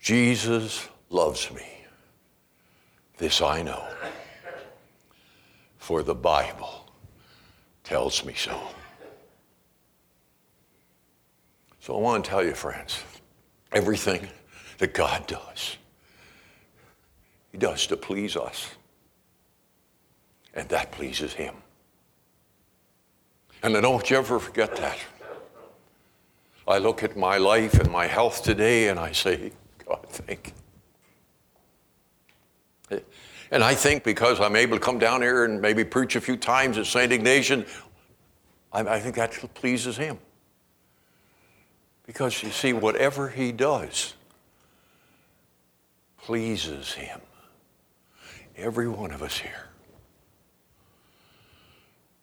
Jesus 0.00 0.88
loves 1.10 1.52
me. 1.52 1.66
This 3.18 3.40
I 3.40 3.62
know. 3.62 3.86
For 5.78 6.02
the 6.02 6.14
Bible 6.14 6.90
tells 7.84 8.24
me 8.24 8.34
so. 8.34 8.58
So 11.80 11.96
I 11.96 12.00
want 12.00 12.24
to 12.24 12.30
tell 12.30 12.44
you, 12.44 12.54
friends, 12.54 13.02
everything 13.72 14.28
that 14.78 14.92
God 14.92 15.26
does 15.26 15.76
he 17.52 17.58
does 17.58 17.86
to 17.88 17.96
please 17.96 18.36
us. 18.36 18.70
And 20.54 20.68
that 20.68 20.92
pleases 20.92 21.32
Him. 21.32 21.54
And 23.62 23.76
I 23.76 23.80
don't 23.80 24.10
ever 24.12 24.38
forget 24.38 24.76
that. 24.76 24.98
I 26.66 26.78
look 26.78 27.02
at 27.02 27.16
my 27.16 27.36
life 27.36 27.74
and 27.74 27.90
my 27.90 28.06
health 28.06 28.42
today 28.42 28.88
and 28.88 28.98
I 28.98 29.12
say, 29.12 29.52
God, 29.86 30.06
thank 30.08 30.52
you. 32.90 33.00
And 33.52 33.64
I 33.64 33.74
think 33.74 34.04
because 34.04 34.40
I'm 34.40 34.54
able 34.54 34.76
to 34.76 34.82
come 34.82 35.00
down 35.00 35.22
here 35.22 35.44
and 35.44 35.60
maybe 35.60 35.82
preach 35.82 36.14
a 36.14 36.20
few 36.20 36.36
times 36.36 36.78
at 36.78 36.86
St. 36.86 37.10
Ignatian, 37.10 37.66
I, 38.72 38.80
I 38.80 39.00
think 39.00 39.16
that 39.16 39.32
pleases 39.54 39.96
Him. 39.96 40.18
Because 42.06 42.42
you 42.44 42.50
see, 42.50 42.72
whatever 42.72 43.28
He 43.28 43.50
does 43.50 44.14
pleases 46.18 46.92
Him 46.92 47.20
every 48.60 48.88
one 48.88 49.10
of 49.10 49.22
us 49.22 49.38
here. 49.38 49.68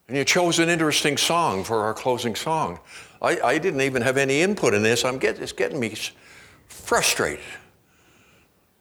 And 0.08 0.16
you 0.16 0.24
chose 0.24 0.60
an 0.60 0.70
interesting 0.70 1.18
song 1.18 1.64
for 1.64 1.82
our 1.84 1.94
closing 1.94 2.36
song. 2.36 2.80
I, 3.22 3.40
I 3.42 3.58
didn't 3.58 3.82
even 3.82 4.02
have 4.02 4.18
any 4.18 4.42
input 4.42 4.74
in 4.74 4.82
this. 4.82 5.04
I'm 5.04 5.18
get, 5.18 5.40
it's 5.40 5.52
getting 5.52 5.80
me 5.80 5.96
frustrated. 6.68 7.44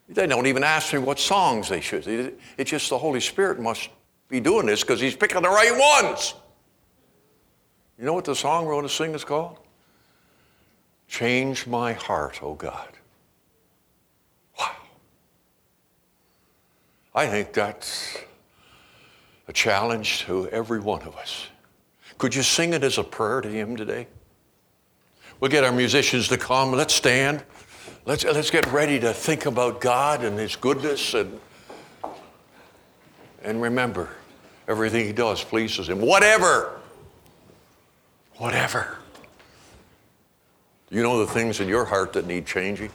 They 0.08 0.26
don't 0.26 0.46
even 0.46 0.62
ask 0.62 0.92
me 0.92 1.00
what 1.00 1.18
songs 1.18 1.68
they 1.68 1.80
should. 1.80 2.06
It's 2.56 2.70
just 2.70 2.90
the 2.90 2.98
Holy 2.98 3.20
Spirit 3.20 3.58
must 3.58 3.88
be 4.28 4.38
doing 4.38 4.66
this 4.66 4.82
because 4.82 5.00
He's 5.00 5.16
picking 5.16 5.42
the 5.42 5.48
right 5.48 6.04
ones. 6.04 6.34
You 7.98 8.04
know 8.04 8.12
what 8.12 8.24
the 8.24 8.34
song 8.34 8.66
we're 8.66 8.74
going 8.74 8.86
to 8.86 8.92
sing 8.92 9.14
is 9.14 9.24
called? 9.24 9.58
Change 11.08 11.66
my 11.66 11.92
heart, 11.94 12.40
oh 12.42 12.54
God. 12.54 12.88
Wow. 14.58 14.76
I 17.16 17.26
think 17.26 17.54
that's 17.54 18.18
a 19.48 19.52
challenge 19.52 20.26
to 20.26 20.50
every 20.50 20.80
one 20.80 21.00
of 21.02 21.16
us. 21.16 21.46
Could 22.18 22.34
you 22.34 22.42
sing 22.42 22.74
it 22.74 22.84
as 22.84 22.98
a 22.98 23.02
prayer 23.02 23.40
to 23.40 23.48
Him 23.48 23.74
today? 23.74 24.06
We'll 25.40 25.50
get 25.50 25.64
our 25.64 25.72
musicians 25.72 26.28
to 26.28 26.36
come. 26.36 26.72
Let's 26.72 26.92
stand. 26.92 27.42
Let's, 28.04 28.22
let's 28.24 28.50
get 28.50 28.70
ready 28.70 29.00
to 29.00 29.14
think 29.14 29.46
about 29.46 29.80
God 29.80 30.24
and 30.24 30.38
His 30.38 30.56
goodness 30.56 31.14
and, 31.14 31.40
and 33.42 33.62
remember 33.62 34.10
everything 34.68 35.06
He 35.06 35.14
does 35.14 35.42
pleases 35.42 35.88
Him. 35.88 36.02
Whatever. 36.02 36.78
Whatever. 38.36 38.98
You 40.90 41.02
know 41.02 41.24
the 41.24 41.32
things 41.32 41.60
in 41.60 41.68
your 41.68 41.86
heart 41.86 42.12
that 42.12 42.26
need 42.26 42.44
changing? 42.44 42.90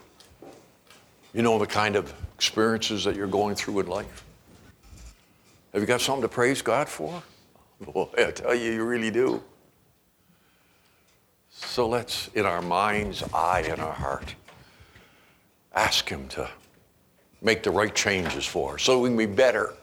You 1.33 1.41
know 1.41 1.57
the 1.57 1.65
kind 1.65 1.95
of 1.95 2.13
experiences 2.41 3.03
that 3.03 3.15
you're 3.15 3.27
going 3.27 3.53
through 3.53 3.79
in 3.81 3.85
life? 3.85 4.25
Have 5.73 5.81
you 5.83 5.85
got 5.85 6.01
something 6.01 6.23
to 6.23 6.27
praise 6.27 6.63
God 6.63 6.89
for? 6.89 7.21
Boy, 7.93 8.07
I 8.17 8.31
tell 8.31 8.55
you, 8.55 8.71
you 8.71 8.83
really 8.83 9.11
do. 9.11 9.43
So 11.51 11.87
let's, 11.87 12.29
in 12.29 12.47
our 12.47 12.63
mind's 12.63 13.21
eye 13.31 13.63
and 13.69 13.79
our 13.79 13.93
heart, 13.93 14.33
ask 15.75 16.09
Him 16.09 16.27
to 16.29 16.49
make 17.43 17.61
the 17.61 17.69
right 17.69 17.93
changes 17.93 18.43
for 18.43 18.73
us 18.73 18.81
so 18.81 18.99
we 18.99 19.09
can 19.09 19.17
be 19.17 19.27
better, 19.27 19.75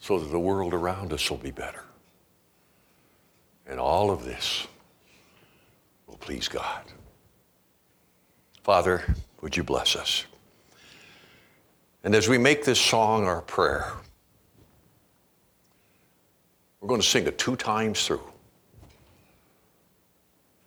so 0.00 0.18
that 0.18 0.32
the 0.32 0.40
world 0.40 0.74
around 0.74 1.12
us 1.12 1.30
will 1.30 1.38
be 1.38 1.52
better. 1.52 1.84
And 3.68 3.78
all 3.78 4.10
of 4.10 4.24
this 4.24 4.66
will 6.08 6.16
please 6.16 6.48
God. 6.48 6.82
Father, 8.64 9.04
would 9.42 9.56
you 9.56 9.62
bless 9.62 9.94
us? 9.94 10.26
And 12.06 12.14
as 12.14 12.28
we 12.28 12.38
make 12.38 12.64
this 12.64 12.80
song 12.80 13.24
our 13.24 13.42
prayer, 13.42 13.90
we're 16.80 16.86
going 16.86 17.00
to 17.00 17.06
sing 17.06 17.26
it 17.26 17.36
two 17.36 17.56
times 17.56 18.06
through. 18.06 18.22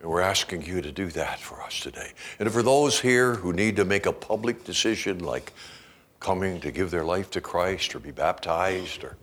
And 0.02 0.10
we're 0.10 0.20
asking 0.20 0.64
you 0.64 0.82
to 0.82 0.92
do 0.92 1.08
that 1.12 1.40
for 1.40 1.62
us 1.62 1.80
today. 1.80 2.12
And 2.40 2.52
for 2.52 2.62
those 2.62 3.00
here 3.00 3.36
who 3.36 3.54
need 3.54 3.78
to 3.78 3.86
make 3.86 4.06
a 4.06 4.12
public 4.12 4.66
decision 4.66 5.20
like 5.20 5.54
coming 6.20 6.60
to 6.60 6.72
give 6.72 6.92
their 6.92 7.06
life 7.06 7.32
to 7.32 7.40
Christ 7.40 7.96
or 7.96 8.00
be 8.00 8.12
baptized 8.12 9.06
or 9.06 9.16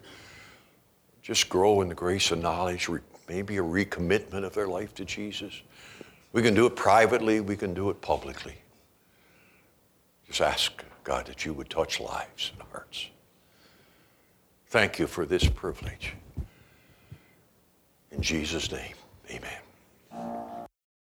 just 1.21 1.51
grow 1.51 1.83
in 1.83 1.91
the 1.91 1.95
grace 1.95 2.31
and 2.31 2.41
knowledge, 2.41 2.89
maybe 3.29 3.59
a 3.59 3.63
recommitment 3.63 4.43
of 4.43 4.55
their 4.55 4.69
life 4.69 4.95
to 4.95 5.05
Jesus, 5.05 5.61
we 6.33 6.41
can 6.41 6.55
do 6.55 6.65
it 6.65 6.77
privately, 6.77 7.41
we 7.41 7.57
can 7.57 7.75
do 7.75 7.91
it 7.91 8.01
publicly. 8.01 8.55
Just 10.27 10.41
ask 10.41 10.83
God 11.07 11.27
that 11.27 11.45
you 11.45 11.55
would 11.55 11.71
touch 11.71 12.01
lives 12.01 12.51
and 12.53 12.69
hearts. 12.73 13.11
Thank 14.67 14.99
you 14.99 15.07
for 15.07 15.25
this 15.25 15.49
privilege. 15.49 16.15
In 18.11 18.21
Jesus' 18.21 18.73
name, 18.73 18.95
amen. 19.31 20.56